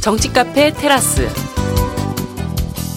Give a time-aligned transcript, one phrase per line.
[0.00, 1.28] 정치 카페 테라스.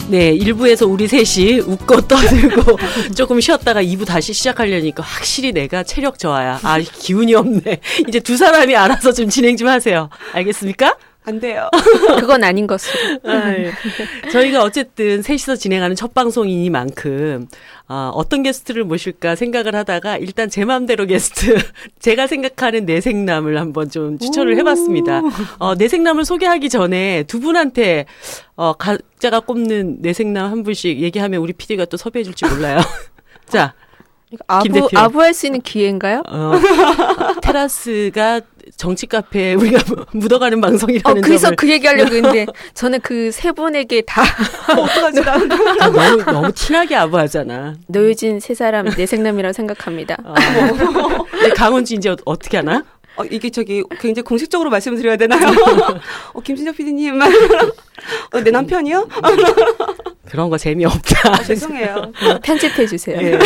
[0.10, 2.78] 네, 1부에서 우리 셋이 웃고 떠들고
[3.16, 6.60] 조금 쉬었다가 2부 다시 시작하려니까 확실히 내가 체력 저하야.
[6.64, 7.80] 아, 기운이 없네.
[8.08, 10.10] 이제 두 사람이 알아서 좀 진행 좀 하세요.
[10.34, 10.96] 알겠습니까?
[11.26, 11.70] 안 돼요.
[12.20, 13.20] 그건 아닌 것으로.
[13.24, 13.72] 아, 예.
[14.32, 17.48] 저희가 어쨌든 셋이서 진행하는 첫 방송이니만큼
[17.88, 21.58] 어, 어떤 게스트를 모실까 생각을 하다가 일단 제 마음대로 게스트
[22.00, 25.22] 제가 생각하는 내생남을 한번 좀 추천을 해봤습니다.
[25.60, 28.06] 어, 내생남을 소개하기 전에 두 분한테
[28.56, 32.80] 어, 각자가 꼽는 내생남 한 분씩 얘기하면 우리 PD가 또 섭외해줄지 몰라요.
[33.48, 33.74] 자.
[34.48, 34.90] 아부.
[34.96, 36.24] 아부할 수 있는 기회인가요?
[36.28, 36.54] 어,
[37.44, 38.42] 테라스가
[38.78, 39.80] 정치 카페에 우리가
[40.14, 44.22] 묻어가는 어, 방송이라는 그래서 점을 그 얘기 하려고 했는데, 저는 그 세 분에게 다,
[44.70, 45.34] 어떡하지, 나.
[45.34, 47.76] 아, 너무 너무 티나게 아부하잖아.
[47.88, 50.18] 노유진 세 사람 내 생남이라고 생각합니다.
[50.24, 50.34] 어.
[51.32, 52.84] 근데 강원지 이제 어- 어떻게 하나?
[53.16, 55.40] 어, 이게 저기 굉장히 공식적으로 말씀을 드려야 되나요?
[56.34, 57.22] 어, 김진혁 PD님.
[57.22, 59.08] 어, 내 남편이요?
[60.34, 61.32] 그런 거 재미없다.
[61.32, 62.12] 아, 죄송해요.
[62.42, 63.20] 편집해 주세요.
[63.22, 63.38] 예.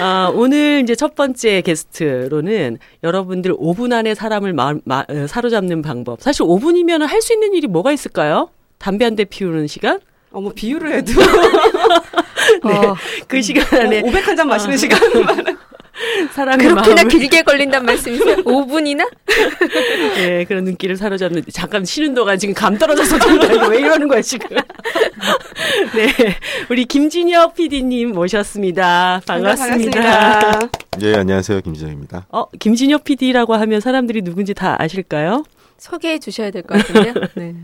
[0.00, 6.20] 아, 오늘 이제 첫 번째 게스트로는 여러분들 5분 안에 사람을 마, 마, 어, 사로잡는 방법.
[6.20, 8.50] 사실 5분이면 할 수 있는 일이 뭐가 있을까요?
[8.78, 10.00] 담배 한 대 피우는 시간?
[10.32, 11.12] 어, 뭐 비유를 해도.
[12.66, 12.94] 어,
[13.28, 14.98] 그 시간 안에 500 한 잔 마시는 시간.
[16.32, 18.36] 사람의 그렇게나 마음을 길게 걸린단 말씀이세요?
[18.44, 19.08] 5분이나?
[20.18, 23.16] 예, 그런 눈길을 사로잡는 잠깐 쉬는 동안 지금 감 떨어져서.
[23.16, 24.48] 이거 왜 이러는 거야, 지금.
[25.94, 26.08] 네.
[26.70, 29.22] 우리 김진혁 PD님 모셨습니다.
[29.26, 30.00] 반갑습니다.
[30.00, 30.70] 반갑습니다.
[31.02, 31.60] 예, 안녕하세요.
[31.62, 32.26] 김지정입니다.
[32.30, 35.44] 어, 김진혁 PD라고 하면 사람들이 누군지 다 아실까요?
[35.78, 37.12] 소개해 주셔야 될 것 같은데요.
[37.36, 37.54] 네.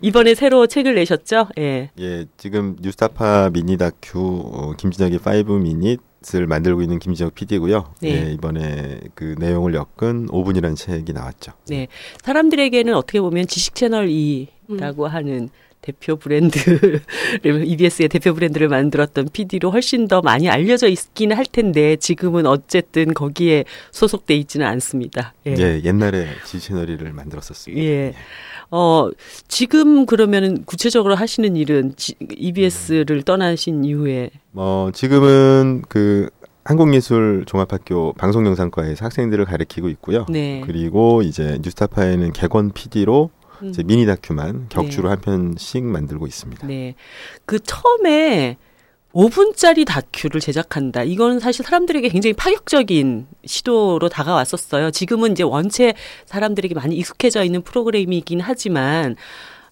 [0.00, 1.48] 이번에 새로 책을 내셨죠?
[1.58, 1.90] 예.
[2.00, 4.18] 예, 지금 뉴스타파 미니 다큐
[4.52, 6.00] 어, 김진혁의 5 미닛
[6.34, 7.94] 을 만들고 있는 김진혁 PD고요.
[8.00, 8.26] 네.
[8.26, 11.52] 예, 이번에 그 내용을 엮은 5분이라는 책이 나왔죠.
[11.68, 11.86] 네.
[12.22, 15.48] 사람들에게는 어떻게 보면 지식 채널 2라고 하는
[15.80, 17.00] 대표 브랜드를
[17.44, 23.64] EBS의 대표 브랜드를 만들었던 PD로 훨씬 더 많이 알려져 있기는 할 텐데 지금은 어쨌든 거기에
[23.92, 25.34] 소속돼 있지는 않습니다.
[25.46, 25.54] 예.
[25.58, 27.82] 예, 옛날에 지 채널이를 만들었었습니다.
[27.82, 28.14] 예.
[28.70, 29.10] 어,
[29.46, 36.28] 지금 그러면은 구체적으로 하시는 일은 지, EBS를 떠나신 이후에 어, 지금은 그
[36.64, 40.26] 한국예술종합학교 방송영상과에서 학생들을 가르치고 있고요.
[40.28, 40.62] 네.
[40.66, 43.30] 그리고 이제 뉴스타파에는 개건 PD로
[43.62, 43.68] 음.
[43.70, 46.66] 이제 미니 다큐만 격주로 한 편씩 만들고 있습니다.
[46.66, 46.94] 네.
[47.44, 48.56] 그 처음에
[49.12, 51.02] 5분짜리 다큐를 제작한다.
[51.02, 54.90] 이거는 사실 사람들에게 굉장히 파격적인 시도로 다가왔었어요.
[54.90, 55.94] 지금은 이제 원체
[56.26, 59.16] 사람들에게 많이 익숙해져 있는 프로그램이긴 하지만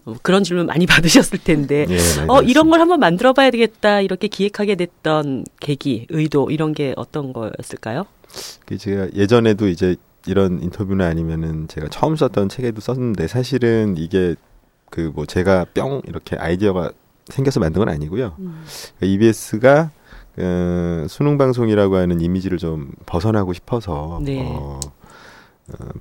[0.04, 1.86] 어, 그런 질문 많이 받으셨을 텐데.
[1.88, 1.98] 예,
[2.28, 2.70] 어, 이런.
[2.70, 4.00] 걸 한번 만들어 봐야 되겠다.
[4.00, 8.06] 이렇게 기획하게 됐던 계기, 의도, 이런 게 어떤 거였을까요?
[8.64, 9.96] 그 제가 예전에도 이제
[10.26, 14.34] 이런 인터뷰나 아니면은 제가 처음 썼던 책에도 썼는데 사실은 이게
[14.90, 16.90] 그 뭐 제가 뿅 이렇게 아이디어가
[17.26, 18.34] 생겨서 만든 건 아니고요.
[18.38, 18.64] 음.
[19.02, 19.90] EBS가
[20.38, 24.40] 어, 수능 방송이라고 하는 이미지를 좀 벗어나고 싶어서 네.
[24.42, 24.80] 어, 어,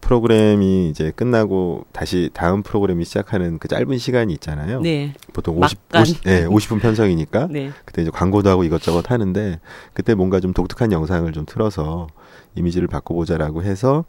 [0.02, 4.82] 프로그램이 이제 끝나고 다시 다음 프로그램이 시작하는 그 짧은 시간이 있잖아요.
[4.82, 5.14] 네.
[5.34, 6.02] 보통 50, 막간.
[6.04, 7.72] 50, 네, 50분 편성이니까 네.
[7.84, 9.60] 그때 이제 광고도 하고 이것저것 하는데
[9.94, 12.08] 그때 뭔가 좀 독특한 영상을 좀 틀어서
[12.56, 14.06] 이미지를 바꿔보자라고 해서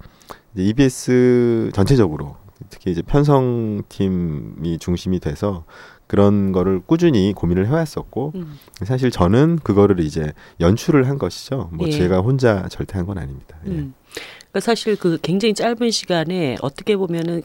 [0.55, 2.37] 이제 EBS 전체적으로
[2.71, 5.65] 특히 이제 편성팀이 중심이 돼서
[6.07, 8.59] 그런 거를 꾸준히 고민을 해왔었고 음.
[8.85, 11.69] 사실 저는 그거를 이제 연출을 한 것이죠.
[11.73, 11.91] 뭐 예.
[11.91, 13.57] 제가 혼자 절대 한 건 아닙니다.
[13.67, 13.71] 예.
[13.71, 13.95] 음.
[14.57, 17.43] 그러니까 사실 그 굉장히 짧은 시간에 어떻게 보면은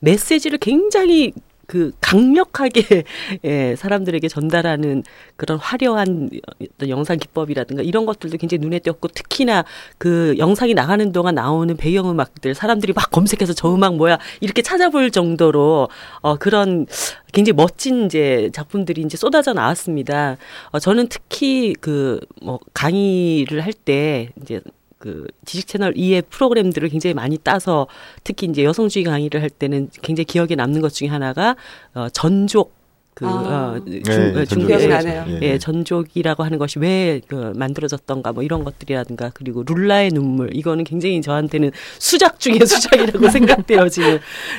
[0.00, 1.32] 메시지를 굉장히
[1.66, 3.04] 그 강력하게
[3.44, 5.02] 예, 사람들에게 전달하는
[5.36, 6.28] 그런 화려한
[6.60, 9.64] 어떤 영상 기법이라든가 이런 것들도 굉장히 눈에 띄었고 특히나
[9.96, 15.10] 그 영상이 나가는 동안 나오는 배경 음악들 사람들이 막 검색해서 저 음악 뭐야 이렇게 찾아볼
[15.10, 15.88] 정도로
[16.20, 16.86] 어 그런
[17.32, 20.36] 굉장히 멋진 이제 작품들이 이제 쏟아져 나왔습니다.
[20.72, 24.60] 어 저는 특히 그 뭐 강의를 할 때 이제
[25.02, 27.88] 그 지식 채널 2의 프로그램들을 굉장히 많이 따서
[28.22, 31.56] 특히 이제 여성주의 강의를 할 때는 굉장히 기억에 남는 것 중에 하나가
[31.92, 32.80] 어 전족
[33.14, 33.74] 그 아.
[33.76, 35.24] 어, 중, 네, 어, 전족이 중- 기억이 예, 나네요.
[35.28, 35.58] 예, 예, 예.
[35.58, 41.72] 전족이라고 하는 것이 왜 그 만들어졌던가 뭐 이런 것들이라든가 그리고 룰라의 눈물 이거는 굉장히 저한테는
[41.98, 44.18] 수작 중에 수작이라고 생각돼요 지금.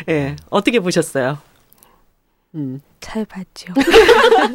[0.09, 1.37] 예, 어떻게 보셨어요?
[2.55, 3.73] 음, 잘 봤죠.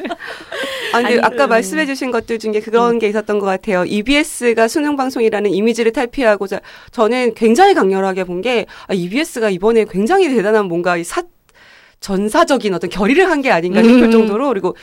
[0.94, 1.48] 아니, 아니, 아까 음.
[1.50, 3.84] 말씀해 주신 것들 중에 그런 게 있었던 것 같아요.
[3.86, 6.60] EBS가 수능 방송이라는 이미지를 탈피하고자
[6.92, 11.22] 저는 굉장히 강렬하게 본 게 아, EBS가 이번에 굉장히 대단한 뭔가 이 사,
[12.00, 14.10] 전사적인 어떤 결의를 한 게 아닌가 싶을 음.
[14.10, 14.76] 정도로 그리고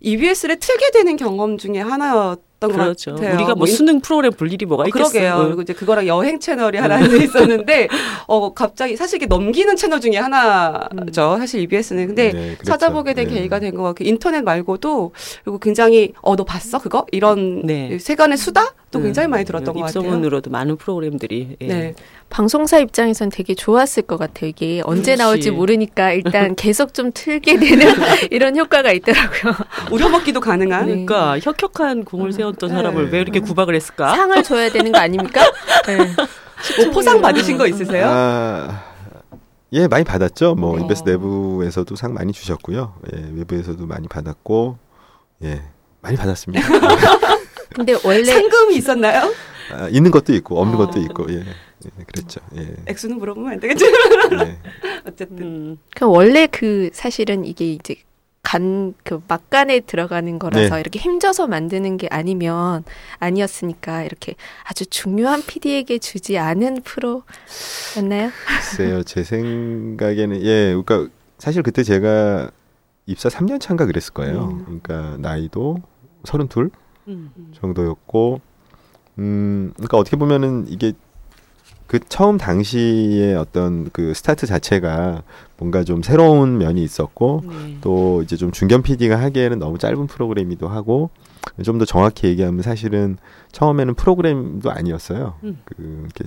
[0.00, 3.10] EBS를 틀게 되는 경험 중에 하나였 던 그렇죠.
[3.12, 3.34] 것 같아요.
[3.36, 5.10] 우리가 뭐 인- 수능 프로그램 볼 일이 뭐가 어, 있겠어요.
[5.10, 5.44] 그러게요.
[5.46, 7.88] 그리고 이제 그거랑 여행 채널이 하나 있었는데,
[8.26, 11.36] 어, 갑자기, 사실 이게 넘기는 채널 중에 하나죠.
[11.38, 12.06] 사실 EBS는.
[12.08, 12.64] 근데 네, 그랬죠.
[12.64, 13.34] 찾아보게 된 네.
[13.34, 15.12] 계기가 된 것 같고, 인터넷 말고도,
[15.44, 16.78] 그리고 굉장히, 어, 너 봤어?
[16.78, 17.04] 그거?
[17.12, 17.98] 이런 네.
[17.98, 20.00] 세간의 수다도 음, 굉장히 많이 들었던 것 같아요.
[20.02, 21.66] 입소문으로도 많은 프로그램들이 예.
[21.66, 21.94] 네.
[22.28, 24.50] 방송사 입장에선 되게 좋았을 것 같아요.
[24.50, 25.22] 이게 언제 그렇지.
[25.22, 27.86] 나올지 모르니까 일단 계속 좀 틀게 되는
[28.30, 29.54] 이런 효과가 있더라고요.
[29.90, 30.86] 우려먹기도 가능한.
[30.86, 32.74] 그러니까 혁혁한 공을 세웠던 네.
[32.76, 34.14] 사람을 왜 이렇게 구박을 했을까?
[34.14, 35.40] 상을 줘야 되는 거 아닙니까?
[35.86, 35.96] 네.
[35.96, 38.06] 뭐 포상 받으신 거 있으세요?
[38.08, 38.82] 아,
[39.72, 40.54] 예, 많이 받았죠.
[40.56, 40.84] 뭐 네.
[40.84, 42.94] 이베스 내부에서도 상 많이 주셨고요.
[43.14, 44.78] 예, 외부에서도 많이 받았고,
[45.44, 45.62] 예,
[46.00, 46.66] 많이 받았습니다.
[47.74, 49.32] 근데 원래 상금이 있었나요?
[49.72, 50.86] 아, 있는 것도 있고 없는 어.
[50.86, 51.44] 것도 있고, 예,
[51.84, 52.40] 예 그랬죠.
[52.56, 53.84] 예, 액수는 물어보면 안 되겠죠?
[53.86, 54.58] 예.
[55.06, 55.38] 어쨌든.
[55.42, 57.96] 음, 그 원래 그 사실은 이게 이제
[58.42, 60.80] 간 그 막간에 들어가는 거라서 네.
[60.80, 62.84] 이렇게 힘줘서 만드는 게 아니면
[63.18, 64.34] 아니었으니까 이렇게
[64.64, 68.30] 아주 중요한 PD에게 주지 않은 프로였나요?
[68.46, 72.50] 글쎄요, 제 생각에는 예, 그러니까 사실 그때 제가
[73.06, 74.62] 입사 3년 차인가 그랬을 거예요.
[74.64, 75.78] 그러니까 나이도
[76.24, 76.70] 32
[77.08, 77.30] 음.
[77.52, 78.40] 정도였고,
[79.18, 80.92] 음, 그러니까 어떻게 보면은 이게
[81.86, 85.22] 그 처음 당시에 어떤 그 스타트 자체가
[85.56, 87.78] 뭔가 좀 새로운 면이 있었고, 네.
[87.80, 91.10] 또 이제 좀 중견 PD가 하기에는 너무 짧은 프로그램이기도 하고,
[91.64, 93.18] 좀 더 정확히 얘기하면 사실은
[93.52, 95.34] 처음에는 프로그램도 아니었어요.
[95.44, 95.58] 음.
[95.64, 96.24] 그 이렇게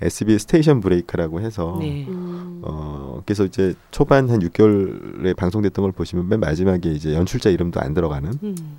[0.00, 2.06] SBS 스테이션 브레이크라고 해서 네.
[2.06, 2.60] 음.
[2.64, 7.94] 어 그래서 이제 초반 한 6개월에 방송됐던 걸 보시면 맨 마지막에 이제 연출자 이름도 안
[7.94, 8.78] 들어가는 음.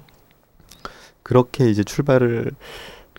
[1.23, 2.51] 그렇게 이제 출발을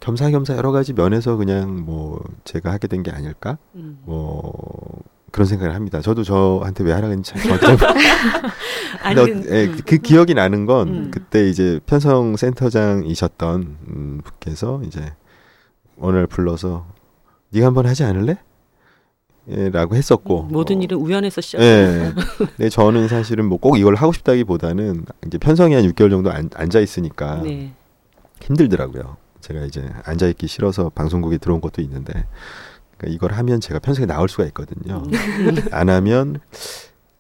[0.01, 3.99] 겸사겸사 여러 가지 면에서 그냥 뭐 제가 하게 된 게 아닐까 음.
[4.05, 4.53] 뭐
[5.31, 6.01] 그런 생각을 합니다.
[6.01, 7.61] 저도 저한테 왜 하라고 했는지 잘 모르-
[9.03, 11.11] 아니, 근데 근- 어, 예, 그, 그 기억이 나는 건 음.
[11.13, 15.13] 그때 이제 편성 센터장이셨던 음, 분께서 이제
[15.97, 16.87] 오늘 불러서
[17.51, 18.39] 네가 한번 하지 않을래?
[19.51, 21.61] 예, 라고 했었고 모든 어, 일은 우연에서 시작.
[21.63, 22.13] 예.
[22.39, 26.81] 근데 저는 사실은 뭐 꼭 이걸 하고 싶다기보다는 이제 편성이 한 6개월 정도 안, 앉아
[26.81, 27.73] 있으니까 네.
[28.43, 29.17] 힘들더라고요.
[29.41, 32.13] 제가 이제 앉아 있기 싫어서 방송국에 들어온 것도 있는데
[32.97, 35.03] 그러니까 이걸 하면 제가 편성에 나올 수가 있거든요.
[35.07, 35.57] 음.
[35.73, 36.41] 안 하면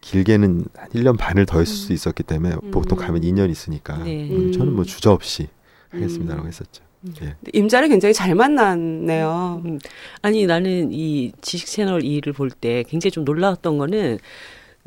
[0.01, 2.71] 길게는 한 1년 반을 더 있을 수 있었기 때문에 음.
[2.71, 4.29] 보통 가면 2년 있으니까 네.
[4.31, 5.49] 음, 저는 뭐 주저 없이
[5.95, 5.99] 음.
[5.99, 6.83] 하겠습니다라고 했었죠.
[7.23, 7.35] 예.
[7.55, 9.63] 임자를 굉장히 잘 만났네요.
[9.65, 9.79] 음.
[10.21, 14.19] 아니 나는 이 지식 채널 2를 볼 때 굉장히 좀 놀라웠던 거는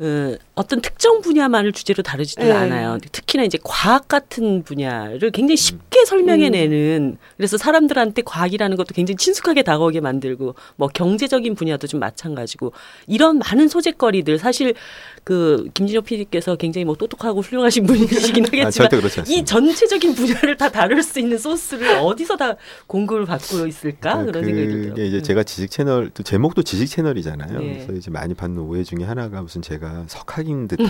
[0.00, 2.50] 어, 어떤 특정 분야만을 주제로 다루지도 네.
[2.52, 2.98] 않아요.
[3.12, 10.00] 특히나 이제 과학 같은 분야를 굉장히 쉽게 설명해내는 그래서 사람들한테 과학이라는 것도 굉장히 친숙하게 다가오게
[10.00, 12.72] 만들고 뭐 경제적인 분야도 좀 마찬가지고
[13.06, 14.74] 이런 많은 소재거리들 사실
[15.24, 19.42] 그 김진호 PD께서 굉장히 뭐 똑똑하고 훌륭하신 분이시긴 아, 하겠지만 그렇지 이.
[19.42, 22.56] 전체적인 분야를 다 다룰 수 있는 소스를 어디서 다
[22.86, 24.88] 공급을 받고 있을까 그- 그런 생각이 들어요.
[24.90, 25.22] 그게 이제 음.
[25.22, 27.58] 제가 지식 채널 또 제목도 지식 채널이잖아요.
[27.58, 27.72] 네.
[27.86, 30.88] 그래서 이제 많이 받는 오해 중에 하나가 무슨 제가 석학인 듯한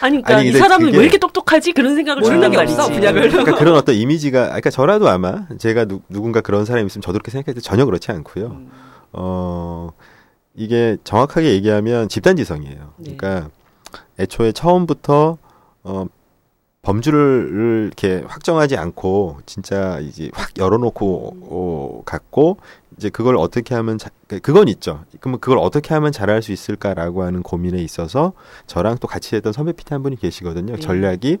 [0.00, 1.72] 아니, 그러니까 아니, 이 사람은 왜 이렇게 똑똑하지?
[1.72, 2.56] 그런 생각을 준단 게.
[2.58, 3.30] 없어, 분야별로.
[3.30, 7.30] 그러니까 그런 어떤 이미지가, 그러니까 저라도 아마 제가 누, 누군가 그런 사람이 있으면 저도 그렇게
[7.30, 8.46] 생각해도 전혀 그렇지 않고요.
[8.46, 8.70] 음.
[9.12, 9.90] 어,
[10.58, 12.92] 이게 정확하게 얘기하면 집단지성이에요.
[12.96, 13.16] 네.
[13.16, 13.48] 그러니까
[14.18, 15.38] 애초에 처음부터
[15.84, 16.06] 어,
[16.82, 22.58] 범주를 이렇게 확정하지 않고 진짜 이제 확 열어놓고 어, 갔고
[22.96, 25.04] 이제 그걸 어떻게 하면 자, 그- 그건 있죠.
[25.20, 28.32] 그러면 그걸 어떻게 하면 잘할 수 있을까라고 하는 고민에 있어서
[28.66, 30.74] 저랑 또 같이 했던 선배 피디 한 분이 계시거든요.
[30.74, 30.80] 네.
[30.80, 31.38] 전략이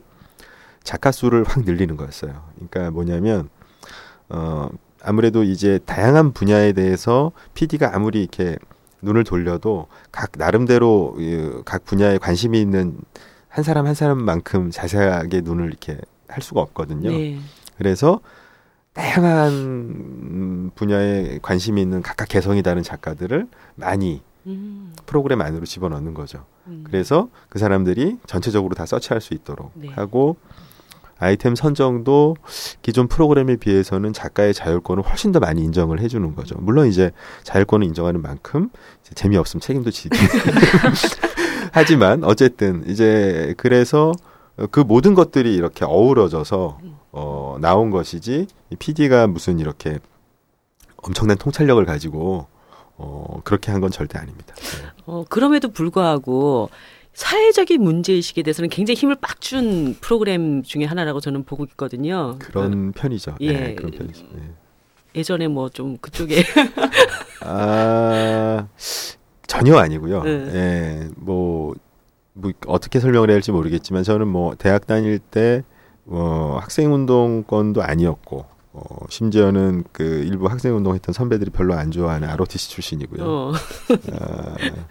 [0.84, 2.40] 작가 수를 확 늘리는 거였어요.
[2.54, 3.48] 그러니까 뭐냐면
[4.28, 4.68] 어
[5.02, 8.56] 아무래도 이제 다양한 분야에 대해서 PD가 아무리 이렇게
[9.02, 12.98] 눈을 돌려도 각 나름대로 이, 각 분야에 관심이 있는
[13.48, 17.10] 한 사람 한 사람만큼 자세하게 눈을 이렇게 할 수가 없거든요.
[17.10, 17.38] 네.
[17.76, 18.20] 그래서
[18.92, 26.44] 다양한 음, 분야에 관심이 있는 각각 개성이 다른 작가들을 많이 음, 프로그램 안으로 집어넣는 거죠.
[26.66, 26.84] 음.
[26.84, 29.88] 그래서 그 사람들이 전체적으로 다 서치할 수 있도록 네.
[29.88, 30.36] 하고
[31.18, 32.36] 아이템 선정도
[32.82, 36.56] 기존 프로그램에 비해서는 작가의 자율권을 훨씬 더 많이 인정을 해주는 거죠.
[36.60, 37.10] 물론 이제
[37.42, 38.70] 자율권을 인정하는 만큼
[39.14, 40.16] 재미없으면 책임도 지기.
[41.72, 44.12] 하지만 어쨌든 이제 그래서
[44.70, 46.78] 그 모든 것들이 이렇게 어우러져서
[47.12, 49.98] 어, 나온 것이지 이 PD가 무슨 이렇게
[50.96, 52.46] 엄청난 통찰력을 가지고
[52.96, 54.54] 어, 그렇게 한 건 절대 아닙니다.
[54.56, 54.88] 네.
[55.06, 56.68] 어, 그럼에도 불구하고
[57.18, 62.36] 사회적인 문제의식에 대해서는 굉장히 힘을 빡 준 프로그램 중에 하나라고 저는 보고 있거든요.
[62.38, 63.36] 그런 편이죠.
[63.40, 63.52] 예.
[63.52, 64.24] 네, 그런 편이죠.
[64.32, 64.42] 네.
[65.16, 66.44] 예전에 뭐 좀 그쪽에
[67.42, 68.68] 아
[69.48, 70.22] 전혀 아니고요.
[70.22, 70.30] 네.
[70.30, 71.74] 예, 뭐,
[72.34, 75.64] 뭐 어떻게 설명을 해야 할지 모르겠지만 저는 뭐 대학 다닐 때
[76.06, 78.44] 어, 학생운동권도 아니었고
[78.74, 83.24] 어, 심지어는 그 일부 학생운동했던 선배들이 별로 안 좋아하는 ROTC 출신이고요.
[83.24, 83.52] 어.
[84.12, 84.86] 아, 어,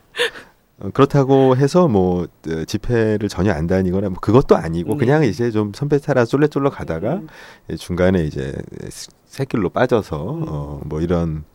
[0.93, 4.97] 그렇다고 해서 뭐 어, 집회를 전혀 안 다니거나 뭐 그것도 아니고 네.
[4.97, 7.27] 그냥 이제 좀 선배 따라 쫄래쫄래 가다가 음.
[7.69, 8.53] 예, 중간에 이제
[9.25, 10.45] 새길로 빠져서 음.
[10.47, 11.45] 어, 뭐 이런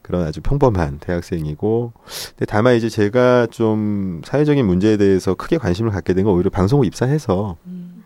[0.00, 1.92] 그런 아주 평범한 대학생이고
[2.30, 6.86] 근데 다만 이제 제가 좀 사회적인 문제에 대해서 크게 관심을 갖게 된 건 오히려 방송을
[6.86, 8.04] 입사해서 음.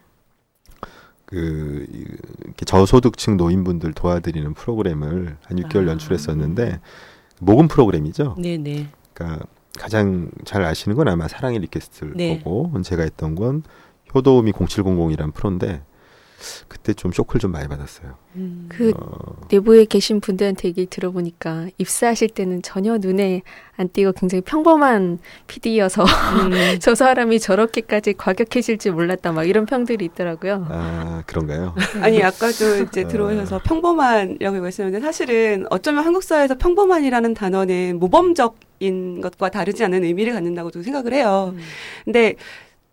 [1.27, 5.91] 그 이렇게 저소득층 노인분들 도와드리는 프로그램을 한 6개월 아.
[5.93, 6.81] 연출했었는데
[7.41, 8.37] 모금 프로그램이죠.
[8.39, 8.89] 네네.
[9.13, 9.45] 그러니까
[9.77, 12.41] 가장 잘 아시는 건 아마 사랑의 리퀘스트를 네.
[12.43, 13.63] 보고 제가 했던 건
[14.15, 15.83] 효도우미 0700이라는 프로인데
[16.69, 18.15] 그때 좀 쇼크를 좀 많이 받았어요.
[18.37, 18.67] 음.
[18.69, 23.43] 그 어, 내부에 계신 분들한테 얘기 들어보니까 입사하실 때는 전혀 눈에
[23.77, 26.51] 안 띄고 굉장히 평범한 PD여서 음.
[26.81, 30.67] 저 사람이 저렇게까지 과격해질 줄 몰랐다 막 이런 평들이 있더라고요.
[30.69, 31.75] 아 그런가요?
[32.01, 33.09] 아니 아까도 이제 어.
[33.09, 40.05] 들어오셔서 평범한 이라고 말씀했는데 사실은 어쩌면 한국 사회에서 평범한이라는 단어는 모범적 인 것과 다르지 않은
[40.05, 41.53] 의미를 갖는다고 저 생각을 해요.
[41.55, 41.61] 음.
[42.05, 42.35] 근데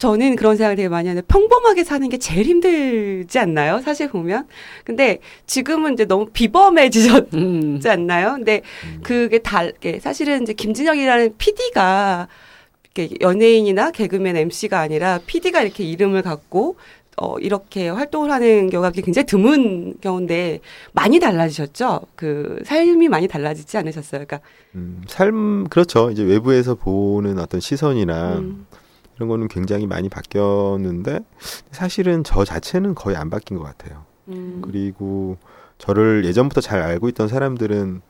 [0.03, 3.79] 저는 그런 생각을 되게 많이 하는데 평범하게 사는 게 제일 힘들지 않나요?
[3.79, 4.47] 사실 보면.
[4.83, 7.79] 근데 지금은 이제 너무 비범해지셨지 음.
[7.85, 8.33] 않나요?
[8.33, 8.99] 근데 음.
[9.01, 12.27] 그게 달, 게 사실은 이제 김진영이라는 PD가
[13.21, 16.75] 연예인이나 개그맨 MC가 아니라 PD가 이렇게 이름을 갖고
[17.17, 20.59] 어, 이렇게 활동을 하는 경우가 굉장히 드문 경우인데
[20.93, 22.01] 많이 달라지셨죠?
[22.15, 24.25] 그 삶이 많이 달라지지 않으셨어요?
[24.25, 24.39] 그러니까
[24.75, 26.09] 음, 삶 그렇죠.
[26.11, 28.65] 이제 외부에서 보는 어떤 시선이나 음,
[29.15, 31.19] 이런 거는 굉장히 많이 바뀌었는데
[31.71, 34.05] 사실은 저 자체는 거의 안 바뀐 것 같아요.
[34.29, 35.37] 음, 그리고
[35.77, 38.01] 저를 예전부터 잘 알고 있던 사람들은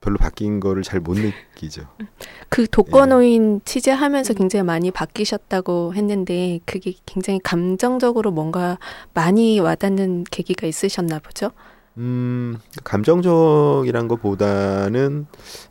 [0.00, 1.82] 별로 바뀐 거를 잘 못 느끼죠.
[2.48, 8.78] 그 독거노인 취재하면서 굉장히 많이 바뀌셨다고 했는데 그게 굉장히 감정적으로 뭔가
[9.14, 11.50] 많이 와닿는 계기가 있으셨나 보죠?
[11.98, 15.26] 음, 감정적이란 것보다는,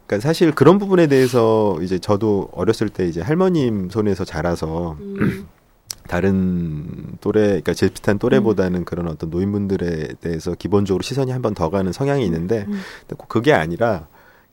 [0.06, 5.48] 그러니까 사실 그런 부분에 대해서 이제 저도 어렸을 때 이제 할머님 손에서 자라서 음,
[6.10, 11.70] 다른 또래, 그러니까 제 비슷한 또래보다는 그런 어떤 노인분들에 대해서 기본적으로 시선이 한 번 더
[11.70, 12.82] 가는 성향이 있는데, 음.
[13.30, 14.08] 그게 아니라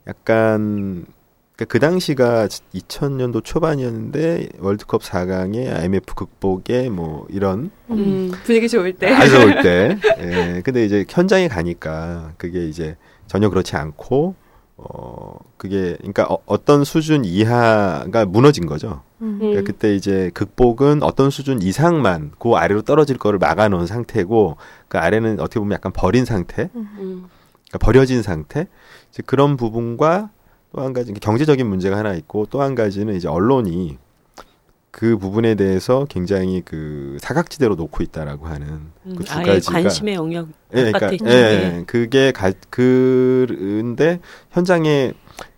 [0.07, 1.07] 약간
[1.57, 9.13] 그러니까 그 당시가 2000년도 초반이었는데 월드컵 4강에 IMF 극복에 뭐 이런 음, 분위기 좋을 때.
[9.13, 9.99] 아주 좋을 때.
[10.19, 10.63] 예.
[10.65, 12.97] 근데 이제 현장에 가니까 그게 이제
[13.29, 14.35] 전혀 그렇지 않고
[14.77, 19.03] 어 그게 그러니까 어, 어떤 수준 이하가 무너진 거죠.
[19.23, 19.39] 음.
[19.39, 24.57] 그러니까 그때 이제 극복은 어떤 수준 이상만 그 아래로 떨어질 거를 막아놓은 상태고
[24.89, 27.29] 그 아래는 어떻게 보면 약간 버린 상태, 음,
[27.75, 28.67] 그러니까 버려진 상태.
[29.11, 30.31] 이제 그런 부분과
[30.75, 33.97] 또 한 가지 경제적인 문제가 하나 있고 또 한 가지는 이제 언론이
[34.91, 38.67] 그 부분에 대해서 굉장히 그 사각지대로 놓고 있다라고 하는
[39.07, 39.15] 음.
[39.17, 44.21] 그두 아예 가지가 관심의 영역 예, 그러니까 예, 그게 가, 그런데
[44.53, 45.13] 현장에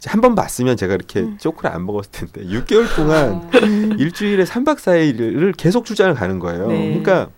[0.07, 1.37] 한 번 봤으면 제가 이렇게 음.
[1.39, 3.59] 쪼크를 안 먹었을 텐데 6개월 동안 아,
[3.99, 6.69] 일주일에 3박 4일을 계속 출장을 가는 거예요.
[6.69, 6.89] 네.
[6.89, 7.31] 그러니까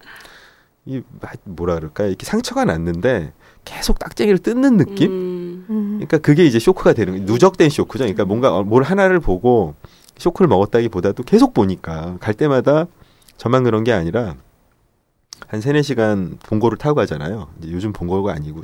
[0.85, 3.33] 이 마- 뭐라 그럴까 이렇게 상처가 났는데
[3.69, 5.11] 계속 딱쟁이를 뜯는 느낌?
[5.11, 5.87] 음, 음.
[5.97, 7.27] 그러니까 그게 이제 쇼크가 되는 거예요.
[7.27, 8.05] 누적된 쇼크죠.
[8.05, 9.75] 그러니까 뭔가 어, 뭘 하나를 보고
[10.17, 12.87] 쇼크를 먹었다기보다도 계속 보니까 갈 때마다
[13.37, 14.37] 저만 그런 게 아니라
[15.47, 17.49] 한 세네 시간 본고를 타고 가잖아요.
[17.59, 18.63] 이제 요즘 본고가 아니고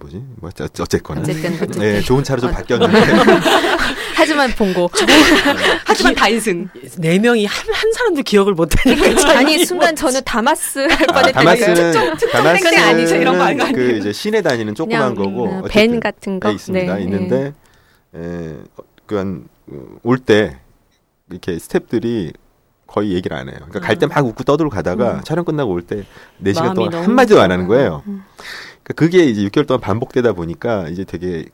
[0.00, 0.22] 뭐지?
[0.36, 1.20] 뭐 어쨌거나.
[1.20, 1.80] 어쨌든 어쨌든.
[1.80, 2.52] 네, 좋은 차로 좀 어.
[2.52, 2.98] 바뀌었는데.
[4.16, 4.88] 하지만 본고
[5.84, 6.68] 하지만 다인승.
[6.98, 11.74] 네 명이 한, 한 사람도 기억을 못하니까 아니 순간 저는 다마스 할 아, 뻔했다니까요.
[11.92, 13.16] 다마스는 특정땡땡 아니죠?
[13.16, 13.72] 이런 거 아니에요?
[13.72, 16.94] 그 이제 시내 다니는 조그만 그냥, 거고 음, 어쨌든 밴 같은 거 네, 있습니다.
[16.96, 17.52] 네, 있는데
[18.14, 18.54] 에,
[19.06, 19.46] 그한
[20.02, 20.58] 올 때
[21.30, 22.32] 이렇게 스탭들이
[22.86, 23.56] 거의 얘기를 안 해요.
[23.68, 25.20] 그러니까 갈때 막 웃고 떠들고 가다가 음.
[25.24, 26.04] 촬영 끝나고 올때네
[26.48, 27.66] 시간 마음이 동안 너무 한마디도 안 하는.
[27.66, 28.02] 거예요.
[28.06, 28.22] 음.
[28.84, 31.46] 그러니까 그게 이제 6개월 동안 반복되다 보니까 이제 되게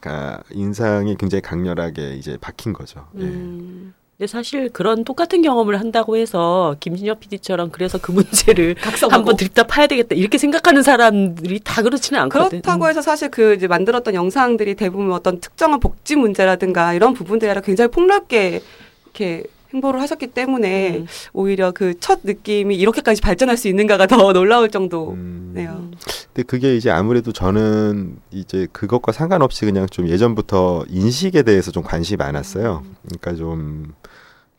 [0.00, 3.06] 가- 인상이 굉장히 강렬하게 이제 박힌 거죠.
[3.18, 3.22] 예.
[3.22, 8.74] 음, 근데 사실 그런 똑같은 경험을 한다고 해서 김진혁 PD처럼 그래서 그 문제를.
[9.10, 12.48] 한번 들다 파야 되겠다 이렇게 생각하는 사람들이 다 그렇지는 않거든.
[12.60, 17.60] 그렇다고 해서 사실 그 이제 만들었던 영상들이 대부분 어떤 특정한 복지 문제라든가 이런 부분들이 아니라
[17.62, 18.60] 굉장히 폭넓게
[19.04, 21.06] 이렇게 행보를 하셨기 때문에 음.
[21.32, 25.70] 오히려 그 첫 느낌이 이렇게까지 발전할 수 있는가가 더 놀라울 정도네요.
[25.70, 25.92] 음.
[26.32, 32.16] 근데 그게 이제 아무래도 저는 이제 그것과 상관없이 그냥 좀 예전부터 인식에 대해서 좀 관심이
[32.16, 32.82] 많았어요.
[33.04, 33.94] 그러니까 좀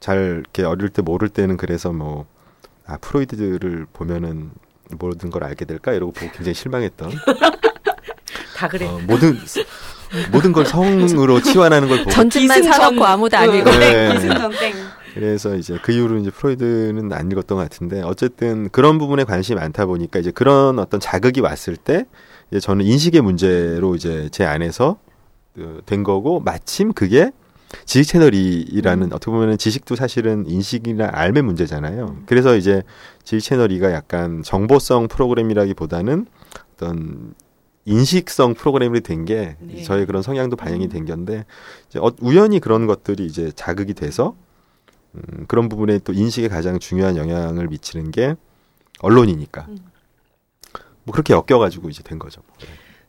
[0.01, 2.27] 잘 이렇게 어릴 때 모를 때는 그래서 뭐
[2.86, 4.51] 아, 프로이드를 보면은
[4.91, 7.12] 모든 걸 알게 될까 이러고 보고 굉장히 실망했던
[8.55, 8.86] 다 그래.
[8.86, 9.39] 어, 모든
[10.31, 12.63] 모든 걸 성으로 치환하는 걸 보고 기승전.
[12.72, 13.36] 사놓고 아무도.
[13.38, 13.72] 읽어.
[13.79, 14.13] 네.
[14.13, 14.74] 기승전 땡.
[15.15, 19.86] 그래서 이제 그 이후로 이제 프로이드는 안 읽었던 것 같은데 어쨌든 그런 부분에 관심이 많다
[19.86, 22.05] 보니까 이제 그런 어떤 자극이 왔을 때
[22.51, 24.98] 이제 저는 인식의 문제로 이제 제 안에서
[25.55, 27.31] 그된 거고 마침 그게
[27.86, 32.17] 지식 채널이라는 어떻게 보면 지식도 사실은 인식이나 알의 문제잖아요.
[32.25, 32.84] 그래서 이제
[33.24, 36.25] 지식 채널이가 약간 정보성 프로그램이라기보다는
[36.74, 37.34] 어떤
[37.86, 39.84] 인식성 프로그램이 된게 네.
[39.84, 41.45] 저의 그런 성향도 반영이 된 건데
[41.88, 44.36] 이제 어, 우연히 그런 것들이 이제 자극이 돼서
[45.15, 48.36] 음, 그런 부분에 또 인식에 가장 중요한 영향을 미치는 게
[49.00, 49.77] 언론이니까 음.
[51.03, 52.41] 뭐 그렇게 엮여가지고 이제 된 거죠.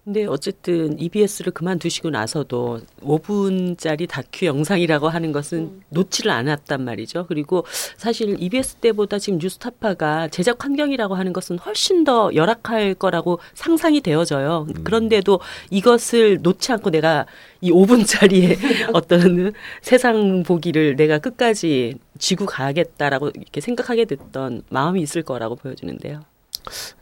[0.06, 7.26] 근데 어쨌든 EBS를 그만두시고 나서도 5분짜리 다큐 영상이라고 하는 것은 놓지를 않았단 말이죠.
[7.26, 7.64] 그리고
[7.96, 14.68] 사실 EBS 때보다 지금 뉴스타파가 제작 환경이라고 하는 것은 훨씬 더 열악할 거라고 상상이 되어져요.
[14.84, 17.26] 그런데도 이것을 놓지 않고 내가
[17.60, 18.58] 이 5분짜리의
[18.94, 26.20] 어떤 세상 보기를 내가 끝까지 쥐고 가야겠다라고 이렇게 생각하게 됐던 마음이 있을 거라고 보여지는데요.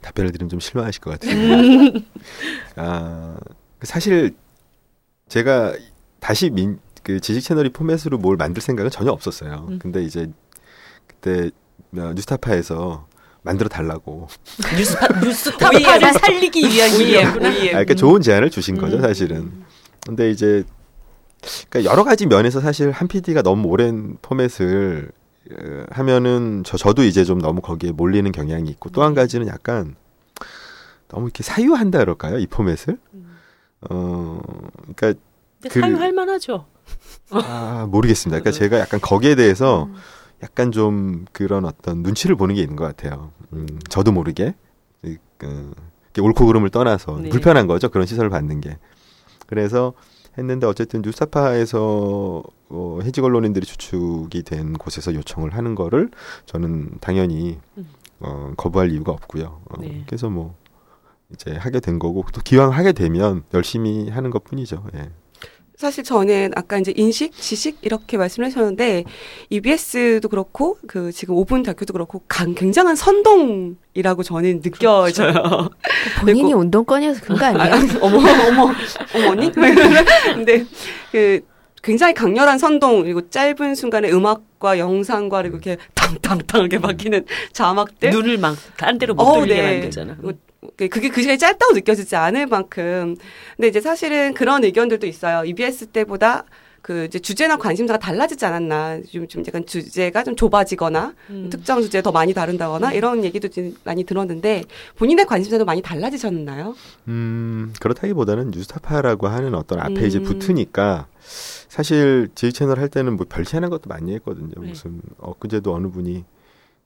[0.01, 1.91] 답변을 드리면 좀 실망하실 것 같아요.
[2.75, 3.37] 아,
[3.81, 4.35] 사실
[5.27, 5.75] 제가
[6.19, 9.67] 다시 민, 그 지식 채널이 포맷으로 뭘 만들 생각은 전혀 없었어요.
[9.69, 9.79] 음.
[9.79, 10.31] 근데 이제
[11.07, 11.51] 그때
[11.97, 13.07] 어, 뉴스타파에서
[13.43, 14.27] 만들어 달라고.
[14.75, 17.49] 뉴스타, 뉴스타파를 살리기 위한 일이었구나.
[17.49, 19.01] 아, 그러니까 좋은 제안을 주신 거죠, 음.
[19.01, 19.63] 사실은.
[20.05, 20.63] 근데 이제
[21.69, 25.24] 그러니까 여러 가지 면에서 사실 한 PD가 너무 오랜 포맷을 어,
[25.91, 29.95] 하면은 저 저도 이제 좀 너무 거기에 몰리는 경향이 있고 또 한 가지는 약간
[31.07, 32.39] 너무 이렇게 사유한다 그럴까요?
[32.39, 32.97] 이 포맷을?
[33.89, 34.39] 어,
[34.95, 35.13] 그러니까
[35.69, 36.65] 그- 사유할 만하죠.
[37.31, 38.39] 아, 모르겠습니다.
[38.39, 39.89] 그러니까 제가 약간 거기에 대해서
[40.43, 43.31] 약간 좀 그런 어떤 눈치를 보는 게 있는 것 같아요.
[43.53, 44.55] 음, 저도 모르게
[45.03, 45.73] 이, 그,
[46.19, 47.29] 옳고 그름을 떠나서 네.
[47.29, 47.89] 불편한 거죠.
[47.89, 48.77] 그런 시선을 받는 게.
[49.47, 49.93] 그래서
[50.37, 56.09] 했는데 어쨌든 뉴스타파에서 어, 해직 언론인들이 주축이 된 곳에서 요청을 하는 거를
[56.45, 57.87] 저는 당연히 음.
[58.19, 59.61] 어, 거부할 이유가 없고요.
[59.69, 60.03] 어, 네.
[60.05, 60.55] 그래서 뭐
[61.31, 64.85] 이제 하게 된 거고 또 기왕 하게 되면 열심히 하는 것 뿐이죠.
[64.95, 65.09] 예.
[65.77, 69.03] 사실 저는 아까 이제 인식, 지식 이렇게 말씀을 하셨는데
[69.49, 75.33] EBS도 그렇고 그 지금 5분 다큐도 그렇고 강, 굉장한 선동이라고 저는 느껴져요.
[76.21, 77.99] 본인이 그리고- 운동권이어서 그런 거 아, 아니에요?
[78.01, 78.73] 어머 어머
[79.15, 79.51] 어머니?
[80.33, 80.65] 근데
[81.11, 81.41] 그
[81.83, 88.37] 굉장히 강렬한 선동 그리고 짧은 순간에 음악과 영상과 그리고 이렇게 탕탕탕 이렇게 바뀌는 자막들 눈을
[88.37, 89.71] 막 딴 데로 못 어우, 돌리게 네.
[89.73, 90.17] 만들잖아.
[90.77, 93.15] 그- 그게 그 시간이 짧다고 느껴지지 않을 만큼.
[93.55, 95.43] 근데 이제 사실은 그런 의견들도 있어요.
[95.45, 96.43] EBS 때보다
[96.81, 98.99] 그 이제 주제나 관심사가 달라지지 않았나.
[99.11, 101.49] 좀, 좀 약간 주제가 좀 좁아지거나 음.
[101.49, 104.63] 특정 주제에 더 많이 다룬다거나 이런 얘기도 좀 많이 들었는데
[104.95, 106.75] 본인의 관심사도 많이 달라지셨나요?
[107.07, 110.25] 음, 그렇다기보다는 뉴스타파라고 하는 어떤 앞에 이제 음.
[110.25, 111.07] 붙으니까
[111.69, 114.53] 사실 제 채널 할 때는 뭐 별치하는 것도 많이 했거든요.
[114.61, 114.69] 네.
[114.69, 116.23] 무슨 엊그제도 어느 분이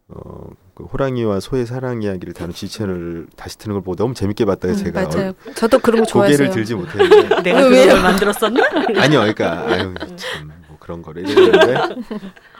[0.10, 4.45] 어, 그 호랑이와 소의 사랑 이야기를 다룬 지 채널을 다시 트는 걸 보고 너무 재밌게
[4.45, 5.34] 봤다고 음, 제가 맞아요.
[5.56, 6.54] 저도 그런 거 고개를 좋아해요.
[6.54, 8.63] 들지 못했는데 내가 그런 걸 만들었었나?
[8.98, 11.95] 아니요, 그러니까 아유 참 뭐 그런 거를 이랬는데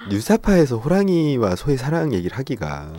[0.10, 2.92] 뉴스타파에서 호랑이와 소의 사랑 얘기를 하기가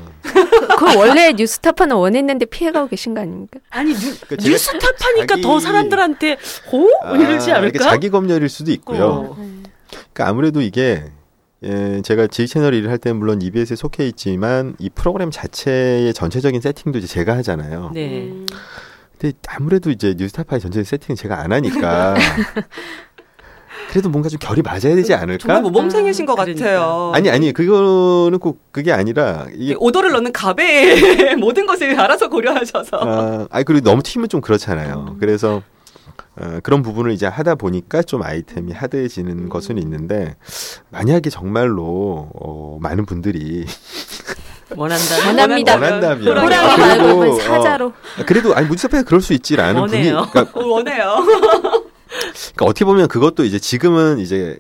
[0.79, 3.61] 그 원래 뉴스타파는 원했는데 피해가고 계신 거 아닙니까?
[3.71, 6.39] 아니 뉴, 그러니까 뉴스타파니까 자기- 더 사람들한테
[6.73, 7.79] 호 이러지 아, 않을까?
[7.85, 9.05] 자기 검열일 수도 있고요.
[9.05, 9.37] 어.
[9.91, 11.05] 그러니까 아무래도 이게
[11.62, 16.61] 예, 제가 지휘 채널 일을 할 때는 물론 EBS에 속해 있지만 이 프로그램 자체의 전체적인
[16.61, 17.90] 세팅도 이제 제가 하잖아요.
[17.92, 18.31] 네.
[18.31, 18.46] 음.
[19.18, 22.14] 근데 아무래도 이제 뉴스타파의 전체 세팅은 제가 안 하니까
[23.90, 25.38] 그래도 뭔가 좀 결이 맞아야 되지 않을까?
[25.38, 26.59] 정말 모범생이신 것 그러니까.
[26.64, 27.12] 같아요.
[27.12, 32.96] 아니 아니 그거는 꼭 그게 아니라 이게 오더를 넣는 갑에 모든 것을 알아서 고려하셔서.
[32.99, 35.16] 아, 아니 그리고 너무 튀면 좀 그렇잖아요.
[35.20, 35.62] 그래서
[36.38, 40.37] 어, 그런 부분을 이제 하다 보니까 좀 아이템이 하드해지는 것은 있는데
[40.90, 43.66] 만약에 정말로 어, 많은 분들이
[44.77, 45.27] 원한다.
[45.27, 45.75] 원합니다.
[45.75, 47.87] 원한다면 호랑이 아, 말고 그리고, 뭐 사자로.
[47.88, 50.29] 어, 그래도 아니 무지사파에 그럴 수 있지라는 분이 원해요.
[50.31, 51.16] 그러니까, 어, 원해요.
[52.33, 54.59] 그러니까 어떻게 보면 그것도 이제 지금은 이제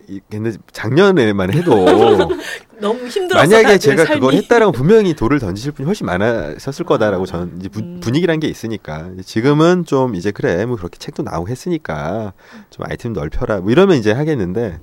[0.72, 1.74] 작년에만 해도
[2.80, 3.46] 너무 힘들었어.
[3.46, 4.20] 만약에 제가 삶이.
[4.20, 8.00] 그걸 했다라고 분명히 돌을 던지실 분이 훨씬 많았었을 거다라고 저는 이제 부- 음.
[8.00, 12.32] 분위기란 게 있으니까 지금은 좀 이제 그래 뭐 그렇게 책도 나오고 했으니까
[12.70, 14.80] 좀 아이템 넓혀라 뭐 이러면 이제 하겠는데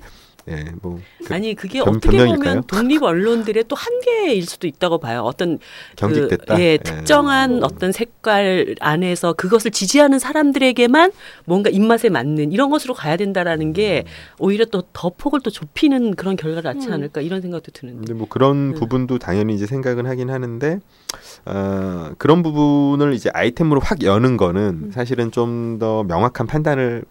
[0.48, 2.38] 예뭐 그 아니 그게 변- 어떻게 변명일까요?
[2.38, 5.20] 보면 독립 언론들의 또 한계일 수도 있다고 봐요.
[5.22, 5.58] 어떤
[5.96, 6.56] 경직됐다.
[6.56, 6.78] 그, 예, 예.
[6.78, 11.12] 특정한 어떤 색깔 안에서 그것을 지지하는 사람들에게만
[11.44, 14.04] 뭔가 입맛에 맞는 이런 것으로 가야 된다라는 게
[14.38, 16.92] 오히려 또 더 폭을 또 좁히는 그런 결과를 낳지 음.
[16.94, 17.98] 않을까 이런 생각도 드는데.
[17.98, 18.74] 근데 뭐 그런 음.
[18.74, 20.80] 부분도 당연히 이제 생각은 하긴 하는데
[21.44, 24.36] 어, 그런 부분을 이제 아이템으로 확 여는 음.
[24.36, 27.04] 거는 사실은 좀 더 명확한 판단을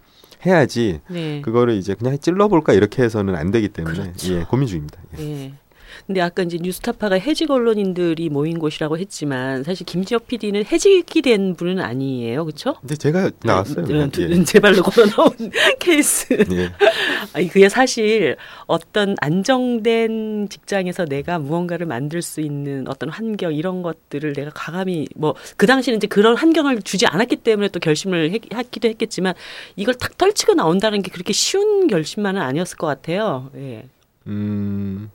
[0.45, 1.41] 해야지 네.
[1.41, 4.33] 그거를 이제 그냥 찔러볼까 이렇게 해서는 안 되기 때문에 그렇죠.
[4.33, 4.99] 예 고민 중입니다.
[5.19, 5.23] 예.
[5.23, 5.53] 예.
[6.07, 11.79] 근데 아까 이제 뉴스타파가 해직 언론인들이 모인 곳이라고 했지만 사실 김지혁 PD는 해직이 된 분은
[11.79, 12.75] 아니에요, 그렇죠?
[12.79, 13.85] 근데 제가 나왔어요.
[13.85, 14.43] 네, 예.
[14.43, 15.29] 제 발로 걸어 나온
[15.79, 16.33] 케이스.
[16.51, 16.71] 예.
[17.33, 24.33] 아니 그게 사실 어떤 안정된 직장에서 내가 무언가를 만들 수 있는 어떤 환경 이런 것들을
[24.33, 28.87] 내가 과감히 뭐 그 당시는 이제 그런 환경을 주지 않았기 때문에 또 결심을 했, 하기도
[28.89, 29.33] 했겠지만
[29.75, 33.49] 이걸 탁 떨치고 나온다는 게 그렇게 쉬운 결심만은 아니었을 것 같아요.
[33.55, 33.85] 예.
[34.27, 35.09] 음,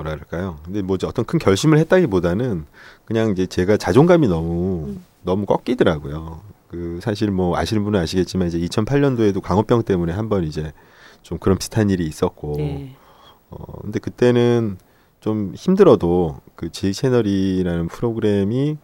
[0.00, 0.58] 뭐라 그럴까요?
[0.64, 2.64] 근데 뭐지 어떤 큰 결심을 했다기보다는
[3.04, 5.04] 그냥 이제 제가 자존감이 너무 음.
[5.22, 6.40] 너무 꺾이더라고요.
[6.68, 10.72] 그 사실 뭐 아시는 분은 아시겠지만 이제 2008년도에도 광우병 때문에 한번 이제
[11.22, 12.96] 좀 그런 비슷한 일이 있었고 네.
[13.50, 14.78] 어 근데 그때는
[15.20, 18.78] 좀 힘들어도 그 제 채널이라는 프로그램이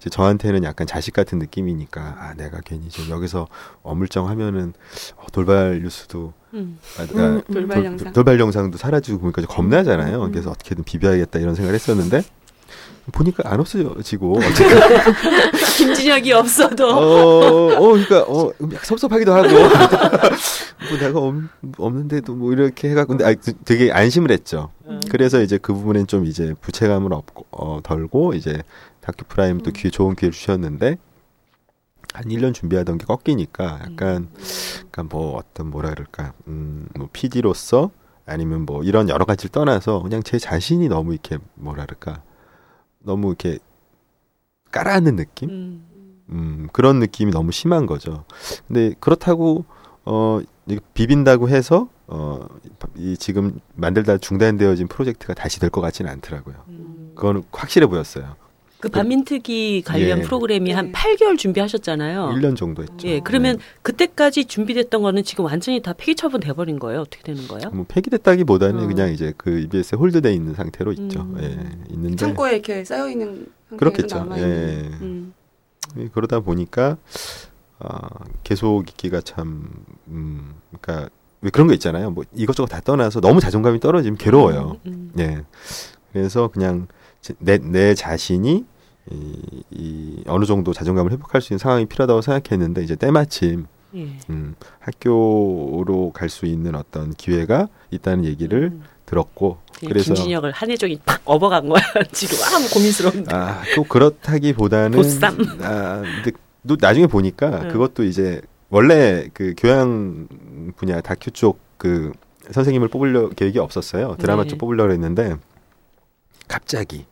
[0.00, 3.46] 이제 저한테는 약간 자식 같은 느낌이니까 아 내가 괜히 좀 여기서
[3.82, 4.72] 어물쩡 하면은
[5.16, 6.78] 어, 돌발 뉴스도 음.
[6.98, 7.52] 아, 아, 음, 음.
[7.52, 8.12] 돌발 영상.
[8.12, 10.22] 돌발 영상도 사라지고 보니까 좀 겁나잖아요.
[10.22, 10.32] 음.
[10.32, 12.22] 그래서 어떻게든 비벼야겠다 이런 생각을 했었는데
[13.12, 14.40] 보니까 안 없어지고
[15.76, 18.50] 김진혁이 없어도 어, 어, 그러니까 어,
[18.82, 19.48] 섭섭하기도 하고
[20.90, 21.34] 뭐 내가 없,
[21.78, 23.34] 없는데도 뭐 이렇게 해갖고 근데 아,
[23.64, 24.70] 되게 안심을 했죠.
[24.88, 25.00] 음.
[25.08, 28.62] 그래서 이제 그 부분엔 좀 이제 부채감을 없고 어, 덜고 이제
[29.06, 30.98] 다큐 프라임 또 기회 좋은 기회를 주셨는데
[32.12, 34.28] 한 1년 준비하던 게 꺾이니까 약간
[34.86, 37.90] 약간 뭐 어떤 뭐라 그럴까 음뭐 PD로서
[38.24, 42.22] 아니면 뭐 이런 여러 가지를 떠나서 그냥 제 자신이 너무 이렇게 뭐라 그럴까
[42.98, 43.60] 너무 이렇게
[44.72, 45.86] 깔아앉는 느낌 음.
[46.30, 48.24] 음, 그런 느낌이 너무 심한 거죠.
[48.66, 49.64] 근데 그렇다고
[50.04, 50.40] 어
[50.94, 52.48] 비빈다고 해서 어
[52.96, 56.54] 이 지금 만들다 중단되어진 프로젝트가 다시 될 것 같지는 않더라고요.
[56.68, 57.12] 음.
[57.14, 58.34] 그거는 확실해 보였어요.
[58.78, 60.22] 그 반민특위 관련 예.
[60.22, 60.92] 프로그램이 한 네.
[60.92, 62.28] 8개월 준비하셨잖아요.
[62.34, 63.08] 1년 정도 했죠.
[63.08, 63.62] 예, 그러면 네.
[63.82, 67.00] 그때까지 준비됐던 거는 지금 완전히 다 폐기 처분 돼 버린 거예요.
[67.00, 67.70] 어떻게 되는 거예요?
[67.70, 68.86] 뭐 폐기됐다기보다는 어.
[68.86, 71.20] 그냥 이제 그 EBS에 홀드돼 있는 상태로 있죠.
[71.22, 71.38] 음.
[71.40, 74.18] 예, 있는데 창고에 이렇게 쌓여 있는 그렇겠죠.
[74.18, 74.42] 남아 예.
[74.42, 74.92] 있는.
[75.00, 75.34] 음.
[75.98, 76.98] 예, 그러다 보니까
[77.78, 78.08] 아,
[78.44, 79.70] 계속 있기가 참
[80.08, 81.08] 음, 그러니까
[81.40, 82.10] 왜 그런 거 있잖아요.
[82.10, 84.78] 뭐 이것저것 다 떠나서 너무 자존감이 떨어지면 괴로워요.
[84.86, 85.42] 음, 예.
[86.12, 86.96] 그래서 그냥 제-
[87.38, 88.64] 내, 내 자신이
[89.10, 94.08] 이, 이 어느 정도 자존감을 회복할 수 있는 상황이 필요하다고 생각했는데 이제 때마침 예.
[94.30, 98.82] 음, 학교로 갈 수 있는 어떤 기회가 있다는 얘기를 음.
[99.06, 101.82] 들었고 예, 그래서 김진혁을 한혜종이 팍 업어간 거야.
[102.12, 103.34] 지금 아무 고민스러운데.
[103.34, 105.36] 아, 또 그렇다기보다는 보쌈.
[105.62, 106.32] 아, 근데
[106.66, 107.68] 또 나중에 보니까 네.
[107.68, 110.26] 그것도 이제 원래 그 교양
[110.76, 112.12] 분야 다큐 쪽 그
[112.50, 114.16] 선생님을 뽑으려 계획이 없었어요.
[114.18, 114.48] 드라마 네.
[114.48, 115.36] 쪽 뽑으려고 했는데
[116.48, 117.06] 갑자기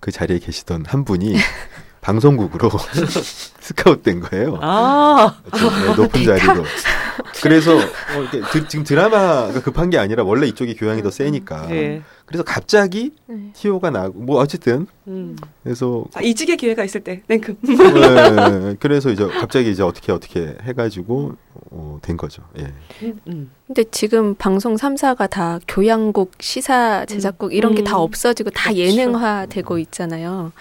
[0.00, 1.36] 그 자리에 계시던 한 분이
[2.06, 2.70] 방송국으로
[3.58, 4.58] 스카웃된 거예요.
[4.62, 6.64] 아, 좀, 네, 높은 자리로.
[7.42, 7.82] 그래서 어,
[8.20, 11.68] 이렇게 드- 지금 드라마가 급한 게 아니라 원래 이쪽이 교양이 더 세니까.
[11.72, 12.02] 예.
[12.24, 13.50] 그래서 갑자기 네.
[13.54, 15.36] 티오가 나고 뭐 어쨌든 음.
[15.64, 17.56] 그래서 아, 이직의 기회가 있을 때 냉큼.
[17.62, 21.34] 네, 그래서 이제 갑자기 이제 어떻게 어떻게 해가지고
[21.72, 22.42] 어, 된 거죠.
[22.60, 22.72] 예.
[23.26, 23.50] 음.
[23.66, 28.02] 근데 지금 방송 3사가 다 교양국, 시사 제작국 이런 게다 음.
[28.02, 28.78] 없어지고 다 그렇죠.
[28.78, 30.52] 예능화 되고 있잖아요.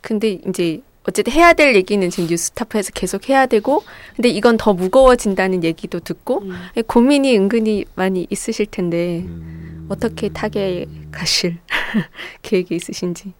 [0.00, 3.82] 근데 이제 어쨌든 해야 될 얘기는 지금 뉴스타파에서 계속 해야 되고
[4.14, 6.52] 근데 이건 더 무거워진다는 얘기도 듣고 음.
[6.86, 11.58] 고민이 은근히 많이 있으실 텐데 음, 어떻게 타게 가실
[12.42, 13.34] 계획이 있으신지.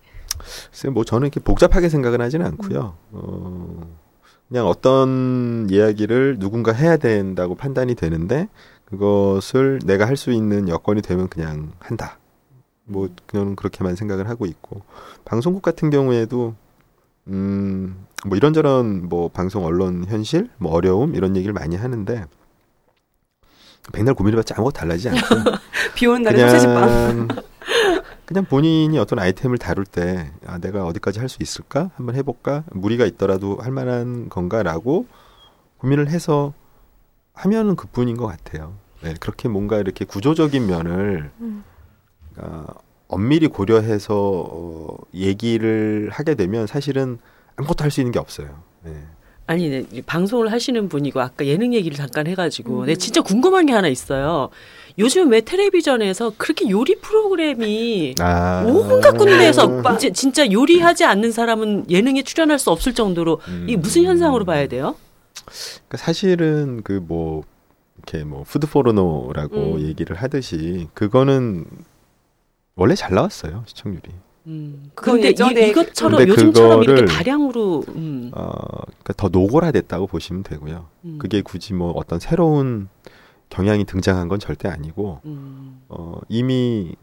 [0.70, 2.96] 글쎄 뭐 저는 이렇게 복잡하게 생각은 하지는 않고요.
[3.12, 3.96] 어,
[4.48, 8.48] 그냥 어떤 이야기를 누군가 해야 된다고 판단이 되는데
[8.87, 12.18] 그것을 내가 할 수 있는 여건이 되면 그냥 한다.
[12.85, 14.83] 뭐 그냥 그렇게만 생각을 하고 있고
[15.25, 16.55] 방송국 같은 경우에도
[17.29, 22.25] 음, 뭐 이런저런 뭐 방송 언론 현실, 뭐 어려움 이런 얘기를 많이 하는데
[23.93, 25.21] 백날 고민해봤자 아무것도 달라지지 않고
[25.95, 26.37] 비 오는 날에.
[26.37, 27.29] 그냥
[28.25, 33.05] 그냥 본인이 어떤 아이템을 다룰 때 아, 내가 어디까지 할 수 있을까 한번 해볼까 무리가
[33.07, 35.07] 있더라도 할 만한 건가라고
[35.79, 36.55] 고민을 해서
[37.35, 38.75] 하면은 그뿐인 것 같아요.
[39.03, 41.65] 네, 그렇게 뭔가 이렇게 구조적인 면을 음.
[42.37, 42.67] 아,
[43.12, 44.14] 엄밀히 고려해서
[44.51, 47.18] 어, 얘기를 하게 되면 사실은
[47.57, 48.48] 아무것도 할 수 있는 게 없어요.
[48.85, 48.92] 네.
[49.46, 53.72] 아니, 네, 이 방송을 하시는 분이고 아까 예능 얘기를 잠깐 해가지고 네, 진짜 궁금한 게
[53.72, 54.48] 하나 있어요.
[54.98, 62.22] 요즘 왜 텔레비전에서 그렇게 요리 프로그램이 아, 온갖 군데에서 이제 진짜 요리하지 않는 사람은 예능에
[62.22, 63.66] 출연할 수 없을 정도로 음.
[63.68, 64.94] 이 무슨 현상으로 봐야 돼요?
[65.44, 67.42] 그러니까 사실은 그 뭐
[67.98, 69.81] 이렇게 뭐 푸드 포르노라고 음.
[69.81, 71.64] 얘기를 하듯이 그거는
[72.75, 74.11] 원래 잘 나왔어요 시청률이.
[74.47, 74.91] 음.
[74.95, 80.43] 그건 근데 예전에 이, 이것처럼 근데 요즘처럼 이렇게 다량으로 음, 어, 그러니까 더 노골화됐다고 보시면
[80.43, 80.87] 되고요.
[81.05, 82.89] 음, 그게 굳이 뭐 어떤 새로운
[83.51, 86.97] 경향이 등장한 건 절대 아니고 음, 어, 이미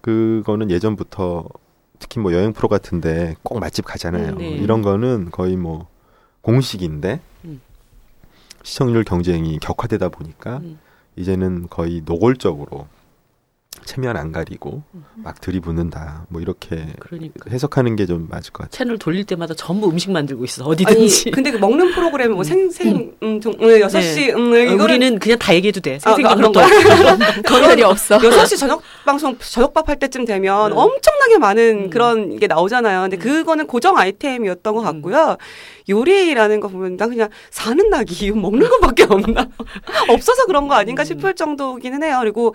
[0.00, 1.46] 그거는 예전부터
[1.98, 4.32] 특히 뭐 여행 프로 같은데 꼭 맛집 가잖아요.
[4.32, 4.48] 음, 네.
[4.50, 5.86] 이런 거는 거의 뭐
[6.40, 7.60] 공식인데 음.
[8.62, 10.78] 시청률 경쟁이 격화되다 보니까 음.
[11.16, 12.86] 이제는 거의 노골적으로
[13.88, 15.04] 체면 안 가리고 음.
[15.16, 16.26] 막 들이붓는다.
[16.28, 18.70] 뭐 이렇게 그러니까 해석하는 게 좀 맞을 것 같아요.
[18.70, 21.30] 채널 돌릴 때마다 전부 음식 만들고 있어 아니 어디든지.
[21.30, 25.38] 근데 그 먹는 프로그램 뭐 생생 음, 종, 음, 6시 음, 어, 이거는 우리는 그냥
[25.38, 25.96] 다 얘기해도 돼.
[25.96, 27.42] 아, 생생한 그런 것도 없고.
[27.48, 28.18] 거절이 없어.
[28.18, 30.76] 6시 저녁 방송 저녁밥 할 때쯤 되면 음.
[30.78, 31.90] 엄청나게 많은 음.
[31.90, 33.02] 그런 게 나오잖아요.
[33.02, 33.20] 근데 음.
[33.20, 35.36] 그거는 고정 아이템이었던 것 같고요.
[35.88, 39.48] 요리라는 거 보면 난 그냥 사는 낙이 먹는 것밖에 없나
[40.08, 41.04] 없어서 그런 거 아닌가 음.
[41.04, 42.18] 싶을 정도기는 해요.
[42.20, 42.54] 그리고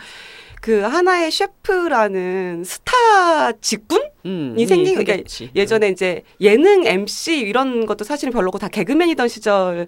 [0.64, 5.52] 그 하나의 셰프라는 스타 직군 음, 이 생긴 게 생겼지.
[5.54, 9.88] 예전에 이제 예능 MC 이런 것도 사실은 별로고 다 개그맨이던 시절에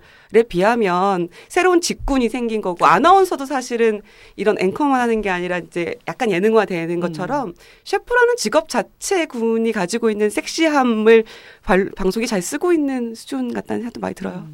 [0.49, 4.01] 비하면 새로운 직군이 생긴 거고 아나운서도 사실은
[4.35, 7.53] 이런 앵커만 하는 게 아니라 이제 약간 예능화 되는 것처럼
[7.85, 11.23] 셰프라는 직업 자체 군이 가지고 있는 섹시함을
[11.63, 14.45] 발- 방송이 잘 쓰고 있는 수준 같다는 생각도 많이 들어요.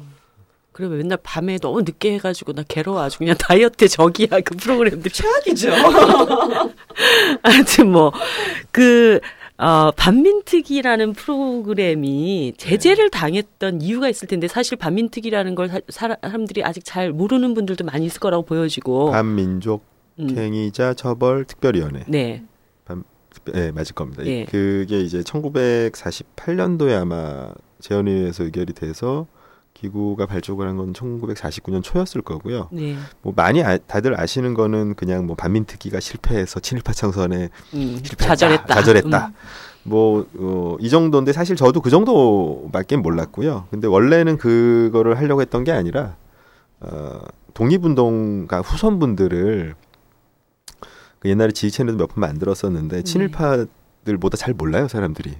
[0.72, 5.70] 그리고 맨날 밤에 너무 늦게 해가지고 나 괴로워 아주 그냥 다이어트 적이야 그 프로그램들 최악이죠.
[7.42, 8.12] 하여튼 뭐,
[8.70, 9.20] 그,
[9.58, 17.12] 어, 반민특위라는 프로그램이 제재를 당했던 이유가 있을 텐데 사실 반민특위라는 걸 사, 사람들이 아직 잘
[17.12, 19.10] 모르는 분들도 많이 있을 거라고 보여지고.
[19.10, 19.84] 반민족
[20.18, 22.04] 음, 행위자 처벌 특별위원회.
[22.08, 22.42] 네.
[23.46, 24.24] 네, 맞을 겁니다.
[24.26, 24.44] 예.
[24.44, 29.26] 그게 이제 1948년도에 아마 재헌의회에서 의결이 돼서
[29.86, 32.68] 기구가 발족을 한 건 1949년 초였을 거고요.
[32.70, 32.94] 네.
[33.20, 38.74] 뭐 많이 아- 다들 아시는 거는 그냥 뭐 반민특위가 실패해서 친일파 청선에 음, 실패했다, 좌절했다.
[38.74, 39.26] 좌절했다.
[39.26, 39.32] 음.
[39.84, 43.66] 뭐, 어, 이 정도인데 사실 저도 그 정도밖에 몰랐고요.
[43.70, 46.14] 근데 원래는 그거를 하려고 했던 게 아니라,
[46.80, 47.18] 어,
[47.54, 49.74] 독립운동가 후손분들을
[51.18, 53.02] 그 옛날에 지휘 채널도 몇 번 만들었었는데 네.
[53.02, 55.34] 친일파들보다 잘 몰라요, 사람들이.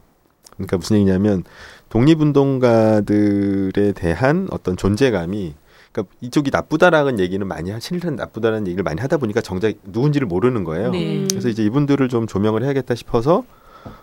[0.56, 1.44] 그러니까 무슨 얘기냐면
[1.92, 5.54] 독립운동가들에 대한 어떤 존재감이
[5.92, 10.64] 그러니까 이쪽이 나쁘다라는 얘기는 많이 하, 친일파는 나쁘다라는 얘기를 많이 하다 보니까 정작 누군지를 모르는
[10.64, 10.90] 거예요.
[10.90, 11.26] 네.
[11.28, 13.44] 그래서 이제 이분들을 좀 조명을 해야겠다 싶어서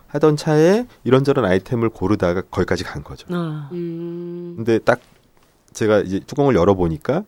[0.07, 3.25] 하던 차에 이런저런 아이템을 고르다가 거기까지 간 거죠.
[3.31, 4.53] 아, 음.
[4.57, 4.99] 근데 딱
[5.73, 7.23] 제가 이제 뚜껑을 열어 보니까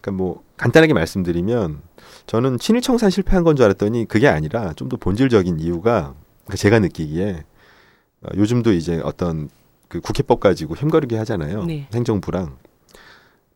[0.00, 1.80] 그러니까 뭐 간단하게 말씀드리면
[2.26, 7.30] 저는 친일청산 실패한 건 줄 알았더니 그게 아니라 좀 더 본질적인 이유가 그러니까 제가 느끼기에
[7.32, 7.49] 어,
[8.36, 9.48] 요즘도 이제 어떤
[9.88, 11.64] 그 국회법 가지고 햄거리게 하잖아요.
[11.64, 11.88] 네.
[11.94, 12.56] 행정부랑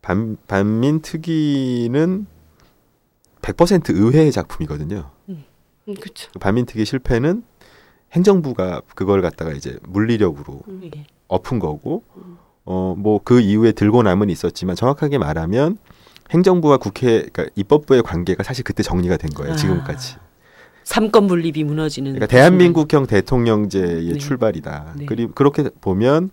[0.02, 2.26] 반, 반민 특위는
[3.42, 5.10] 100% 의회의 작품이거든요.
[5.28, 5.44] 음,
[5.84, 6.30] 그렇죠.
[6.40, 7.44] 반민특위 실패는
[8.12, 11.04] 행정부가 그걸 갖다가 이제 물리력으로 이게.
[11.28, 12.04] 엎은 거고
[12.64, 15.76] 어 뭐 그 이후에 들고 남은 있었지만 정확하게 말하면
[16.30, 19.56] 행정부와 국회 그러니까 입법부의 관계가 사실 그때 정리가 된 거예요 아.
[19.56, 20.16] 지금까지
[20.84, 22.12] 삼권 분립이 무너지는.
[22.12, 24.18] 그러니까 대한민국형 대통령제의 네.
[24.18, 25.06] 출발이다 네.
[25.06, 26.30] 그리고 그렇게 보면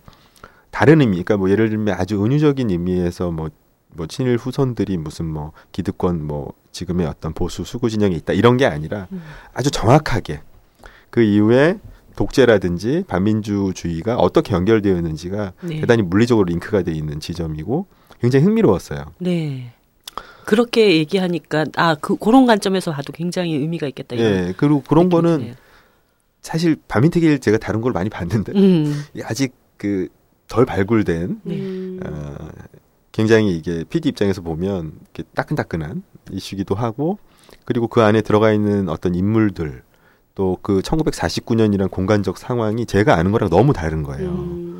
[0.69, 3.49] 다른 의미 그러니까 뭐 예를 들면 아주 은유적인 의미에서 뭐
[3.93, 8.65] 뭐 친일 후손들이 무슨 뭐 기득권 뭐 지금의 어떤 보수 수구 진영에 있다 이런 게
[8.65, 9.21] 아니라 음.
[9.53, 10.41] 아주 정확하게
[11.09, 11.79] 그 이후에
[12.15, 15.79] 독재라든지 반민주주의가 어떻게 연결되어 있는지가 네.
[15.79, 17.87] 대단히 물리적으로 링크가 되어 있는 지점이고
[18.19, 19.05] 굉장히 흥미로웠어요.
[19.19, 19.73] 네.
[20.51, 24.17] 그렇게 얘기하니까 아 그 그런 관점에서 봐도 굉장히 의미가 있겠다.
[24.17, 25.53] 예, 그리고 그런 거는 드네요.
[26.41, 29.03] 사실 반민특위를 제가 다른 걸 많이 봤는데 음.
[29.23, 30.07] 아직 그
[30.51, 31.55] 덜 발굴된 네.
[31.55, 31.99] 음.
[32.05, 32.35] 어,
[33.13, 37.19] 굉장히 이게 PD 입장에서 보면 이렇게 따끈따끈한 이슈기도 하고
[37.63, 39.81] 그리고 그 안에 들어가 있는 어떤 인물들
[40.35, 44.29] 또 그 1949년이란 공간적 상황이 제가 아는 거랑 너무 다른 거예요.
[44.29, 44.70] 음.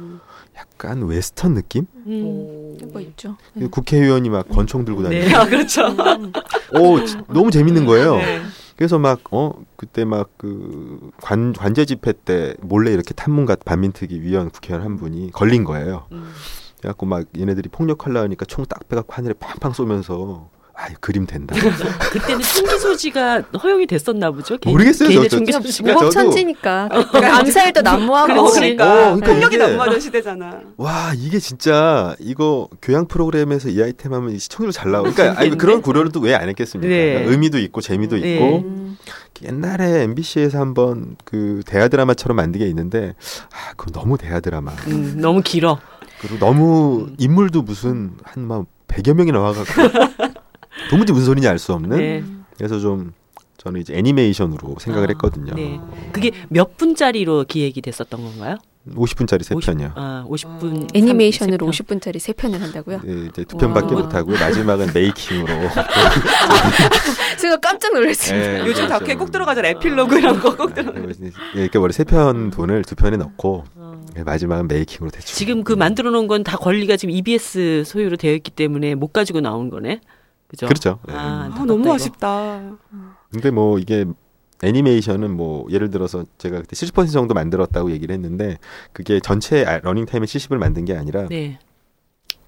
[0.62, 1.86] 약간 웨스턴 느낌?
[2.08, 2.78] 음.
[2.91, 3.38] 뭐 있죠.
[3.54, 5.34] 그 국회의원이 막 권총 들고 다니고 네.
[5.36, 5.88] 아, 그렇죠.
[5.88, 6.32] 음.
[6.80, 8.17] 오 지- 너무 재밌는 거예요.
[8.17, 8.41] 네.
[8.78, 14.50] 그래서 막 어 그때 막 그 관 관제 집회 때 몰래 이렇게 탐문가 반민특위 위원
[14.50, 16.06] 국회의원 한 분이 걸린 거예요.
[16.12, 16.32] 음.
[16.80, 21.53] 그래갖고 막 얘네들이 폭력하려 하니까 총 딱 빼갖고 하늘에 팡팡 쏘면서 아 그림 된다.
[22.12, 24.57] 그때는 총기 소지가 허용이 됐었나 보죠.
[24.57, 25.84] 개인- 모르겠어요, 개인의 저- 총기 저- 소지가.
[25.84, 26.88] 그러니까 무법 저도- 천지니까.
[26.89, 28.27] 그러니까 암살도 난무하고.
[28.34, 28.60] 그렇지.
[28.60, 30.62] 그러니까, 어, 그러니까 폭력이 난무하던 시대잖아.
[30.77, 35.03] 와 이게 진짜 이거 교양 프로그램에서 이 아이템 하면 시청률 잘 나오.
[35.03, 35.57] 그러니까 아니.
[35.57, 36.88] 그런 고려를 또 왜 안 했겠습니까?
[36.89, 37.10] 네.
[37.13, 38.34] 그러니까 의미도 있고 재미도 네.
[38.36, 38.97] 있고 음.
[39.43, 43.13] 옛날에 MBC에서 한번 그 대하 드라마처럼 만든 게 있는데
[43.51, 44.71] 아 그거 너무 대하 드라마.
[44.88, 45.79] 음, 너무 길어.
[46.21, 47.15] 그리고 너무 음.
[47.19, 50.30] 인물도 무슨 한막 100여 명이 나와갖고
[50.91, 51.97] 도무지 무슨 소리인지 알 수 없는.
[51.97, 52.23] 네.
[52.58, 53.13] 그래서 좀
[53.58, 55.54] 저는 이제 애니메이션으로 생각을 아, 했거든요.
[55.56, 55.80] 네.
[56.12, 58.58] 그게 몇 분짜리로 기획이 됐었던 건가요?
[58.89, 59.91] 50분짜리 세50 편이요.
[59.95, 61.99] 아, 50분 애니메이션으로 50편.
[62.01, 63.01] 50분짜리 세 편을 한다고요?
[63.08, 64.01] 예, 이제 두 편밖에 와.
[64.01, 64.38] 못 하고요.
[64.39, 65.47] 마지막은 메이킹으로.
[67.39, 68.39] 제가 깜짝 놀랐어요.
[68.39, 68.88] 예, 요즘 그렇죠.
[68.88, 69.67] 다큐에 꼭 들어가잖아.
[69.69, 70.91] 에필로그 이런 거 꼭 들어.
[71.56, 74.01] 예, 이렇게 원래 세편 돈을 두 편에 넣고 어.
[74.17, 75.36] 예, 마지막은 메이킹으로 대충.
[75.36, 79.41] 지금 그 만들어 놓은 건 다 권리가 지금 EBS 소유로 되어 있기 때문에 못 가지고
[79.41, 80.01] 나온 거네.
[80.51, 80.67] 그죠?
[80.67, 80.99] 그렇죠.
[81.09, 81.13] 예.
[81.13, 81.93] 아, 아, 안타깝다, 너무 이거.
[81.95, 82.77] 아쉽다.
[83.31, 84.05] 근데 뭐 이게
[84.63, 88.57] 애니메이션은 뭐 예를 들어서 제가 그때 70% 정도 만들었다고 얘기를 했는데
[88.91, 91.57] 그게 전체 아- 러닝 타임의 70을 만든 게 아니라 네.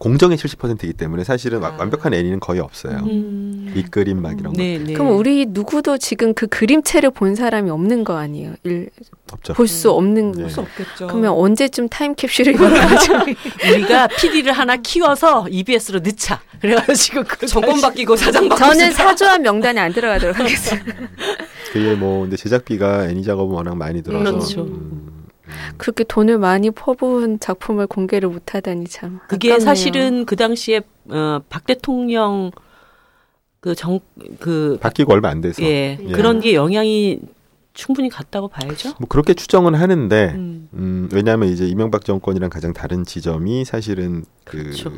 [0.04, 1.76] 공정의 70%이기 때문에 사실은 와- 아.
[1.80, 2.98] 완벽한 애니는 거의 없어요.
[3.06, 3.72] 음.
[3.74, 4.92] 밑그림 막 이런 네, 네.
[4.92, 8.56] 그럼 우리 누구도 지금 그 그림체를 본 사람이 없는 거 아니에요?
[8.66, 8.90] 일,
[9.30, 9.54] 거 없죠.
[9.54, 10.42] 볼 수 없는 네.
[10.42, 11.08] 볼수 없겠죠.
[11.08, 13.14] 그러면 언제쯤 타임캡슐이 일어나죠?
[13.74, 16.42] 우리가 PD를 하나 키워서 EBS로 넣자.
[16.60, 18.68] 그래가지고 그 정권 바뀌고 사장 바뀌고.
[18.74, 20.96] 저는 사조한 명단에 안 들어가도록 하겠습니다.
[21.72, 24.62] 그게 뭐 근데 제작비가 애니 작업은 워낙 많이 들어서 그렇죠.
[24.64, 25.13] 음,
[25.78, 29.20] 그렇게 돈을 많이 퍼부은 작품을 공개를 못하다니 참.
[29.28, 29.66] 그게 아깝네요.
[29.66, 32.52] 사실은 그 당시에 어, 박 대통령
[33.60, 34.00] 그 정
[34.40, 36.12] 그 바뀌고 얼마 안 돼서 예, 예.
[36.12, 37.20] 그런 게 영향이
[37.74, 38.94] 충분히 갔다고 봐야죠.
[39.00, 40.70] 뭐 그렇게 추정은 하는데 음.
[40.74, 44.92] 음, 왜냐하면 이제 이명박 정권이랑 가장 다른 지점이 사실은 그 그렇죠.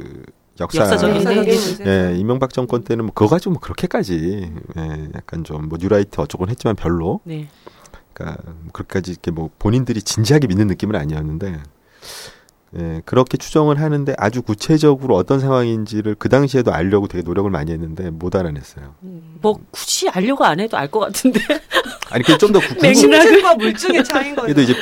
[0.59, 1.85] 역사 역사적인.
[1.85, 6.49] 예, 이명박 정권 때는 뭐 그거 가지고 뭐 그렇게까지 예, 약간 좀 뭐 뉴라이트 어쩌곤
[6.49, 7.47] 했지만 별로 네.
[8.15, 11.59] 그러니까 뭐 그렇게까지 이렇게 뭐 본인들이 진지하게 믿는 느낌은 아니었는데
[12.77, 18.09] 예, 그렇게 추정을 하는데 아주 구체적으로 어떤 상황인지를 그 당시에도 알려고 되게 노력을 많이 했는데
[18.09, 18.95] 못 알아냈어요.
[19.41, 21.39] 뭐 굳이 알려고 안 해도 알 것 같은데.
[22.11, 22.93] 아니 그게 좀더 궁금.
[22.93, 24.53] 심증과 물증의 차이인 거예요.
[24.53, 24.73] 그래도 이제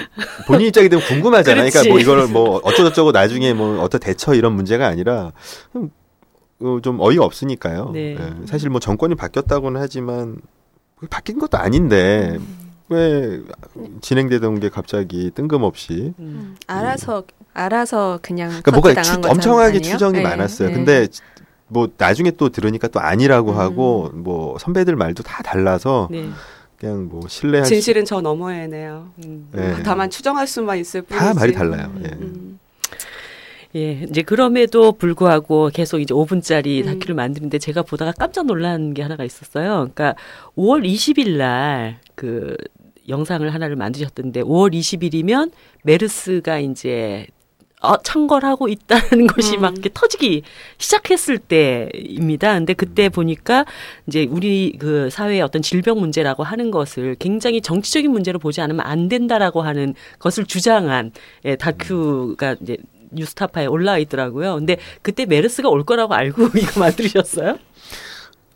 [0.47, 1.69] 본인 입장이 되면 궁금하잖아요.
[1.69, 1.89] 그러니까.
[1.91, 5.31] 뭐 이걸 뭐 어쩌고저쩌고 나중에 뭐 어떤 대처 이런 문제가 아니라
[5.71, 5.91] 그냥
[6.61, 7.91] 어, 좀 어이가 없으니까요.
[7.93, 8.15] 네.
[8.19, 10.37] 예, 사실 뭐 정권이 바뀌었다고는 하지만
[11.09, 12.39] 바뀐 것도 아닌데
[12.89, 13.41] 왜
[14.01, 16.55] 진행되던 게 갑자기 뜬금없이 음.
[16.67, 19.21] 알아서 알아서 그냥 그러니까 뭐가 추.
[19.25, 19.93] 엄청나게 아니에요?
[19.93, 20.69] 추정이 네, 많았어요.
[20.69, 20.73] 네.
[20.75, 21.07] 근데
[21.67, 23.57] 뭐 나중에 또 들으니까 또 아니라고 음.
[23.57, 26.29] 하고 뭐 선배들 말도 다 달라서 네.
[26.77, 29.09] 그냥 뭐 신뢰할 수 진실은 저 너머에네요.
[29.23, 29.47] 음.
[29.51, 29.81] 네.
[29.83, 31.25] 다만 추정할 수만 있을 뿐이지.
[31.25, 31.91] 다 말이 달라요.
[32.03, 32.17] 예.
[33.75, 33.79] 음.
[33.79, 36.85] 예, 이제 그럼에도 불구하고 계속 이제 5분짜리 음.
[36.85, 39.89] 다큐를 만드는데 제가 보다가 깜짝 놀란 게 하나가 있었어요.
[39.93, 40.15] 그러니까
[40.55, 42.55] 5월 20일 날 그
[43.09, 45.51] 영상을 하나를 만드셨던데 5월 20일이면
[45.83, 47.27] 메르스가 이제
[47.81, 49.61] 어, 창궐하고 있다는 것이 음.
[49.61, 50.43] 막 이렇게 터지기
[50.77, 52.53] 시작했을 때입니다.
[52.53, 53.65] 근데 그때 보니까
[54.07, 59.09] 이제 우리 그 사회의 어떤 질병 문제라고 하는 것을 굉장히 정치적인 문제로 보지 않으면 안
[59.09, 61.11] 된다라고 하는 것을 주장한
[61.43, 62.77] 예, 다큐가 이제
[63.13, 64.55] 뉴스타파에 올라와 있더라고요.
[64.55, 67.57] 근데 그때 메르스가 올 거라고 알고 이거 만드셨어요?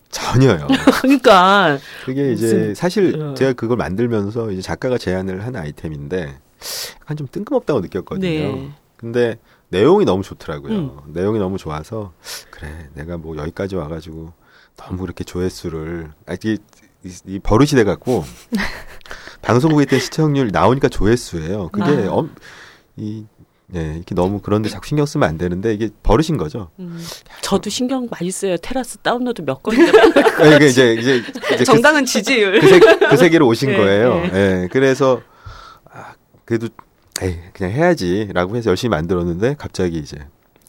[0.09, 0.67] 전혀요.
[1.01, 3.33] 그러니까 그게 이제 무슨- 사실 어.
[3.33, 6.37] 제가 그걸 만들면서 이제 작가가 제안을 한 아이템인데
[7.01, 8.27] 약간 좀 뜬금없다고 느꼈거든요.
[8.29, 8.71] 네.
[8.95, 9.37] 근데
[9.69, 10.73] 내용이 너무 좋더라고요.
[10.73, 10.91] 음.
[11.07, 12.13] 내용이 너무 좋아서
[12.49, 14.31] 그래 내가 뭐 여기까지 와가지고
[14.77, 16.57] 너무 그렇게 조회수를 아 이게
[17.03, 18.23] 이, 이 버릇이 돼 갖고
[19.41, 21.69] 방송국에 있던 시청률 나오니까 조회수예요.
[21.69, 22.11] 그게 아.
[22.11, 22.33] 엄,
[22.95, 23.25] 이
[23.69, 26.69] 네, 이렇게 너무 그런데 자꾸 신경 쓰면 안 되는데 이게 버릇인 거죠.
[26.79, 27.03] 음,
[27.41, 28.55] 저도 신경 많이 써요.
[28.57, 29.75] 테라스 다운로드 몇 네,
[30.55, 32.61] 이게 이제 이제 이제 그, 정당은 지지율.
[32.61, 34.21] 그, 세, 그 세계로 오신 네, 거예요.
[34.31, 34.31] 네.
[34.63, 35.21] 예, 그래서
[35.91, 36.13] 아,
[36.45, 36.69] 그래도
[37.21, 40.17] 에이, 그냥 해야지라고 해서 열심히 만들었는데 갑자기 이제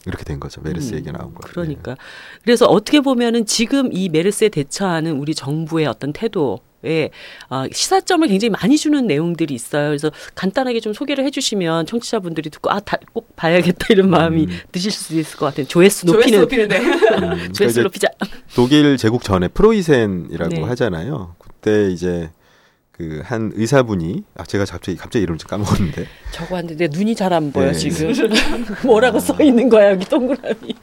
[0.06, 0.60] 이렇게 된 거죠.
[0.62, 1.40] 메르스 음, 얘기 나온 거예요.
[1.42, 1.96] 그러니까.
[2.42, 7.10] 그래서 어떻게 보면은 지금 이 메르스에 대처하는 우리 정부의 어떤 태도 에
[7.50, 9.88] 어, 시사점을 굉장히 많이 주는 내용들이 있어요.
[9.88, 14.58] 그래서 간단하게 좀 소개를 해주시면 청취자분들이 듣고 아꼭 봐야겠다 이런 마음이 음.
[14.70, 15.66] 드실 수도 있을 것 같아요.
[15.66, 16.78] 조회수 조회수 높이는 높이는데.
[16.78, 18.08] 음, 그러니까 조회수 이제 높이자.
[18.54, 20.62] 독일 제국 전에 프로이센이라고 네.
[20.62, 21.34] 하잖아요.
[21.38, 22.30] 그때 이제
[22.92, 27.52] 그 한 의사분이 아 제가 갑자기 갑자기 이름을 좀 까먹었는데 저거 하는데 눈이 잘 안
[27.52, 27.72] 보여 네.
[27.72, 28.12] 지금.
[28.84, 30.74] 뭐라고 써 있는 거야 여기 동그라미.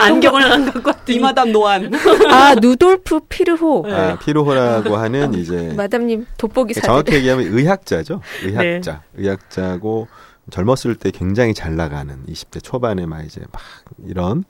[0.00, 1.90] 안경을 안 갖고 왔더니 이마담 노안.
[2.30, 3.92] 아 누돌프 피르호 네.
[3.94, 6.86] 아 피로호라고 하는 이제 마담님 돋보기 사진.
[6.86, 8.20] 정확히 얘기하면 의학자죠.
[8.44, 9.02] 의학자.
[9.14, 9.22] 네.
[9.22, 10.08] 의학자고
[10.50, 13.62] 젊었을 때 굉장히 잘 나가는 20대 초반에 막 이제 막
[14.06, 14.44] 이런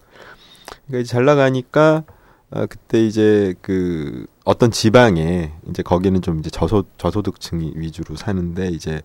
[0.87, 2.05] 그러니까 이제 잘 나가니까
[2.53, 9.03] 아, 그때 이제 그 어떤 지방에 이제 거기는 좀 이제 저소 저소득층이 위주로 사는데 이제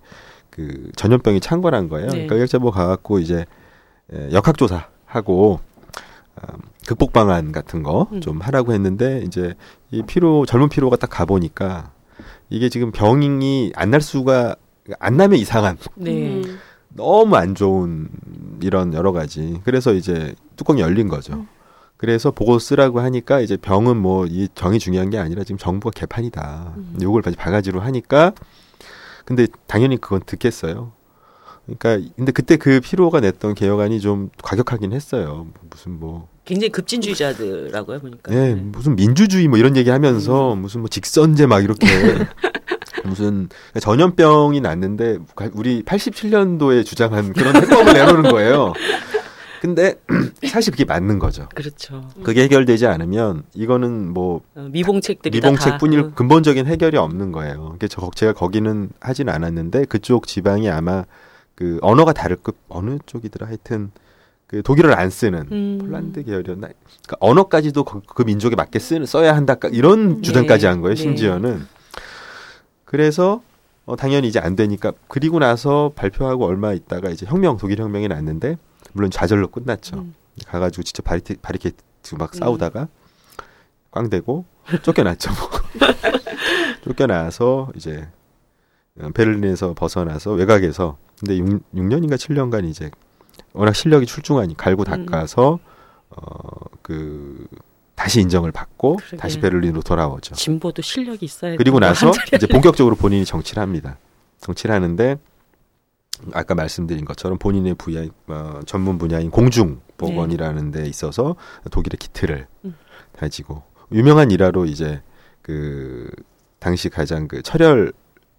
[0.50, 2.08] 그 전염병이 창궐한 거예요.
[2.08, 2.12] 네.
[2.13, 3.45] 그러니까 의학자보 가갖고 이제
[4.12, 5.75] 에, 역학조사 하고 음,
[6.88, 8.21] 극복 방안 같은 거 음.
[8.21, 9.56] 좀 하라고 했는데 이제
[9.92, 11.92] 이 피로 젊은 피로가 딱 가보니까
[12.50, 14.56] 이게 지금 병이 안 날 수가
[15.00, 16.42] 안 나면 이상한 네.
[16.44, 16.60] 음.
[16.90, 18.10] 너무 안 좋은
[18.62, 21.46] 이런 여러 가지 그래서 이제 뚜껑이 열린 거죠.
[21.98, 26.73] 그래서 보고 쓰라고 하니까 이제 병은 뭐이 정이 중요한 게 아니라 지금 정부가 개판이다.
[26.77, 26.98] 음.
[27.02, 28.33] 요걸 바가지로 하니까
[29.25, 30.92] 근데 당연히 그건 듣겠어요.
[31.65, 35.47] 그러니까 근데 그때 그 피로가 냈던 개혁안이 좀 과격하긴 했어요.
[35.69, 38.31] 무슨 뭐 굉장히 급진주의자들라고요 보니까.
[38.31, 40.61] 네, 무슨 민주주의 뭐 이런 얘기하면서 음.
[40.61, 41.87] 무슨 뭐 직선제 막 이렇게
[43.03, 43.49] 무슨
[43.79, 45.19] 전염병이 났는데
[45.53, 48.73] 우리 87년도에 주장한 그런 해법을 내놓는 거예요.
[49.61, 49.95] 근데
[50.47, 51.49] 사실 그게 맞는 거죠.
[51.55, 52.07] 그렇죠.
[52.23, 56.11] 그게 해결되지 않으면 이거는 뭐 어, 미봉책들이 미봉책뿐일 다, 어.
[56.13, 57.69] 근본적인 해결이 없는 거예요.
[57.71, 61.05] 그게 저 제가 거기는 하진 않았는데 그쪽 지방이 아마
[61.56, 63.91] 그 언어가 다를 급 어느 쪽이더라 하여튼
[64.47, 65.77] 그 독일어를 안 쓰는 음.
[65.79, 66.67] 폴란드 계열이었나?
[66.67, 70.67] 그러니까 언어까지도 그, 그 민족에 맞게 쓰는 써야 한다 이런 주장까지 네.
[70.67, 70.95] 한 거예요.
[70.95, 71.01] 네.
[71.01, 71.65] 심지어는
[72.83, 73.41] 그래서
[73.85, 78.58] 어, 당연히 이제 안 되니까 그리고 나서 발표하고 얼마 있다가 이제 혁명 독일 혁명이 났는데
[78.93, 79.97] 물론 좌절로 끝났죠.
[79.97, 80.13] 음.
[80.45, 82.39] 가가지고 진짜 바리케 바리케이트 막 음.
[82.39, 82.87] 싸우다가
[83.91, 84.45] 꽝되고
[84.83, 85.31] 쫓겨났죠.
[85.31, 85.49] 뭐.
[86.83, 88.08] 쫓겨나서 이제
[88.99, 92.91] 어, 베를린에서 벗어나서 외곽에서 근데 6, 년인가 7년간 이제
[93.53, 95.05] 워낙 실력이 출중하니 갈고 음.
[95.05, 95.59] 닦아서
[96.09, 97.47] 어그
[97.95, 99.17] 다시 인정을 받고 그러게.
[99.17, 100.35] 다시 베를린으로 돌아오죠.
[100.35, 103.97] 진보도 실력이 있어야 그리고 나서 이제 본격적으로 본인이 정치를 합니다.
[104.39, 105.17] 정치를 하는데
[106.33, 111.35] 아까 말씀드린 것처럼 본인의 분야 어, 전문 분야인 공중 보건이라는 데 있어서
[111.71, 112.69] 독일의 기틀을 네.
[112.69, 112.75] 음.
[113.13, 115.01] 다지고 유명한 일화로 이제
[115.41, 116.09] 그
[116.59, 117.93] 당시 가장 그 철혈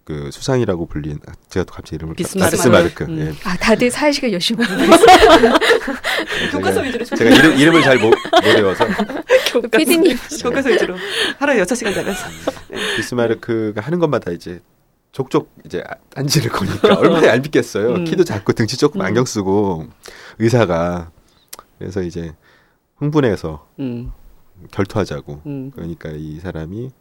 [0.07, 2.55] 그 수상이라고 불린 아, 제가 또 갑자기 이름을 비스마르크.
[2.55, 3.03] 비스마르크.
[3.03, 3.19] 음.
[3.19, 3.33] 예.
[3.49, 4.81] 아 다들 사회시가 열심히 하고
[6.53, 8.13] 교과서 위주로 제가 이름, 이름을 잘못
[8.45, 8.85] 외워서
[9.75, 10.95] 피디님 교과서 위주로
[11.39, 12.25] 하루에 6시간 자면서
[12.95, 14.61] 비스마르크가 하는 것마다 이제
[15.11, 17.89] 족족 이제 아- 딴지를 거니까 얼마나 얄밉겠어요.
[17.95, 18.03] 음.
[18.05, 19.05] 키도 작고 등치 조금 음.
[19.07, 19.87] 안경 쓰고
[20.39, 21.11] 의사가
[21.79, 22.33] 그래서 이제
[22.95, 24.13] 흥분해서 음,
[24.71, 25.41] 결투하자고.
[25.45, 25.71] 음.
[25.75, 26.91] 그러니까 이 사람이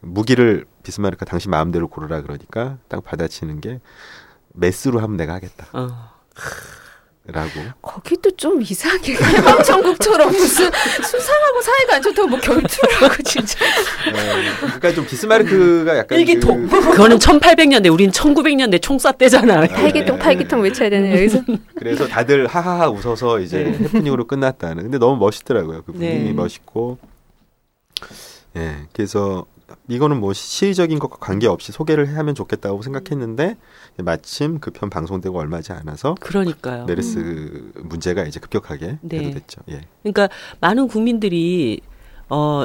[0.00, 3.80] 무기를 비스마르크가 당신 마음대로 고르라 그러니까 딱 받아치는 게
[4.54, 5.70] 메스로 하면 내가 하겠다라고.
[5.74, 6.10] 어.
[7.82, 10.70] 거기도 좀 이상하게 해방천국처럼 무슨
[11.04, 16.66] 수상하고 사이가 안 좋다고 뭐 결투를 하고 진짜 어, 그러니까 좀 비스마르크가 약간 일기통.
[16.66, 19.66] 그, 그거는 1800년대, 우린 1900년대 총쏴 때잖아.
[19.68, 21.42] 팔기통 팔기통 외쳐야 되는 여기서
[21.76, 23.78] 그래서 다들 하하하 웃어서 이제 네.
[23.78, 24.82] 해프닝으로 끝났다는.
[24.84, 25.82] 근데 너무 멋있더라고요.
[25.84, 26.32] 그 분위기 네.
[26.32, 26.98] 멋있고.
[28.56, 28.76] 예.
[28.92, 29.46] 그래서
[29.88, 33.56] 이거는 뭐 시의적인 것과 관계없이 소개를 하면 좋겠다고 생각했는데
[33.98, 36.84] 마침 그 편 방송되고 얼마지 않아서 그러니까요.
[36.86, 39.18] 메르스 문제가 이제 급격하게 네.
[39.18, 39.60] 대두됐죠.
[39.70, 39.82] 예.
[40.02, 40.28] 그러니까
[40.60, 41.80] 많은 국민들이
[42.28, 42.64] 어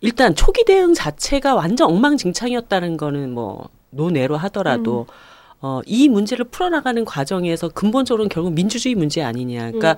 [0.00, 5.06] 일단 초기 대응 자체가 완전 엉망진창이었다는 거는 뭐 논외로 하더라도
[5.62, 9.72] 어, 이 문제를 풀어나가는 과정에서 근본적으로는 결국 민주주의 문제 아니냐.
[9.72, 9.96] 그러니까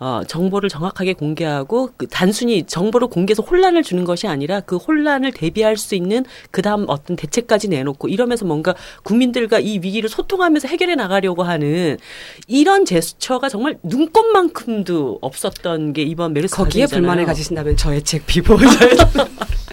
[0.00, 5.76] 어, 정보를 정확하게 공개하고 그 단순히 정보를 공개해서 혼란을 주는 것이 아니라 그 혼란을 대비할
[5.76, 11.44] 수 있는 그 다음 어떤 대책까지 내놓고 이러면서 뭔가 국민들과 이 위기를 소통하면서 해결해 나가려고
[11.44, 11.96] 하는
[12.48, 16.86] 이런 제스처가 정말 눈꼽만큼도 없었던 게 이번 메르스 거기에.
[16.86, 18.56] 불만을 가지신다면 저의 책 비보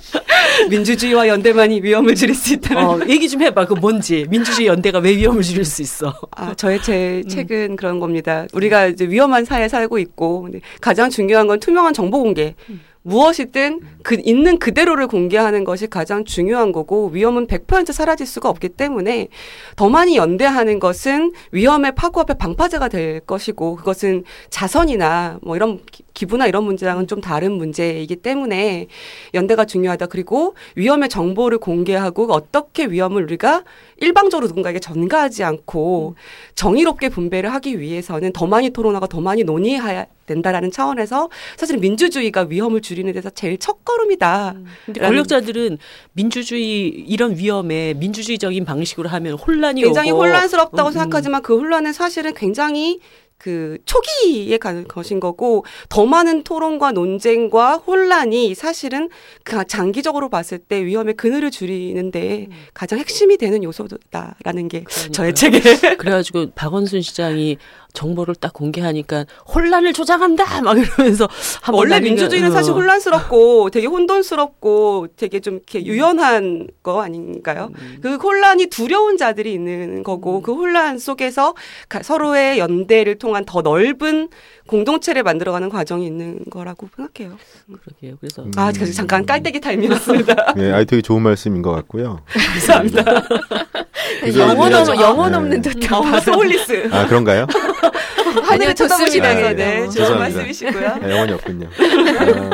[0.69, 3.65] 민주주의와 연대만이 위험을 줄일 수 있다는 어, 얘기 좀 해봐.
[3.65, 4.25] 그 뭔지.
[4.29, 6.13] 민주주의 연대가 왜 위험을 줄일 수 있어?
[6.31, 6.81] 아, 저의 음.
[6.83, 8.45] 제 책은 그런 겁니다.
[8.53, 10.49] 우리가 이제 위험한 사회에 살고 있고
[10.79, 12.55] 가장 중요한 건 투명한 정보 공개.
[12.69, 12.81] 음.
[13.03, 19.27] 무엇이든 그 있는 그대로를 공개하는 것이 가장 중요한 거고 위험은 100% 사라질 수가 없기 때문에
[19.75, 26.03] 더 많이 연대하는 것은 위험의 파고 앞에 방파제가 될 것이고 그것은 자선이나 뭐 이런 기-
[26.13, 28.87] 기부나 이런 문제랑은 좀 다른 문제이기 때문에
[29.33, 30.05] 연대가 중요하다.
[30.07, 33.63] 그리고 위험의 정보를 공개하고 어떻게 위험을 우리가
[34.01, 36.15] 일방적으로 누군가에게 전가하지 않고
[36.55, 42.81] 정의롭게 분배를 하기 위해서는 더 많이 토론하고 더 많이 논의해야 된다라는 차원에서 사실 민주주의가 위험을
[42.81, 44.55] 줄이는 데서 제일 첫 걸음이다.
[44.85, 45.77] 근데 라는- 권력자들은
[46.13, 50.91] 민주주의 이런 위험에 민주주의적인 방식으로 하면 혼란이 굉장히 오고 혼란스럽다고 음, 음.
[50.93, 52.99] 생각하지만 그 혼란은 사실은 굉장히
[53.41, 59.09] 그 초기에 가는 것인 거고 더 많은 토론과 논쟁과 혼란이 사실은
[59.43, 65.11] 그 장기적으로 봤을 때 위험의 그늘을 줄이는데 가장 핵심이 되는 요소다라는 게 그러니까요.
[65.11, 67.57] 저의 책에 그래가지고 박원순 시장이
[67.93, 71.27] 정보를 딱 공개하니까 혼란을 조장한다 막 이러면서
[71.71, 72.51] 원래 민주주의는 어.
[72.51, 77.69] 사실 혼란스럽고 되게 혼돈스럽고 되게 좀 이렇게 유연한 거 아닌가요?
[77.77, 77.99] 음.
[78.01, 81.53] 그 혼란이 두려운 자들이 있는 거고 그 혼란 속에서
[81.89, 84.29] 가- 서로의 연대를 통한 더 넓은
[84.71, 87.37] 공동체를 만들어가는 과정이 있는 거라고 생각해요.
[87.67, 88.15] 그러게요.
[88.21, 88.51] 그래서 음.
[88.55, 90.53] 아, 그래서 잠깐 깔때기 타임이었습니다.
[90.59, 92.21] 예, 아 되게 좋은 말씀인 것 같고요.
[92.27, 93.03] 감사합니다.
[94.37, 95.37] 영혼 없는 영혼 네.
[95.37, 96.89] 없는 듯한 어, 소울리스.
[96.89, 97.47] 아 그런가요?
[98.43, 99.89] 하늘을 쳐다보시면서 아, 네, 네.
[99.89, 100.17] 좋은.
[100.17, 100.95] 말씀이시고요.
[101.01, 101.67] 네, 영혼이 없군요.
[101.67, 102.49] 어,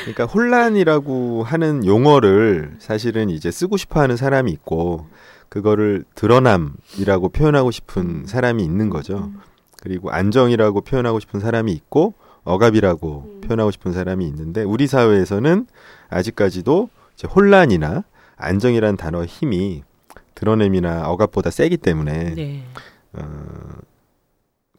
[0.00, 5.06] 그러니까 혼란이라고 하는 용어를 사실은 이제 쓰고 싶어하는 사람이 있고
[5.48, 9.30] 그거를 드러남이라고 표현하고 싶은 사람이 있는 거죠.
[9.32, 9.51] 음.
[9.82, 12.14] 그리고 안정이라고 표현하고 싶은 사람이 있고
[12.44, 13.40] 억압이라고 음.
[13.40, 15.66] 표현하고 싶은 사람이 있는데 우리 사회에서는
[16.08, 18.04] 아직까지도 이제 혼란이나
[18.36, 19.82] 안정이라는 단어의 힘이
[20.36, 22.64] 드러냄이나 억압보다 세기 때문에 네.
[23.14, 23.24] 어,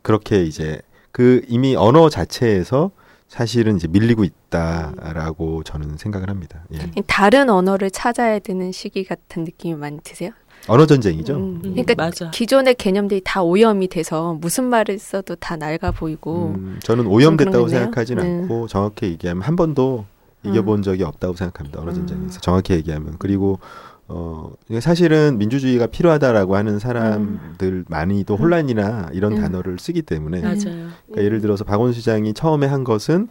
[0.01, 0.81] 그렇게 이제
[1.11, 2.91] 그 이미 언어 자체에서
[3.27, 6.63] 사실은 이제 밀리고 있다라고 저는 생각을 합니다.
[6.73, 7.01] 예.
[7.07, 10.31] 다른 언어를 찾아야 되는 시기 같은 느낌이 많이 드세요?
[10.67, 11.33] 언어 전쟁이죠.
[11.35, 11.61] 음.
[11.65, 12.31] 음, 그러니까 맞아.
[12.31, 17.67] 기존의 개념들이 다 오염이 돼서 무슨 말을 써도 다 낡아 보이고 음, 저는 오염됐다고.
[17.67, 18.23] 생각하진 네.
[18.41, 20.05] 않고 정확히 얘기하면 한 번도
[20.43, 21.81] 이겨본 적이 없다고 생각합니다.
[21.81, 21.95] 언어 음.
[21.95, 23.59] 전쟁에서 정확히 얘기하면 그리고
[24.07, 24.51] 어
[24.81, 29.41] 사실은 민주주의가 필요하다라고 하는 사람들 많이도 혼란이나 이런 음.
[29.41, 30.57] 단어를 쓰기 때문에 맞아요.
[31.05, 33.27] 그러니까 예를 들어서 박원순 시장이 처음에 한 것은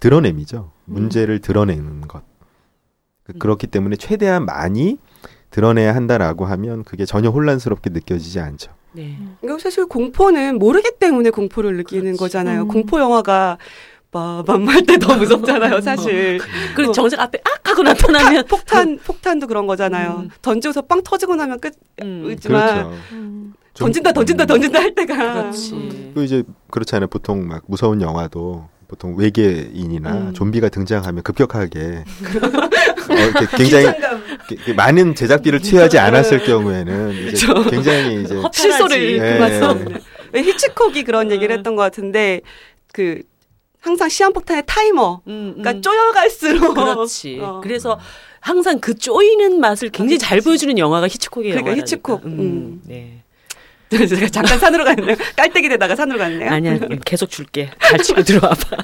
[0.00, 0.70] 드러냄이죠.
[0.86, 2.22] 문제를 드러내는 것.
[3.24, 3.38] 그- 음.
[3.38, 4.98] 그렇기 때문에 최대한 많이
[5.58, 8.72] 드러내야 한다라고 하면 그게 전혀 혼란스럽게 느껴지지 않죠.
[8.90, 9.16] 네.
[9.40, 12.18] 이거 사실 공포는 모르기 때문에 공포를 느끼는 그렇지.
[12.18, 12.62] 거잖아요.
[12.62, 12.68] 음.
[12.68, 13.58] 공포 영화가
[14.12, 16.40] 할때더 무섭잖아요, 사실.
[16.74, 16.92] 그리고 어.
[16.92, 20.22] 정색 앞에 악 하고 나타나면 폭탄, 폭탄도 그런 거잖아요.
[20.24, 20.30] 음.
[20.42, 21.72] 던지고서 빵 터지고 나면 끝.
[22.02, 22.92] 음, 그렇죠.
[23.12, 23.54] 음.
[23.74, 25.34] 좀- 던진다, 던진다, 던진다 할 때가.
[25.34, 26.12] 그렇지.
[26.16, 26.42] 그 이제
[26.72, 27.06] 그렇잖아요.
[27.06, 30.34] 보통 막 무서운 영화도 보통 외계인이나 음.
[30.34, 32.04] 좀비가 등장하면 급격하게
[33.10, 33.86] 어, 이렇게 굉장히
[34.76, 37.46] 많은 제작비를 투여하지 않았을 경우에는 이제.
[37.70, 39.10] 굉장히 이제 실소를 예.
[39.10, 39.78] 읽으면서.
[40.32, 41.58] 왜 히치콕이 그런 얘기를 음.
[41.58, 42.40] 했던 것 같은데,
[42.92, 43.22] 그,
[43.80, 45.20] 항상 시한폭탄의 타이머.
[45.28, 45.82] 음, 그러니까 음.
[45.82, 46.74] 쪼여갈수록.
[46.74, 47.38] 그렇지.
[47.40, 47.60] 어.
[47.62, 48.00] 그래서
[48.40, 51.76] 항상 그 쪼이는 맛을 굉장히 잘 보여주는 영화가 히치콕의 그러니까.
[51.76, 52.24] 히치콕.
[52.24, 52.82] 음, 음.
[52.86, 53.23] 네.
[54.06, 55.16] 제가 잠깐 산으로 갔네요.
[55.36, 56.50] 깔때기 되다가 산으로 갔네요.
[56.50, 57.70] 아니야, 계속 줄게.
[57.80, 58.76] 잘 치고 들어와봐.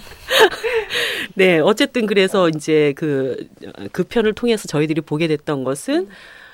[1.34, 3.48] 네, 어쨌든 그래서 이제 그,
[3.92, 6.08] 그 편을 통해서 저희들이 보게 됐던 것은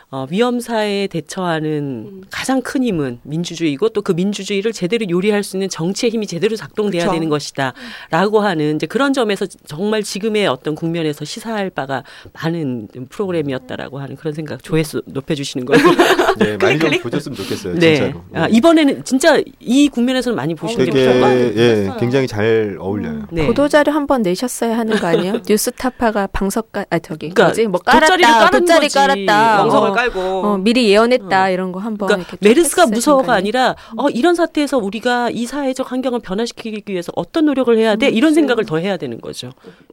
[0.08, 2.22] 어, 위험사에 대처하는 음.
[2.30, 7.02] 가장 큰 힘은 민주주의고 또 그 민주주의를 제대로 요리할 수 있는 정치의 힘이 제대로 작동돼야
[7.06, 7.12] 그쵸.
[7.14, 7.72] 되는 것이다.
[8.10, 12.04] 라고 하는 이제 그런 점에서 정말 지금의 어떤 국면에서 시사할 바가
[12.34, 15.84] 많은 프로그램이었다라고 하는 그런 생각 조회수 높여주시는 거예요.
[16.38, 17.02] 네, 많이 좀 클릭.
[17.02, 17.74] 보셨으면 좋겠어요.
[17.74, 17.96] 네.
[17.96, 18.22] 진짜로.
[18.32, 18.52] 아, 예.
[18.52, 21.52] 이번에는 진짜 이 국면에서는 많이 보시는 게.
[21.56, 23.26] 예, 굉장히 잘 어울려요.
[23.32, 23.44] 네.
[23.48, 25.40] 보도자료 한 번 내셨어야 하는 거 아니에요?
[25.48, 28.94] 뉴스타파가 방석가 아 저기 그러니까 뭐지 뭐 돗자리를 깔았다 까는 돗자리 거지.
[28.94, 30.20] 깔았다 왕석을 어, 깔고.
[30.20, 35.46] 어, 미리 예언했다 이런 거 한번 그러니까 메르스가 무서워가 아니라 어 이런 사태에서 우리가 이
[35.46, 39.52] 사회적 환경을 변화시키기 위해서 어떤 노력을 해야 돼 이런 생각을 더 해야 되는 거죠.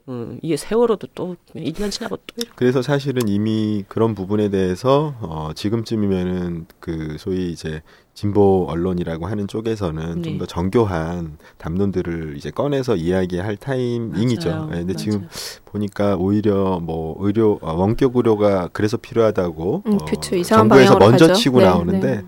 [0.10, 2.52] 음, 이게 세월호도 또 1년 지나고 또 이렇게.
[2.56, 7.82] 그래서 사실은 이미 그런 부분에 대해서 어, 지금쯤이면은 그 소위 이제
[8.14, 10.30] 진보 언론이라고 하는 쪽에서는 네.
[10.30, 14.50] 좀더 정교한 담론들을 이제 꺼내서 이야기할 타이밍이죠.
[14.50, 14.70] 맞아요.
[14.72, 14.98] 예, 근데 맞아요.
[14.98, 15.28] 지금
[15.66, 20.36] 보니까 오히려 뭐 의료 어, 원격 의료가 그래서 필요하다고 음, 어, 그쵸.
[20.36, 21.40] 이상한 정부에서 먼저 가죠.
[21.40, 22.24] 치고 네, 나오는데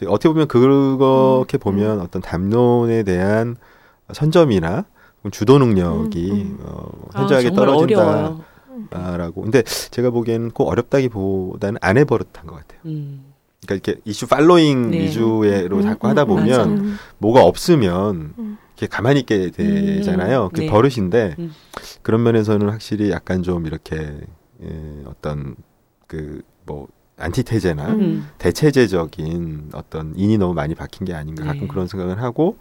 [0.00, 0.06] 네.
[0.06, 3.56] 어떻게 보면 그렇게 보면 어떤 담론에 대한
[4.12, 4.86] 선점이나
[5.32, 6.58] 주도 능력이 음, 음.
[6.62, 8.02] 어, 아, 현저하게 정말 떨어진다.
[8.02, 8.44] 어려워요.
[8.90, 9.42] 라고.
[9.42, 12.80] 근데 제가 보기에는 꼭 어렵다기보다는 안 해버릇한 것 같아요.
[13.56, 13.66] 음.
[13.66, 15.00] 그러니까 이렇게 이슈 팔로잉 네.
[15.00, 16.64] 위주로 음, 자꾸 음, 하다 음, 보면 맞아.
[16.64, 16.96] 음.
[17.18, 18.58] 뭐가 없으면 음.
[18.76, 20.44] 이렇게 가만히 있게 되잖아요.
[20.44, 20.66] 음, 그 네.
[20.66, 21.52] 버릇인데 음.
[22.02, 23.96] 그런 면에서는 확실히 약간 좀 이렇게
[24.62, 25.56] 예, 어떤
[26.06, 26.88] 그뭐
[27.18, 28.28] 안티테제나 음.
[28.38, 31.66] 대체제적인 어떤 인이 너무 많이 박힌 게 아닌가 가끔 네.
[31.66, 32.58] 그런 생각을 하고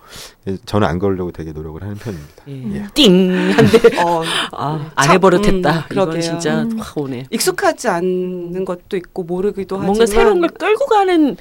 [0.48, 2.44] 예, 저는 안 그러려고 되게 노력을 하는 편입니다.
[2.48, 2.80] 예.
[2.84, 2.88] 예.
[2.94, 4.24] 띵 한데 어,
[4.56, 5.50] 아, 안 참, 해버릇했다.
[5.54, 6.22] 음, 이건 그러게요.
[6.22, 6.80] 진짜 음.
[6.80, 7.26] 확 오네.
[7.32, 11.36] 익숙하지 않는 것도 있고 모르기도 하지만 뭔가 새로운 걸 끌고 가는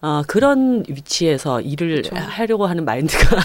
[0.00, 2.16] 아, 그런 위치에서 일을 그렇죠.
[2.16, 3.36] 하려고 하는 마인드가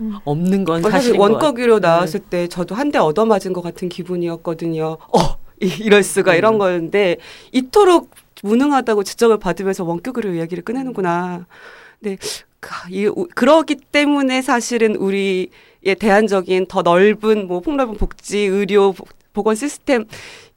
[0.00, 0.14] 음.
[0.16, 1.14] 어, 없는 건 사실.
[1.14, 4.84] 유료 나왔을 때 저도 한 대 얻어맞은 것 같은 기분이었거든요.
[4.98, 5.18] 어,
[5.62, 6.58] 이- 이럴 수가 이런 음.
[6.58, 7.18] 거였는데
[7.52, 8.10] 이토록
[8.42, 11.46] 무능하다고 지적을 받으면서 원격 유료 이야기를 꺼내는구나.
[12.60, 15.48] 그- 이, 우- 그러기 때문에 사실은 우리의
[15.98, 20.04] 대안적인 더 넓은 뭐 폭넓은 복지, 의료, 보- 보건 시스템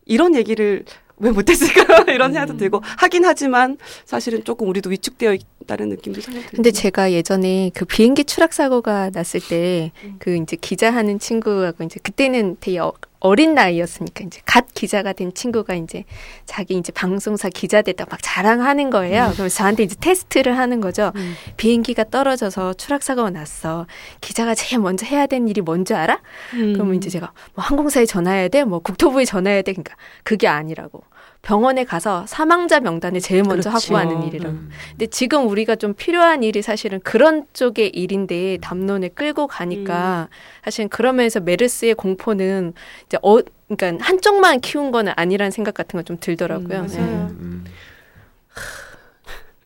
[0.05, 0.83] 이런 얘기를
[1.17, 2.57] 왜 못했을까 이런 생각도 음.
[2.57, 6.51] 들고 하긴 하지만 사실은 조금 우리도 위축되어 있 다는 느낌도 살짝.
[6.51, 12.79] 근데 제가 예전에 그 비행기 추락 사고가 났을 때그 이제 기자하는 친구하고 이제 그때는 되게
[12.79, 16.03] 어, 어린 나이였으니까 이제 갓 기자가 된 친구가 이제
[16.45, 19.31] 자기 이제 방송사 기자 됐다 막 자랑하는 거예요.
[19.35, 21.11] 그래서 저한테 이제 테스트를 하는 거죠.
[21.15, 21.33] 음.
[21.57, 23.87] 비행기가 떨어져서 추락 사고가 났어.
[24.21, 26.21] 기자가 제일 먼저 해야 되는 일이 뭔지 알아?
[26.51, 26.93] 그러면 음.
[26.93, 29.73] 이제 제가 뭐 항공사에 전화해야 돼, 뭐 국토부에 전화해야 돼.
[29.73, 31.01] 그러니까 그게 아니라고.
[31.45, 33.93] 병원에 가서 사망자 명단에 제일 먼저 그렇지.
[33.93, 34.49] 확보하는 어, 일이라고.
[34.55, 34.69] 음.
[34.91, 40.27] 근데 지금 우리가 좀 필요한 일이 사실은 그런 쪽의 일인데 담론에 끌고 가니까
[40.63, 42.73] 사실은 그러면서 메르스의 공포는
[43.05, 43.37] 이제 어
[43.69, 46.79] 그러니까 한쪽만 키운 거는 아니라는 생각 같은 건 좀 들더라고요.
[46.79, 46.97] 음, 네.
[46.99, 47.27] 맞아요.
[47.39, 47.65] 음,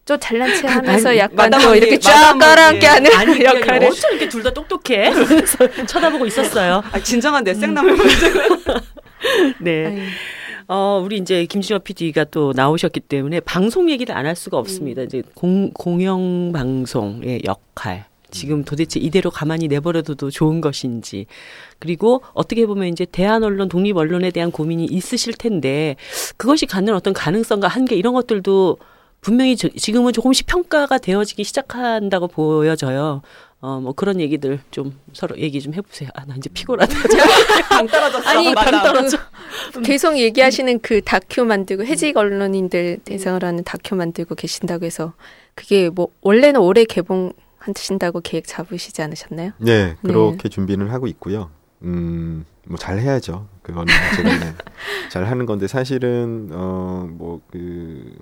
[0.06, 2.88] 좀 잘난 체 하면서 약간 또 언니, 이렇게 쫙 마담 깔아앉게.
[2.88, 3.88] 하는 아니 역할을.
[3.88, 5.12] 어쩜 이렇게 둘 다 똑똑해?
[5.88, 6.82] 쳐다보고 있었어요.
[6.92, 8.40] 아, 진정한 내 생남을 보여주고.
[9.62, 9.86] 네.
[9.86, 10.00] 아유,
[10.72, 15.02] 어, 우리 이제 김진호 PD가 또 나오셨기 때문에 방송 얘기를 안 할 수가 없습니다.
[15.02, 18.06] 이제 공, 공영 방송의 역할.
[18.30, 21.26] 지금 도대체 이대로 가만히 내버려둬도 좋은 것인지.
[21.80, 25.96] 그리고 어떻게 보면 이제 대한 언론, 독립 언론에 대한 고민이 있으실 텐데
[26.38, 28.78] 그것이 갖는 어떤 가능성과 한계 이런 것들도
[29.22, 33.24] 분명히 저- 지금은 조금씩 평가가 되어지기 시작한다고 보여져요.
[33.62, 36.10] 어, 뭐 그런 얘기들 좀 서로 얘기 좀 해보세요.
[36.16, 36.94] 아, 나 이제 피곤하다.
[37.70, 38.30] 방 떨어졌어.
[38.30, 38.56] 아니.
[38.56, 39.18] 방 떨어져.
[39.84, 45.14] 계속 얘기하시는 그 다큐 만들고 해직 언론인들 대상을 하는 다큐 만들고 계신다고 해서
[45.56, 49.52] 그게 뭐 원래는 올해 개봉하신다고 계획 잡으시지 않으셨나요?
[49.58, 51.50] 네, 그렇게 준비는 하고 있고요.
[51.84, 53.48] 음, 뭐 잘 해야죠.
[53.62, 54.54] 그거는 제가 네,
[55.12, 58.16] 잘 하는 건데 사실은 어 뭐 그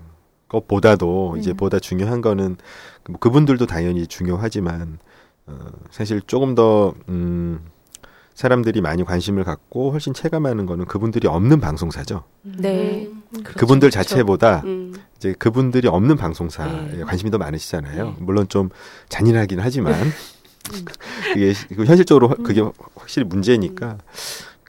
[0.48, 1.58] 것보다도 이제 음.
[1.58, 2.56] 보다 중요한 거는
[3.04, 4.98] 그- 뭐 그분들도 당연히 중요하지만
[5.48, 5.58] 어
[5.92, 7.60] 사실 조금 더 음.
[8.34, 12.24] 사람들이 많이 관심을 갖고 훨씬 체감하는 거는 그분들이 없는 방송사죠.
[12.44, 13.10] 네.
[13.34, 14.08] 그렇죠, 그분들 그렇죠.
[14.10, 14.94] 자체보다 음.
[15.16, 17.04] 이제 그분들이 없는 방송사에 네.
[17.04, 18.06] 관심이 더 많으시잖아요.
[18.06, 18.16] 네.
[18.20, 18.70] 물론 좀
[19.10, 19.96] 잔인하긴 하지만
[21.34, 22.62] 그게 시- 그 현실적으로 확- 그게
[22.96, 23.98] 확실히 문제니까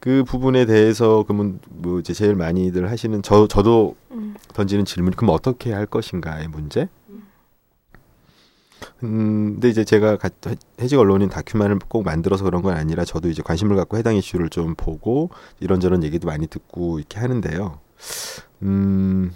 [0.00, 4.34] 그 부분에 대해서 그러면 뭐 이제 제일 많이들 하시는 저 저도 음.
[4.54, 6.88] 던지는 질문 그럼 어떻게 할 것인가의 문제.
[9.02, 10.30] 음, 근데 이제 제가 가-
[10.80, 14.74] 해직 언론인 다큐만을 꼭 만들어서 그런 건 아니라 저도 이제 관심을 갖고 해당 이슈를 좀
[14.76, 15.30] 보고
[15.60, 17.80] 이런저런 얘기도 많이 듣고 이렇게 하는데요.
[18.62, 19.32] 음,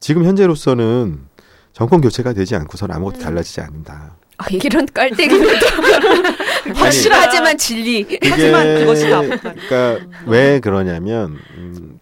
[0.00, 1.20] 지금 현재로서는
[1.72, 3.22] 정권 교체가 되지 않고서는 아무것도 음.
[3.22, 4.16] 달라지지 않는다.
[4.36, 5.48] 아, 이런 깔때기는
[6.74, 8.18] 확실하지만 진리.
[8.22, 9.52] 하지만 그것이 다 아프다.
[9.54, 12.00] 그러니까 왜 그러냐면 음,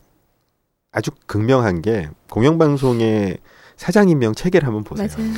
[0.93, 3.39] 아주 극명한 게 공영방송의
[3.77, 5.09] 사장 임명 체계를 한번 보세요.
[5.17, 5.33] 맞아요.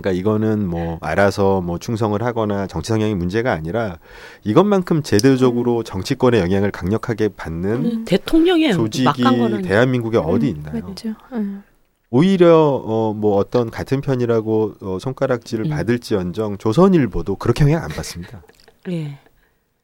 [0.00, 3.98] 그러니까 이거는 뭐 알아서 뭐 충성을 하거나 정치 성향이 문제가 아니라
[4.44, 9.22] 이것만큼 제도적으로 정치권의 영향을 강력하게 받는 음, 대통령의 조직이
[9.64, 10.86] 대한민국에 어디 음, 있나요?
[10.88, 11.14] 맞죠.
[11.32, 11.62] 음.
[12.10, 15.70] 오히려 어 뭐 어떤 같은 편이라고 어 손가락질을 음.
[15.70, 18.42] 받을지언정 조선일보도 그렇게 영향 안 받습니다.
[18.88, 19.18] 예.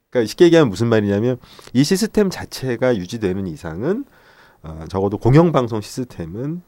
[0.09, 1.37] 그러니까 쉽게 얘기하면 무슨 말이냐면
[1.73, 4.05] 이 시스템 자체가 유지되는 이상은
[4.63, 6.61] 어, 적어도 공영방송 시스템은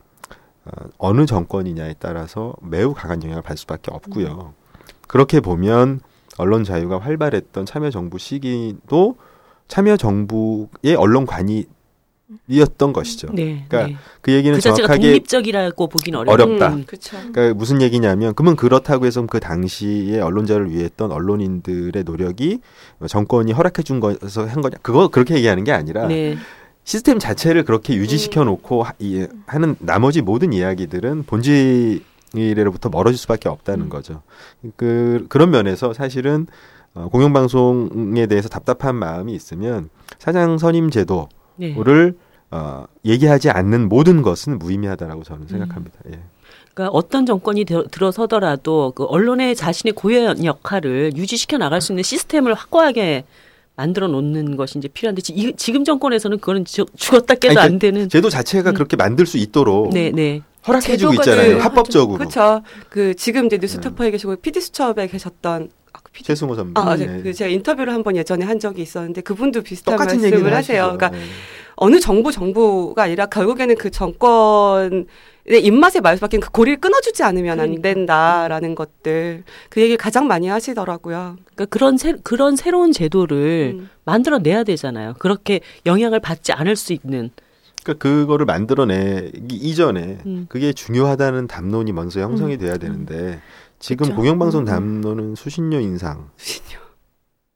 [0.68, 4.54] 어, 어느 정권이냐에 따라서 매우 강한 영향을 받을 수밖에 없고요.
[5.08, 6.02] 그렇게 보면
[6.38, 9.16] 언론 자유가 활발했던 참여정부 시기도
[9.68, 11.68] 참여정부의 언론관이었던
[12.94, 13.30] 것이죠.
[13.34, 13.66] 네.
[13.68, 13.98] 그러니까 네.
[14.22, 16.34] 그 얘기는 그 자체가 정확하게 독립적이라고 보긴 어려워.
[16.34, 16.74] 어렵다.
[16.74, 16.84] 음.
[16.86, 17.18] 그렇죠.
[17.18, 22.60] 그러니까 무슨 얘기냐면 그러면 그렇다고 해서 그 당시에 언론자를 위해 했던 언론인들의 노력이
[23.08, 26.38] 정권이 허락해 준 거에서 한 거냐 그거 그렇게 얘기하는 게 아니라 네.
[26.88, 33.88] 시스템 자체를 그렇게 유지시켜 놓고 하, 이, 하는 나머지 모든 이야기들은 본질로부터 멀어질 수밖에 없다는
[33.88, 33.90] 음.
[33.90, 34.22] 거죠.
[34.78, 36.48] 그 그런 면에서 사실은
[36.94, 41.28] 어, 공영방송에 대해서 답답한 마음이 있으면 사장 선임 제도를
[41.58, 42.14] 네.
[42.52, 46.00] 어, 얘기하지 않는 모든 것은 무의미하다라고 저는 생각합니다.
[46.14, 46.22] 예.
[46.74, 52.54] 그러니까 어떤 정권이 들, 들어서더라도 그 언론의 자신의 고유한 역할을 유지시켜 나갈 수 있는 시스템을
[52.54, 53.26] 확고하게
[53.78, 57.80] 만들어 놓는 것이 이제 필요한데 지, 이- 지금 정권에서는 그거는 주- 죽었다 깨도 아니, 안
[57.80, 58.10] 되는.
[58.10, 58.74] 제도 자체가 음.
[58.74, 60.42] 그렇게 만들 수 있도록 네, 네.
[60.68, 61.56] 허락해주고 있잖아요.
[61.58, 61.60] 네.
[61.62, 62.18] 합법적으로.
[62.18, 62.64] 그렇죠.
[62.90, 66.72] 그 지금 이제 뉴스토퍼에 계시고 PD 수첩에 계셨던 아, 그 최승호 선배.
[66.82, 67.06] 아, 네.
[67.06, 67.22] 네.
[67.22, 70.84] 그 제가 인터뷰를 한 번 예전에 한 적이 있었는데 그분도 비슷한 똑같은 말씀을 얘기를 하세요.
[70.84, 70.98] 하시죠.
[70.98, 71.24] 그러니까 네.
[71.76, 75.06] 어느 정부 정부가 아니라 결국에는 그 정권
[75.50, 77.82] 의 입맛에 맞을 수밖에 그 고리를 끊어주지 않으면 안 그러니까.
[77.82, 81.38] 된다라는 것들 그 얘기 가장 많이 하시더라고요.
[81.38, 83.90] 그러니까 그런 새, 그런 새로운 제도를 음.
[84.04, 85.14] 만들어 내야 되잖아요.
[85.20, 87.30] 그렇게 영향을 받지 않을 수 있는.
[87.82, 90.48] 그러니까 그거를 만들어내기 이전에 음.
[90.50, 93.40] 그게 중요하다는 담론이 먼저 형성이 돼야 되는데
[93.80, 94.18] 지금 그쵸.
[94.18, 94.66] 공영방송 음.
[94.66, 96.30] 담론은 수신료 인상,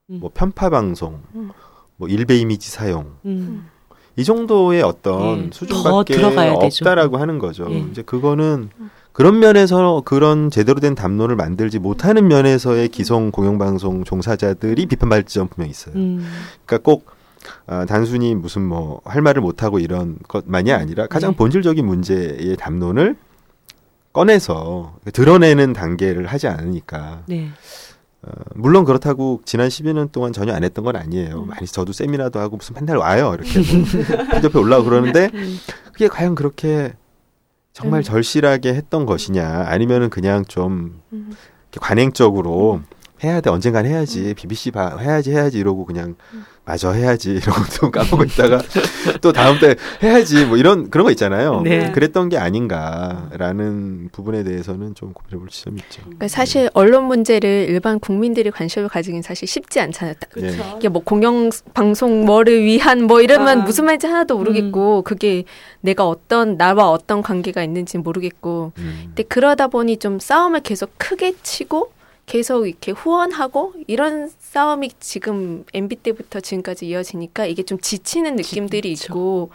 [0.10, 0.20] 음.
[0.22, 1.52] 뭐 편파 방송, 음.
[1.98, 3.68] 뭐 일베 이미지 사용 음.
[4.16, 5.50] 이 정도의 어떤 예.
[5.50, 6.28] 더 수준밖에 되죠.
[6.28, 7.68] 없다라고 하는 거죠.
[7.70, 7.78] 예.
[7.92, 8.70] 이제 그거는
[9.14, 15.72] 그런 면에서 그런 제대로 된 담론을 만들지 못하는 면에서의 기성 공영방송 종사자들이 비판받을 지점 분명히
[15.72, 15.96] 있어요.
[15.96, 16.26] 음.
[16.66, 17.06] 그러니까 꼭
[17.66, 21.38] 아, 단순히 무슨 뭐 할 말을 못하고 이런 것만이 아니라 가장 네.
[21.38, 23.16] 본질적인 문제의 담론을
[24.14, 27.50] 꺼내서 드러내는 단계를 하지 않으니까 네.
[28.24, 31.42] 어, 물론 그렇다고 지난 10여년 동안 전혀 안 했던 건 아니에요.
[31.42, 31.48] 음.
[31.48, 33.36] 많이 저도 세미나도 하고 무슨 맨날 와요.
[33.36, 35.58] 이렇게 뭐 피드옆에 올라오고 그러는데 음.
[35.92, 36.94] 그게 과연 그렇게
[37.74, 38.04] 정말 음.
[38.04, 41.34] 절실하게 했던 것이냐 아니면은 그냥 좀 음.
[41.80, 42.82] 관행적으로
[43.24, 46.16] 해야 돼 언젠간 해야지 BBC 봐 해야지 해야지 이러고 그냥
[46.64, 48.62] 마저 해야지 이러고 또 까먹고 있다가
[49.22, 51.62] 또 다음 때 해야지 뭐 이런 그런 거 있잖아요.
[51.62, 51.92] 네.
[51.92, 56.02] 그랬던 게 아닌가라는 부분에 대해서는 좀 고민해볼 지점이 있죠.
[56.04, 60.16] 그러니까 사실 언론 문제를 일반 국민들이 관심을 가지긴 사실 쉽지 않잖아요.
[60.20, 60.42] 딱 예.
[60.42, 60.76] 그렇죠.
[60.78, 63.64] 이게 뭐 공영 방송 뭐를 위한 뭐 이러면 아.
[63.64, 65.44] 무슨 말인지 하나도 모르겠고 그게
[65.82, 69.02] 내가 어떤 나와 어떤 관계가 있는지 모르겠고 음.
[69.08, 71.92] 근데 그러다 보니 좀 싸움을 계속 크게 치고
[72.26, 79.06] 계속 이렇게 후원하고 이런 싸움이 지금 MB 때부터 지금까지 이어지니까 이게 좀 지치는 느낌들이 그쵸.
[79.14, 79.50] 있고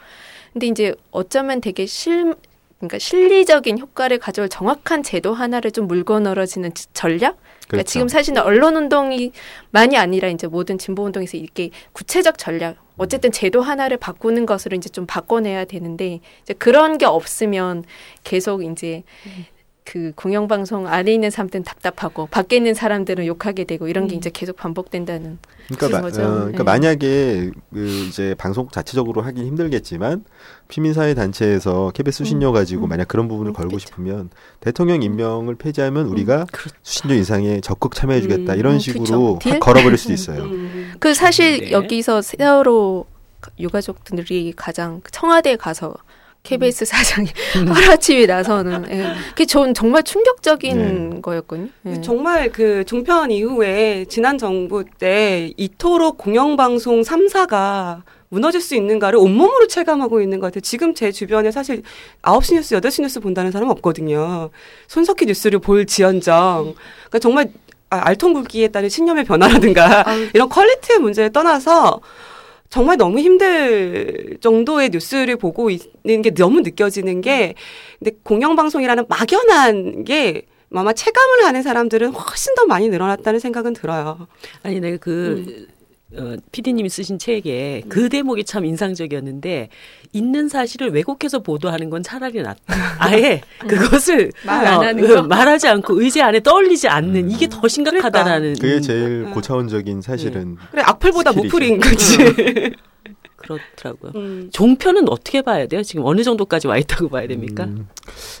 [0.53, 2.35] 근데 이제 어쩌면 되게 실
[2.77, 7.37] 그러니까 실리적인 효과를 가져올 정확한 제도 하나를 좀 물고 늘어지는 지- 전략
[7.67, 7.89] 그러니까 그렇죠.
[7.91, 9.31] 지금 사실은 언론 운동이
[9.71, 14.89] 많이 아니라 이제 모든 진보 운동에서 이렇게 구체적 전략 어쨌든 제도 하나를 바꾸는 것으로 이제
[14.89, 17.83] 좀 바꿔내야 되는데 이제 그런 게 없으면
[18.23, 19.03] 계속 이제
[19.87, 24.17] 그 공영방송 안에 있는 사람들은 답답하고 밖에 있는 사람들은 욕하게 되고 이런 게 음.
[24.17, 25.39] 이제 계속 반복된다는
[25.73, 26.23] 그러니까, 마, 거죠.
[26.23, 26.63] 어, 그러니까 네.
[26.63, 30.25] 만약에 그 이제 방송 자체적으로 하긴 힘들겠지만
[30.67, 32.89] 피민사회 단체에서 KBS 수신료 가지고 음.
[32.89, 33.87] 만약 그런 부분을 음, 걸고 그쵸.
[33.87, 34.29] 싶으면
[34.59, 36.75] 대통령 임명을 폐지하면 우리가 그렇죠.
[36.83, 39.39] 수신료 인상에 적극 참여해주겠다 음, 이런 음, 식으로.
[39.41, 39.53] 딜?
[39.53, 40.43] 확 걸어버릴 수도 있어요.
[40.43, 40.95] 음.
[40.99, 41.71] 그 사실 네.
[41.71, 43.05] 여기서 세월호
[43.57, 45.93] 유가족들이 가장 청와대에 가서
[46.47, 47.27] KBS 사장이
[47.67, 49.13] 하루아침에 나서는 예.
[49.29, 51.67] 그게 전 정말 충격적인 거였거든요.
[51.87, 52.01] 예.
[52.01, 60.21] 정말 그 종편 이후에 지난 정부 때 이토록 공영방송 3사가 무너질 수 있는가를 온몸으로 체감하고
[60.21, 60.61] 있는 것 같아요.
[60.61, 61.81] 지금 제 주변에 사실
[62.21, 64.49] 9시 뉴스, 8시 뉴스 본다는 사람 없거든요.
[64.87, 66.75] 손석희 뉴스를 볼 지연정.
[67.09, 67.51] 그러니까 정말
[67.89, 70.27] 아, 알통굵기에 따른 신념의 변화라든가 아유.
[70.33, 72.01] 이런 퀄리티의 문제를 떠나서
[72.69, 77.53] 정말 너무 힘들 정도의 뉴스를 보고 있는 게 너무 느껴지는 게
[77.99, 80.43] 근데 공영방송이라는 막연한 게
[80.73, 84.27] 아마 체감을 하는 사람들은 훨씬 더 많이 늘어났다는 생각은 들어요.
[84.63, 85.67] 아니 내가 그
[86.15, 89.67] 어, PD님이 쓰신 책에 그 대목이 참 인상적이었는데
[90.13, 92.95] 있는 사실을 왜곡해서 보도하는 건 차라리 낫다.
[92.99, 95.23] 아예 그것을 말안 어, 하는 그 거?
[95.23, 99.33] 말하지 않고 의제 안에 떠올리지 않는 이게 더 심각하다라는 그게 제일 음.
[99.33, 101.33] 고차원적인 사실은 그래 악플보다.
[101.33, 102.17] 무플인 거지.
[103.35, 104.11] 그렇더라고요.
[104.15, 104.49] 음.
[104.51, 105.83] 종편은 어떻게 봐야 돼요?
[105.83, 107.65] 지금 어느 정도까지 와 있다고 봐야 됩니까?
[107.65, 107.87] 음,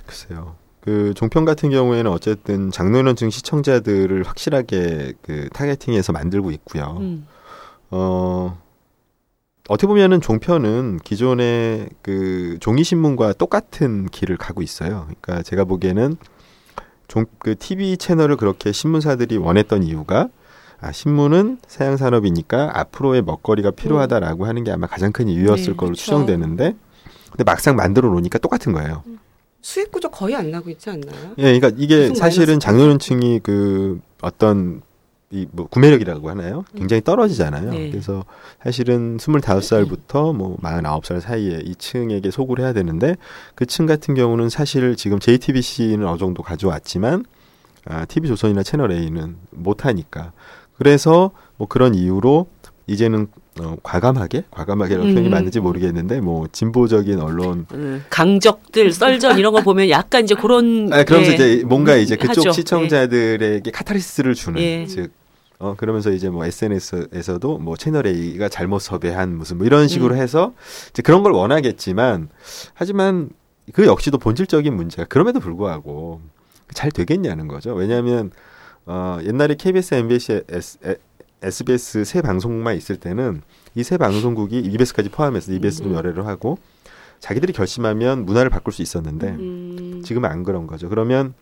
[0.05, 0.55] 글쎄요.
[0.81, 6.97] 그 종편 같은 경우에는 어쨌든 장로연증 시청자들을 확실하게 그 타겟팅해서 만들고 있고요.
[7.01, 7.27] 음.
[7.91, 8.57] 어
[9.69, 15.07] 어떻게 보면은 종편은 기존의 그 종이 신문과 똑같은 길을 가고 있어요.
[15.21, 16.15] 그러니까 제가 보기에는
[17.07, 20.27] 종 그 TV 채널을 그렇게 신문사들이 원했던 이유가
[20.79, 25.91] 아 신문은 사양 산업이니까 앞으로의 먹거리가 필요하다라고 하는 게 아마 가장 큰 이유였을 네, 걸로
[25.91, 26.03] 그쵸.
[26.03, 26.75] 추정되는데
[27.31, 29.03] 근데 막상 만들어 놓으니까 똑같은 거예요.
[29.61, 31.33] 수익 구조 거의 안 나고 있지 않나요?
[31.39, 34.81] 예, 그러니까 이게 사실은 장로연층이 그 어떤
[35.29, 36.63] 이뭐 구매력이라고 하나요?
[36.75, 37.71] 굉장히 떨어지잖아요.
[37.71, 37.89] 네.
[37.91, 38.23] 그래서
[38.63, 43.15] 사실은 25살부터 뭐 49살 사이에 이 층에게 소구를 해야 되는데
[43.55, 47.25] 그 층 같은 경우는 사실 지금 JTBC는 어느 정도 가져왔지만
[47.85, 50.31] 아, TV조선이나 채널 A는 못 하니까.
[50.77, 52.47] 그래서 뭐 그런 이유로
[52.87, 53.27] 이제는
[53.59, 55.13] 어, 과감하게 과감하게라고 음.
[55.13, 60.93] 표현이 맞는지 모르겠는데 뭐 진보적인 언론 음, 강적들 썰전 이런 거 보면 약간 이제 그런
[60.93, 62.51] 아, 그러면서 예, 이제 뭔가 이제 그쪽 하죠.
[62.51, 64.85] 시청자들에게 카타르시스를 주는 예.
[64.85, 65.11] 즉
[65.59, 70.19] 어, 그러면서 이제 뭐 SNS에서도 뭐 채널 A가 잘못 섭외한 무슨 뭐 이런 식으로 음.
[70.21, 70.53] 해서
[70.89, 72.29] 이제 그런 걸 원하겠지만
[72.73, 73.29] 하지만
[73.73, 76.21] 그 역시도 본질적인 문제가 그럼에도 불구하고
[76.73, 77.73] 잘 되겠냐는 거죠.
[77.73, 78.31] 왜냐하면
[78.85, 80.95] 어, 옛날에 KBS, MBC, S, 에,
[81.41, 83.41] SBS 세 방송국만 있을 때는
[83.75, 85.95] 이 세 방송국이 EBS까지 포함해서 EBS도 음.
[85.95, 86.57] 열애를 하고
[87.19, 90.01] 자기들이 결심하면 문화를 바꿀 수 있었는데 음.
[90.03, 90.87] 지금은 안 그런 거죠.
[90.89, 91.33] 그러면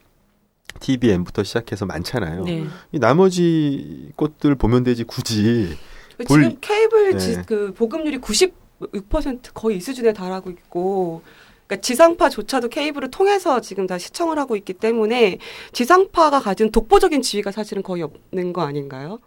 [0.79, 2.43] TVN부터 시작해서 많잖아요.
[2.43, 2.65] 네.
[2.91, 5.75] 이 나머지 것들 보면 되지 굳이
[6.19, 7.17] 지금 볼- 케이블 네.
[7.17, 11.21] 지, 그 보급률이 96% 거의 이 수준에 달하고 있고
[11.67, 15.39] 그러니까 지상파조차도 케이블을 통해서 지금 다 시청을 하고 있기 때문에
[15.73, 19.19] 지상파가 가진 독보적인 지위가 사실은 거의 없는 거 아닌가요?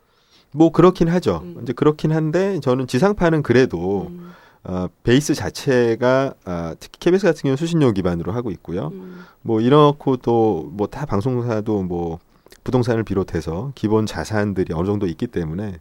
[0.53, 1.41] 뭐 그렇긴 하죠.
[1.43, 1.59] 음.
[1.63, 4.33] 이제 그렇긴 한데 저는 지상파는 그래도 음,
[4.69, 8.89] 어, 베이스 자체가 아, 특히 KBS 같은 경우는 수신료 기반으로 하고 있고요.
[8.93, 9.21] 음.
[9.43, 12.19] 뭐 이렇고 또 뭐 다 방송사도 뭐
[12.65, 15.81] 부동산을 비롯해서 기본 자산들이 어느 정도 있기 때문에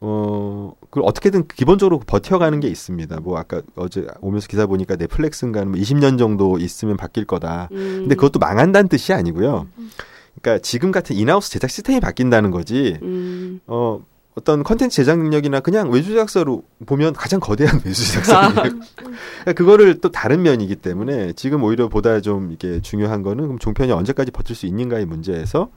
[0.00, 3.20] 어, 그 어떻게든 기본적으로 버텨가는 게 있습니다.
[3.20, 7.68] 뭐 아까 어제 오면서 기사 보니까 넷플릭스인가 뭐 20년 정도 있으면 바뀔 거다.
[7.70, 7.76] 음.
[8.00, 9.68] 근데 그것도 망한다는 뜻이 아니고요.
[10.40, 12.98] 그러니까 지금 같은 인하우스 제작 시스템이 바뀐다는 거지.
[13.02, 13.60] 음.
[13.68, 14.00] 어
[14.34, 20.10] 어떤 컨텐츠 제작 능력이나 그냥 외주 제작사로 보면 가장 거대한 외주 제작사 그러니까 그거를 또
[20.10, 24.66] 다른 면이기 때문에 지금 오히려 보다 좀 이게 중요한 거는 그럼 종편이 언제까지 버틸 수
[24.66, 25.70] 있는가의 문제에서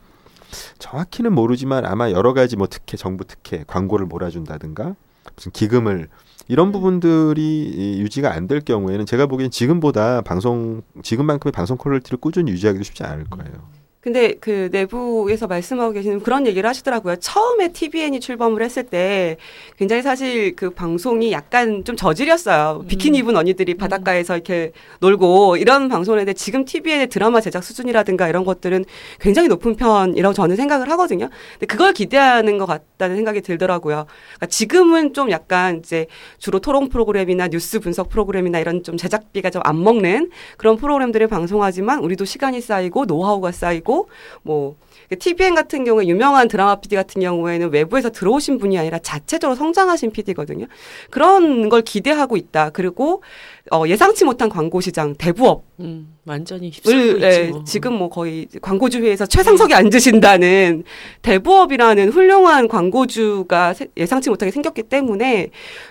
[0.78, 4.94] 정확히는 모르지만 아마 여러 가지 뭐 특혜, 정부 특혜, 광고를 몰아준다든가
[5.34, 6.08] 무슨 기금을
[6.48, 12.52] 이런 부분들이 이 유지가 안 될 경우에는 제가 보기엔 지금보다 방송 지금만큼의 방송 퀄리티를 꾸준히
[12.52, 13.68] 유지하기도 쉽지 않을 거예요.
[14.06, 17.16] 근데 그 내부에서 말씀하고 계시는 그런 얘기를 하시더라고요.
[17.16, 19.36] 처음에 TVN이 출범을 했을 때
[19.76, 22.84] 굉장히 사실 그 방송이 약간 좀 저질이었어요.
[22.86, 28.84] 비키니 입은 언니들이 바닷가에서 이렇게 놀고 이런 방송인데 지금 TVN의 드라마 제작 수준이라든가 이런 것들은
[29.18, 31.28] 굉장히 높은 편이라고 저는 생각을 하거든요.
[31.54, 34.06] 근데 그걸 기대하는 것 같다는 생각이 들더라고요.
[34.36, 36.06] 그러니까 지금은 좀 약간 이제
[36.38, 41.98] 주로 토론 프로그램이나 뉴스 분석 프로그램이나 이런 좀 제작비가 좀 안 먹는 그런 프로그램들을 방송하지만
[42.04, 43.95] 우리도 시간이 쌓이고 노하우가 쌓이고
[44.42, 44.76] 뭐
[45.18, 50.66] TVN 같은 경우에 유명한 드라마 PD 같은 경우에는 외부에서 들어오신 분이 아니라 자체적으로 성장하신 PD거든요.
[51.10, 52.70] 그런 걸 기대하고 있다.
[52.70, 53.22] 그리고
[53.70, 57.64] 어, 예상치 못한 광고 시장 대부업 음, 완전히 휩쓸고 예, 뭐.
[57.64, 60.82] 지금 뭐 거의 광고주회에서 최상석에 앉으신다는
[61.22, 65.50] 대부업이라는 훌륭한 광고주가 세- 예상치 못하게 생겼기 때문에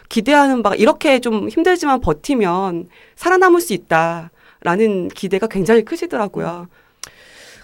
[0.09, 6.67] 기대하는 바가 이렇게 좀 힘들지만 버티면 살아남을 수 있다라는 기대가 굉장히 크시더라고요.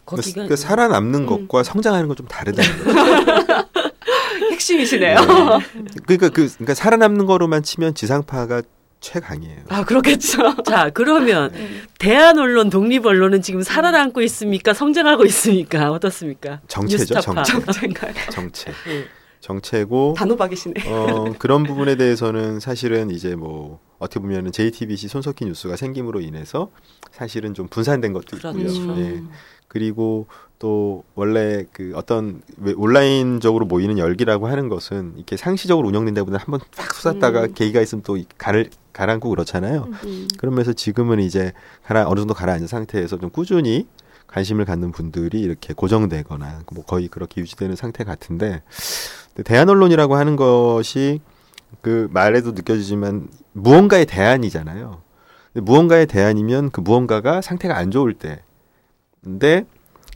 [0.06, 1.26] 거기가 그 살아남는 음.
[1.26, 3.68] 것과 성장하는 건 좀 다르다는 거죠.
[4.52, 5.18] 핵심이시네요.
[6.06, 8.62] 그러니까 그 그러니까 살아남는 거로만 치면 지상파가
[8.99, 9.62] 최강이에요.
[9.70, 10.56] 아 그렇겠죠.
[10.64, 11.52] 자 그러면
[11.97, 14.74] 대한 언론 독립 언론은 지금 살아남고 있습니까?
[14.74, 15.91] 성장하고 있습니까?
[15.91, 16.62] 어떻습니까?
[16.68, 17.20] 정체죠.
[17.22, 17.52] 정체.
[17.74, 18.72] 정말 정체.
[18.88, 19.06] 음.
[19.39, 20.84] 정체고 단호박이시네.
[20.86, 26.70] 어, 그런 부분에 대해서는 사실은 이제 뭐 어떻게 보면은 JTBC 손석희 뉴스가 생김으로 인해서
[27.12, 28.54] 사실은 좀 분산된 것도 있고요.
[28.54, 28.95] 그렇죠.
[28.99, 29.22] 예.
[29.72, 30.28] 그리고
[30.59, 36.59] 또 원래 그 어떤 왜 온라인적으로 모이는 열기라고 하는 것은 이렇게 상시적으로 운영된다 보다 한번
[36.76, 37.53] 팍 쏟았다가 음.
[37.53, 39.88] 계기가 있으면 또 가를 가라앉고 그렇잖아요.
[40.03, 40.28] 음.
[40.38, 41.53] 그러면서 지금은 이제
[41.86, 43.88] 가라 어느 정도 가라앉은 상태에서 좀 꾸준히
[44.28, 48.63] 관심을 갖는 분들이 이렇게 고정되거나 뭐 거의 그렇게 유지되는 상태 같은데
[49.45, 51.22] 대안 언론이라고 하는 것이
[51.80, 55.01] 그 말에도 느껴지지만 무언가의 대안이잖아요.
[55.53, 58.41] 무언가의 대안이면 그 무언가가 상태가 안 좋을 때.
[59.24, 59.65] 근데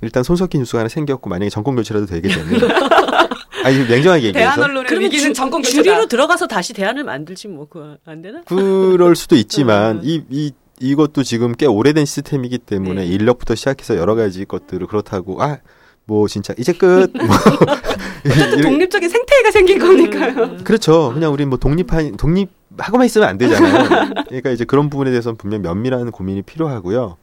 [0.02, 2.46] 일단 손석희 뉴스가 하나 생겼고 만약에 정권 교체라도 되게 되면
[3.64, 6.06] 아니 냉정하게 얘기해서 그러면 주- 정권 주리로 교체다.
[6.08, 8.42] 들어가서 다시 대안을 만들지 뭐 그거 안 되나?
[8.46, 10.02] 그럴 수도 있지만 음.
[10.04, 10.52] 이, 이
[10.82, 13.08] 이것도 지금 꽤 오래된 시스템이기 때문에 네.
[13.08, 15.60] 인력부터 시작해서 여러 가지 것들을 그렇다고 아
[16.08, 17.26] 뭐 진짜 이제 끝 뭐.
[18.30, 20.58] 어쨌든 독립적인 생태계가 생긴 거니까요.
[20.64, 21.12] 그렇죠.
[21.12, 24.14] 그냥 우리 뭐 독립한 독립 하고만 있으면 안 되잖아요.
[24.28, 27.18] 그러니까 이제 그런 부분에 대해서는 분명 면밀한 고민이 필요하고요.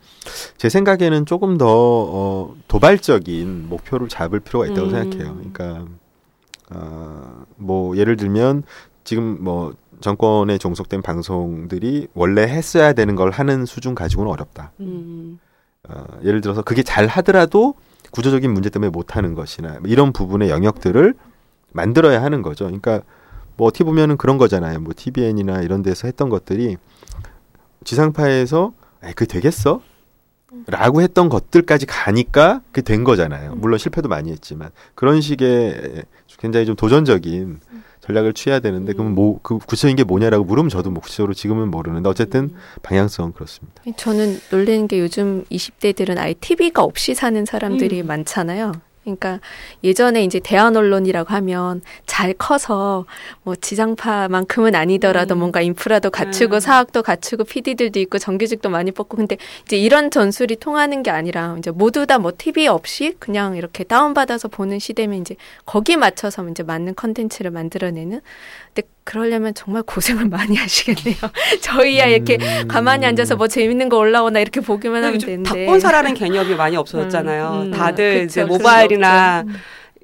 [0.57, 4.91] 제 생각에는 조금 더 어, 도발적인 목표를 잡을 필요가 있다고 음.
[4.91, 5.35] 생각해요.
[5.35, 5.87] 그러니까
[6.71, 8.63] 어, 뭐 예를 들면
[9.05, 14.73] 지금 뭐 정권에 종속된 방송들이 원래 했어야 되는 걸 하는 수준 가지고는 어렵다.
[14.81, 15.39] 음.
[15.89, 17.75] 어, 예를 들어서 그게 잘 하더라도
[18.11, 21.15] 구조적인 문제 때문에 못 하는 것이나 뭐 이런 부분의 영역들을
[21.73, 22.65] 만들어야 하는 거죠.
[22.67, 23.01] 그러니까
[23.57, 24.81] 뭐 어떻게 보면은 그런 거잖아요.
[24.81, 26.77] 뭐 TVN이나 이런 데서 했던 것들이
[27.85, 28.73] 지상파에서
[29.05, 29.81] 에이, 그게 되겠어?
[30.67, 33.55] 라고 했던 것들까지 가니까 그게 된 거잖아요.
[33.57, 36.05] 물론 실패도 많이 했지만 그런 식의
[36.39, 37.61] 굉장히 좀 도전적인
[38.01, 42.51] 전략을 취해야 되는데 그러면 뭐그 구체적인 게 뭐냐라고 물으면 저도 뭐 구체적으로 지금은 모르는데 어쨌든
[42.83, 43.83] 방향성은 그렇습니다.
[43.97, 48.07] 저는 놀라는 게 요즘 20대들은 아예 TV가 없이 사는 사람들이 음.
[48.09, 48.73] 많잖아요.
[49.05, 49.41] 그러니까
[49.85, 53.05] 예전에 이제 대한 언론이라고 하면 잘 커서
[53.43, 55.41] 뭐 지상파만큼은 아니더라도 음.
[55.41, 56.61] 뭔가 인프라도 갖추고 음.
[56.61, 59.37] 사학도 갖추고 PD들도 있고 정규직도 많이 뽑고 근데
[59.67, 64.47] 이제 이런 전술이 통하는 게 아니라 이제 모두 다 뭐 TV 없이 그냥 이렇게 다운받아서
[64.49, 65.35] 보는 시대면 이제
[65.67, 68.21] 거기에 맞춰서 이제 맞는 컨텐츠를 만들어내는
[68.75, 71.17] 근데 그러려면 정말 고생을 많이 하시겠네요.
[71.61, 72.69] 저희야 이렇게 음.
[72.69, 75.51] 가만히 앉아서 뭐 재밌는 거 올라오나 이렇게 보기만 하면 요즘 되는데.
[75.67, 77.51] 박본사라는 개념이 많이 없어졌잖아요.
[77.51, 77.71] 음, 음.
[77.71, 79.45] 다들 그쵸, 이제 모바일이나.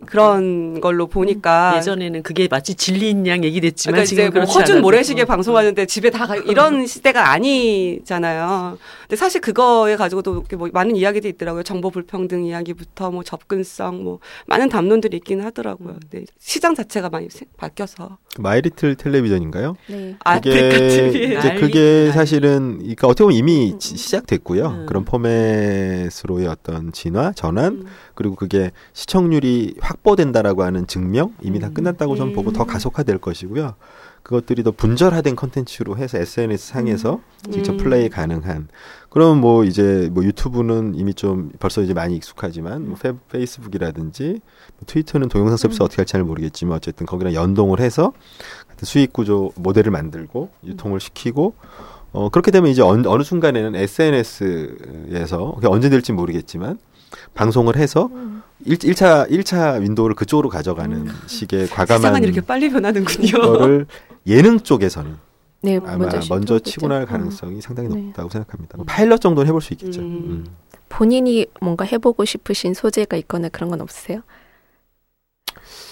[0.06, 4.80] 그런 걸로 보니까 예전에는 그게 마치 진리인 양 얘기됐지만 그러니까 지금 뭐 허준.
[4.80, 8.78] 모래시계 어, 방송하는데 집에 다 가, 이런 시대가 아니잖아요.
[9.02, 11.62] 근데 사실 그거에 가지고도 이렇게 뭐 많은 이야기들이 있더라고요.
[11.62, 15.96] 정보 불평등 이야기부터 뭐 접근성 뭐 많은 담론들이 있기는 하더라고요.
[16.10, 19.76] 근데 시장 자체가 많이 세- 바뀌어서 마이리틀 텔레비전인가요?
[19.88, 20.16] 네.
[20.20, 22.10] 아프리카 TV 이제 그게.
[22.12, 24.66] 사실은 그러니까 어떻게 보면 이미 지- 시작됐고요.
[24.66, 24.86] 음.
[24.86, 27.86] 그런 포맷으로의 어떤 진화, 전환 음.
[28.14, 31.74] 그리고 그게 시청률이 확보된다라고 하는 증명 이미 다 음.
[31.74, 32.66] 끝났다고 저는 보고 더 음.
[32.66, 33.74] 가속화될 것이고요.
[34.22, 37.20] 그것들이 더 분절화된 컨텐츠로 해서 SNS 상에서
[37.50, 37.76] 직접 음.
[37.78, 38.68] 플레이 가능한.
[39.08, 44.86] 그럼 뭐 이제 뭐 유튜브는 이미 좀 벌써 이제 많이 익숙하지만 뭐 페, 페이스북이라든지 뭐
[44.86, 45.84] 트위터는 동영상 서비스 음.
[45.84, 48.12] 어떻게 할지 잘 모르겠지만 어쨌든 거기랑 연동을 해서
[48.82, 51.54] 수익 구조 모델을 만들고 유통을 시키고
[52.12, 56.78] 어, 그렇게 되면 이제 어느, 어느 순간에는 SNS에서 언제 될지 모르겠지만
[57.34, 58.42] 방송을 해서 음.
[58.64, 63.30] 일 1차 1차 윈도우를 그쪽으로 가져가는 식의 과감한 세상은 이렇게 빨리 변하는군요.
[63.40, 63.86] 거를
[64.26, 65.16] 예능 쪽에서는
[65.60, 66.58] 네, 아마 먼저, 먼저.
[66.58, 67.06] 치고 날 음.
[67.06, 68.00] 가능성이 상당히 네.
[68.02, 68.76] 높다고 생각합니다.
[68.76, 70.00] 뭐 파일럿 정도는 해볼 수 있겠죠.
[70.00, 70.06] 음.
[70.06, 70.46] 음.
[70.88, 74.22] 본인이 뭔가 해보고 싶으신 소재가 있거나 그런 건 없으세요?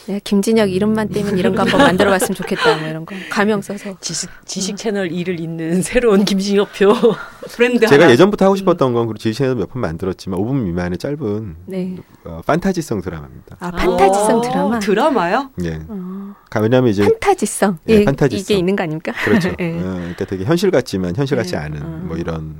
[0.08, 3.16] 네, 김진혁 이름만 떼면 이런 거 한번 만들어 봤으면 좋겠다, 뭐 이런 거.
[3.28, 3.96] 가명 써서.
[4.00, 6.92] 지식, 지식 채널 2를 잇는 새로운 김진혁표.
[7.56, 8.12] 브랜드 제가 하나.
[8.12, 11.96] 예전부터 하고 싶었던 건 그리고 지시에도 몇번 만들었지만 5분 미만의 짧은 네.
[12.24, 13.56] 어, 판타지성 드라마입니다.
[13.58, 14.78] 아, 판타지성 어, 드라마.
[14.78, 15.50] 드라마요?
[15.64, 15.80] 예.
[15.88, 17.78] 어, 가- 왜냐하면 이제 판타지성.
[17.88, 18.40] 예, 예, 판타지성.
[18.44, 19.12] 이게 있는 거 아닙니까?
[19.24, 19.50] 그렇죠.
[19.58, 19.72] 예.
[19.72, 21.58] 어, 그러니까 되게 현실 같지만 현실 같지 네.
[21.58, 22.00] 않은 어.
[22.04, 22.54] 뭐 이런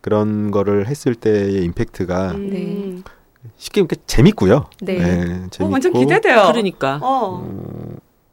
[0.00, 3.02] 그런 거를 했을 때의 임팩트가 음.
[3.56, 4.66] 쉽게 그러니까 재밌고요.
[4.82, 4.98] 네.
[5.50, 6.46] 재밌고 어, 완전 기대돼요.
[6.52, 6.98] 그러니까.
[7.02, 7.46] 어.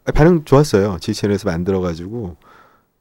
[0.07, 0.97] 어, 반응 좋았어요.
[0.99, 2.35] 지치에서 만들어가지고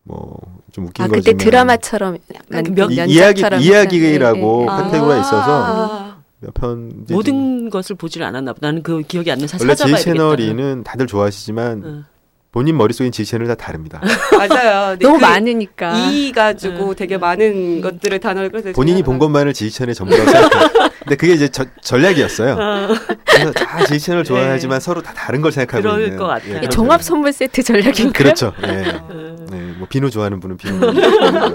[0.04, 0.36] 뭐
[0.72, 3.12] 좀 웃긴 아, 그때 거지만 드라마처럼 만- 몇- 이, 이야기.
[3.12, 4.66] 이야기라고 예, 예.
[4.66, 6.16] 카테고리가 있어서 아.
[6.40, 8.66] 몇편 모든 것을 보질 않았나 보다.
[8.68, 10.00] 나는 그 기억이 안 나서 원래 지 되겠다.
[10.02, 12.04] 채널이는 다들 좋아하시지만 응.
[12.52, 13.98] 본인 머릿속엔 지 채널 다 다릅니다.
[14.36, 14.96] 맞아요.
[14.98, 16.10] 네, 너무 그 많으니까.
[16.10, 16.94] 이 가지고 응.
[16.94, 20.90] 되게 많은 것들을 단어를 끌어서 본인이 본 것만을 지 채널의 전부라고 생각해요.
[20.98, 22.52] 근데 그게 이제 저- 전략이었어요.
[22.52, 22.94] 어,
[23.24, 24.84] 그래서 다지 채널 좋아하지만 네.
[24.84, 26.18] 서로 다 다른 걸 생각하고 그럴 있는.
[26.18, 26.50] 것 같아요.
[26.52, 28.12] 예, 이 그런 종합 선물 세트 전략인가요?
[28.12, 28.52] 그렇죠.
[28.66, 28.90] 예.
[29.00, 29.36] 어.
[29.50, 30.92] 네, 뭐 비누 좋아하는 분은 비누.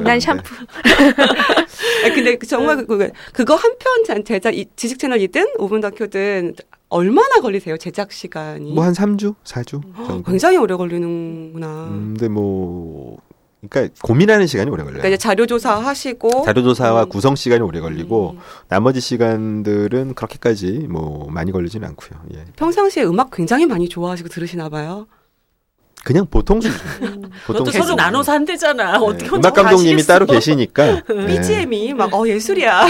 [0.03, 0.55] 난 샴푸.
[2.05, 6.55] 아, 근데 그 정말 그, 그거 한편 제작 이- 지식 채널이든 5분 다큐든
[6.89, 8.73] 얼마나 걸리세요 제작 시간이?
[8.73, 9.65] 뭐 한 3주, 4주
[10.05, 10.23] 정도.
[10.23, 11.85] 굉장히 오래 걸리는구나.
[11.89, 13.17] 음, 근데 뭐
[13.69, 14.99] 그러니까 고민하는 시간이 오래 걸려요.
[15.01, 17.09] 그러니까 자료 조사 하시고 자료 조사와 음.
[17.09, 18.39] 구성 시간이 오래 걸리고 음.
[18.69, 22.19] 나머지 시간들은 그렇게까지 뭐 많이 걸리지는 않고요.
[22.35, 22.45] 예.
[22.55, 25.07] 평상시에 음악 굉장히 많이 좋아하시고 들으시나 봐요.
[26.08, 26.80] 그냥 보통 수준.
[27.45, 27.95] 보통 너도 서로 수준.
[27.97, 28.97] 나눠서 한대잖아.
[28.97, 30.03] 네, 어떻게 혼자 음악 감독님이?
[30.03, 31.03] 따로 계시니까.
[31.14, 31.26] 네.
[31.28, 32.86] BGM이 막 어 예술이야.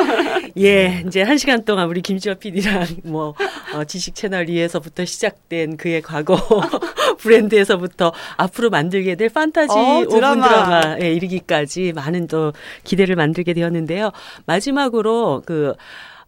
[0.56, 3.34] 예, 이제 한 시간 동안 우리 김지화 PD랑 뭐
[3.74, 6.34] 어, 지식 채널 2에서부터 시작된 그의 과거
[7.20, 9.74] 브랜드에서부터 앞으로 만들게 될 판타지 어,
[10.06, 10.48] 5분 드라마.
[10.48, 12.54] 드라마에 이르기까지 많은 또
[12.84, 14.12] 기대를 만들게 되었는데요.
[14.46, 15.74] 마지막으로 그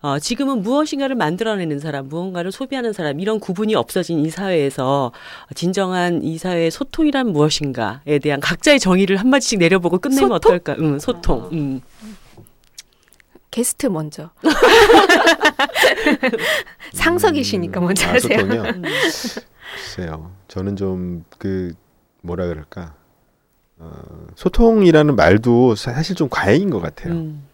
[0.05, 5.13] 어, 지금은 무엇인가를 만들어내는 사람, 무언가를 소비하는 사람, 이런 구분이 없어진 이 사회에서
[5.55, 10.37] 진정한 이 사회의 소통이란 무엇인가에 대한 각자의 정의를 한 마디씩 내려보고 끝내면 소통?
[10.37, 10.77] 어떨까?
[10.79, 11.49] 응, 소통.
[11.53, 11.81] 음.
[13.51, 14.29] 게스트 먼저.
[16.93, 18.41] 상석이시니까 먼저 아, 하세요.
[18.41, 18.63] 소통이요?
[18.63, 18.83] 음.
[18.83, 20.33] 글쎄요.
[20.49, 21.73] 저는 좀 그
[22.21, 22.95] 뭐라 그럴까.
[23.79, 24.03] 어,
[24.35, 27.15] 소통이라는 말도 사- 사실 좀 과잉인 것 같아요.
[27.15, 27.47] 음.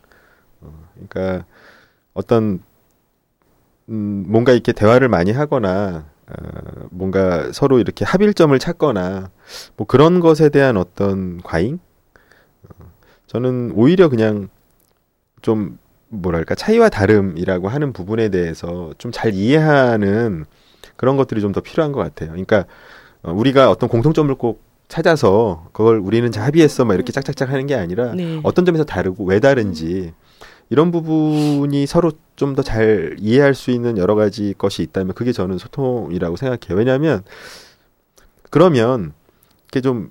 [1.09, 1.45] 그러니까
[2.21, 2.61] 어떤
[3.89, 6.33] 음, 뭔가 이렇게 대화를 많이 하거나 어,
[6.91, 9.31] 뭔가 서로 이렇게 합일점을 찾거나
[9.77, 11.79] 뭐 그런 것에 대한 어떤 과잉?
[12.69, 12.85] 어,
[13.27, 14.49] 저는 오히려 그냥
[15.43, 20.45] 좀 뭐랄까 차이와 다름이라고 하는 부분에 대해서 좀 잘 이해하는
[20.97, 22.31] 그런 것들이 좀 더 필요한 것 같아요.
[22.31, 22.67] 그러니까
[23.23, 27.75] 어, 우리가 어떤 공통점을 꼭 찾아서 그걸 우리는 잘 합의했어 막 이렇게 짝짝짝 하는 게
[27.77, 28.41] 아니라 네.
[28.43, 30.13] 어떤 점에서 다르고 왜 다른지
[30.71, 35.59] 이런 부분이 서로 좀 더 잘 이해할 수 있는 여러 가지 것이 있다면 그게 저는
[35.59, 36.79] 소통이라고 생각해요.
[36.79, 37.23] 왜냐하면
[38.49, 39.13] 그러면
[39.69, 40.11] 이게 좀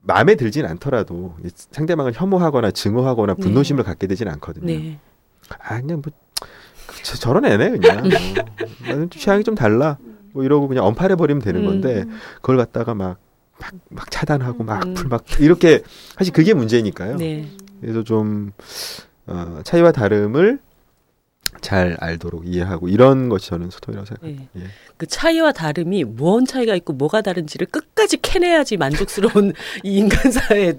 [0.00, 4.66] 마음에 들진 않더라도 이 상대방을 혐오하거나 증오하거나 분노심을 갖게 되진 않거든요.
[4.66, 4.98] 네.
[5.58, 6.12] 아 그냥 뭐
[7.02, 8.10] 저, 저런 애네 그냥 뭐,
[8.88, 9.98] 나는 좀 취향이 좀 달라
[10.32, 11.66] 뭐 이러고 그냥 언팔해 버리면 되는 음.
[11.66, 12.04] 건데
[12.36, 13.18] 그걸 갖다가 막
[13.60, 14.92] 막, 막 차단하고 막 음.
[14.92, 15.82] 악플 막 이렇게
[16.16, 17.16] 사실 그게 문제니까요.
[17.16, 17.46] 네.
[17.80, 18.52] 그래서 좀
[19.26, 20.58] 어, 차이와 다름을
[21.60, 24.44] 잘 알도록 이해하고 이런 것이 저는 소통이라고 생각합니다.
[24.52, 24.62] 네.
[24.62, 24.66] 예.
[24.96, 29.52] 그 차이와 다름이 무언 차이가 있고 뭐가 다른지를 끝까지 캐내야지 만족스러운
[29.82, 30.74] 이 인간 사회.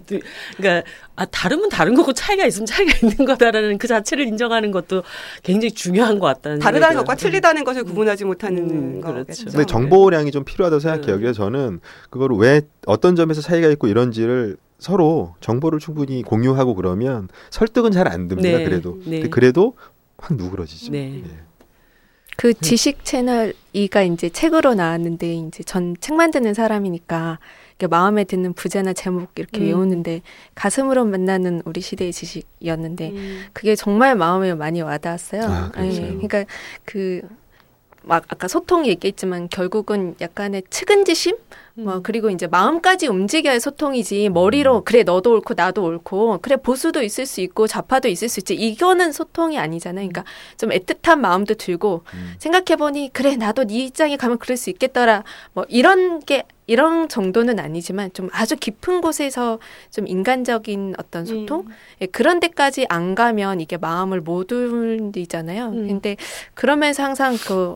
[0.57, 5.03] 그러니까 아 다름은 다른 거고 차이가 있으면 차이가 있는 거다라는 그 자체를 인정하는 것도
[5.43, 6.59] 굉장히 중요한 것 같다는.
[6.59, 7.15] 다르다는 생각이 것과.
[7.15, 9.23] 틀리다는 것을 구분하지 못하는 음, 거겠죠.
[9.23, 9.45] 그렇죠.
[9.57, 11.15] 근데 정보량이 좀 필요하다고 생각해요.
[11.15, 11.21] 네.
[11.21, 11.79] 그래서 저는
[12.09, 18.27] 그거를 왜 어떤 점에서 차이가 있고 이런지를 서로 정보를 충분히 공유하고 그러면 설득은 잘 안
[18.27, 18.57] 됩니다.
[18.57, 18.63] 네.
[18.63, 19.11] 그래도 네.
[19.19, 19.77] 근데 그래도
[20.17, 20.91] 확 누그러지죠.
[20.91, 21.23] 네.
[21.25, 21.31] 예.
[22.37, 27.39] 그 지식 채널 이가 이제 책으로 나왔는데 이제 전 책 만드는 사람이니까
[27.79, 29.65] 이렇게 마음에 드는 부제나 제목 이렇게 음.
[29.67, 30.21] 외우는데
[30.53, 33.43] 가슴으로 만나는 우리 시대의 지식이었는데 음.
[33.53, 35.41] 그게 정말 마음에 많이 와닿았어요.
[35.43, 36.07] 아, 그랬어요?
[36.07, 36.45] 그러니까
[36.83, 37.21] 그
[38.07, 41.37] 막 아까 소통 얘기했지만 결국은 약간의 측은지심
[41.77, 47.25] 뭐 그리고 이제 마음까지 움직여야 소통이지 머리로 그래 너도 옳고 나도 옳고 그래 보수도 있을
[47.25, 50.07] 수 있고 좌파도 있을 수 있지 이거는 소통이 아니잖아요.
[50.07, 50.23] 그러니까
[50.57, 52.33] 좀 애틋한 마음도 들고 음.
[52.39, 55.23] 생각해 보니 그래 나도 네 입장에 가면 그럴 수 있겠더라.
[55.51, 59.59] 뭐 이런 게 이런 정도는 아니지만 좀 아주 깊은 곳에서
[59.91, 61.73] 좀 인간적인 어떤 소통 음.
[62.01, 65.67] 예, 그런 데까지 안 가면 이게 마음을 못 울리잖아요.
[65.67, 65.87] 음.
[65.87, 66.15] 근데
[66.53, 67.75] 그러면서 항상 그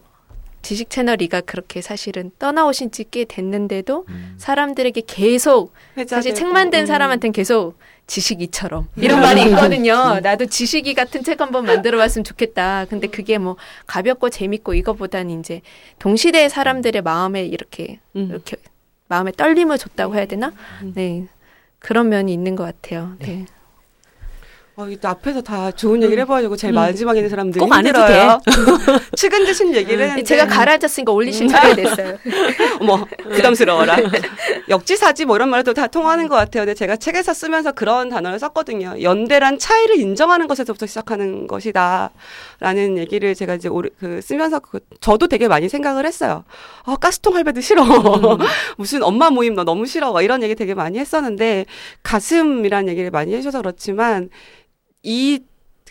[0.62, 4.36] 지식 채널 2가 그렇게 사실은 떠나오신 지 꽤 됐는데도 음.
[4.38, 5.74] 사람들에게 계속
[6.08, 6.86] 사실 책 만든 음.
[6.86, 10.20] 사람한테는 계속 지식이처럼 이런 말이 있거든요.
[10.20, 12.86] 나도 지식이 같은 책 한번 만들어 봤으면 좋겠다.
[12.90, 13.56] 근데 그게 뭐
[13.86, 15.62] 가볍고 재밌고 이거보다는 이제
[16.00, 18.28] 동시대의 사람들의 마음에 이렇게 음.
[18.30, 18.58] 이렇게
[19.08, 20.54] 마음에 떨림을 줬다고 해야 되나?
[20.82, 20.92] 음.
[20.96, 21.28] 네.
[21.80, 23.16] 그런 면이 있는 것 같아요.
[23.20, 23.46] 네.
[24.80, 26.76] 어, 이 앞에서 다 좋은 얘기를 해봐가지고 제일 음.
[26.76, 28.40] 마지막에 있는 사람들이 꼭안 해도 힘들어요.
[29.14, 32.18] 측은듯이 얘기를 했는데 제가 가라앉았으니까 올리실 차례 됐어요.
[32.80, 33.98] 어머 부담스러워라.
[34.70, 36.64] 역지사지 뭐 이런 말도 다 통하는 것 같아요.
[36.64, 39.02] 근데 제가 책에서 쓰면서 그런 단어를 썼거든요.
[39.02, 45.50] 연대란 차이를 인정하는 것에서부터 시작하는 것이다라는 얘기를 제가 이제 오래, 그 쓰면서 그, 저도 되게
[45.50, 46.46] 많이 생각을 했어요.
[46.86, 47.84] 아 가스통 할배도 싫어.
[48.78, 50.14] 무슨 엄마 모임 너 너무 싫어.
[50.14, 51.66] 막 이런 얘기 되게 많이 했었는데
[52.04, 54.30] 가슴이라는 얘기를 많이 해주셔서 그렇지만
[55.04, 55.40] 이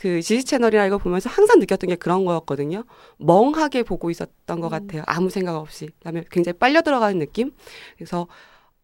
[0.01, 2.85] 그 지식 채널이나 이거 보면서 항상 느꼈던 게 그런 거였거든요.
[3.19, 5.03] 멍하게 보고 있었던 것 같아요.
[5.07, 5.87] 아무 생각 없이.
[5.99, 7.53] 그다음에 굉장히 빨려 들어가는 느낌.
[7.97, 8.27] 그래서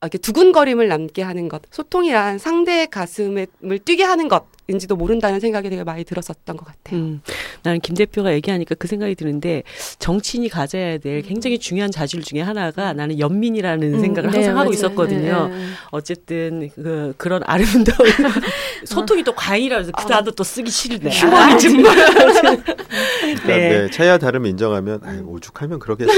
[0.03, 3.47] 이렇게 두근거림을 남게 하는 것, 소통이란 상대의 가슴을
[3.85, 6.99] 뛰게 하는 것 인지도 모른다는 생각이 되게 많이 들었었던 것 같아요.
[6.99, 7.21] 음,
[7.63, 9.63] 나는 김 대표가 얘기하니까 그 생각이 드는데
[9.99, 14.73] 정치인이 가져야 될 굉장히 중요한 자질 중에 하나가 나는 연민이라는 생각을 네, 항상 하고 맞아요.
[14.73, 15.49] 있었거든요.
[15.49, 15.65] 네, 네.
[15.91, 18.09] 어쨌든 그 그런 아름다운
[18.87, 21.11] 소통이 또 과잉이라 그래서 그 단어 또 쓰기 싫네.
[21.11, 21.83] 휴머니즘.
[21.83, 22.75] 그러니까
[23.47, 23.69] 네.
[23.69, 23.91] 네.
[23.91, 26.13] 차야 다름을 인정하면 아유, 오죽하면 그러겠어.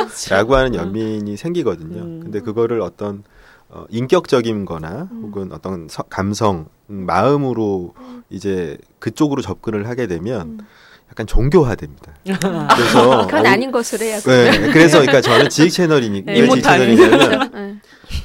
[0.30, 2.00] 라고 하는 연민이 생기거든요.
[2.02, 2.20] 음.
[2.22, 3.24] 근데 그거를 어떤
[3.72, 7.94] 어, 인격적인 거나 혹은 어떤 서- 감성, 음, 마음으로
[8.28, 10.66] 이제 그쪽으로 접근을 하게 되면
[11.08, 12.12] 약간 종교화됩니다.
[12.24, 16.40] 그래서 그건 어, 아닌 것으로 해야 네, 그래서 그러니까 저는 지식 채널이니까 네.
[16.40, 17.50] 왜 지식 채널이냐면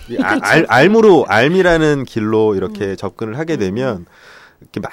[0.10, 0.16] 네.
[0.16, 4.06] 이 아- 알, 알무로 알미라는 길로 이렇게 접근을 하게 되면
[4.62, 4.91] 이렇게 막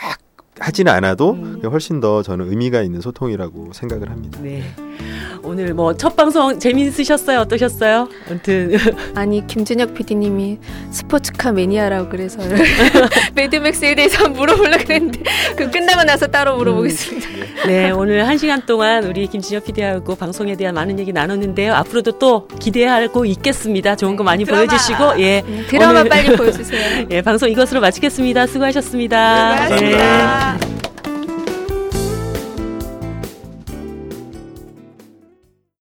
[0.60, 1.34] 하지는 않아도
[1.64, 4.38] 훨씬 더 저는 의미가 있는 소통이라고 생각을 합니다.
[4.42, 4.62] 네.
[5.44, 7.40] 오늘 뭐 첫 방송 재미있으셨어요?
[7.40, 8.08] 어떠셨어요?
[8.30, 8.76] 아무튼
[9.14, 10.58] 아니 김준혁 PD님이
[10.90, 12.38] 스포츠카 매니아라고 그래서
[13.34, 15.20] 매드맥스에 대해서 물어보려고 그랬는데
[15.56, 17.28] 그 끝나고 나서 따로 물어보겠습니다.
[17.66, 21.74] 네, 오늘 한 시간 동안 우리 김진혁 PD하고 방송에 대한 많은 얘기 나눴는데요.
[21.74, 23.96] 앞으로도 또 기대하고 있겠습니다.
[23.96, 24.64] 좋은 거 많이 드라마.
[24.64, 25.42] 보여주시고, 예.
[25.46, 27.06] 음, 드라마 오늘- 빨리 보여주세요.
[27.10, 28.46] 예, 방송 이것으로 마치겠습니다.
[28.46, 29.66] 수고하셨습니다.
[29.66, 30.58] 수고하셨습니다.
[30.60, 30.71] 네.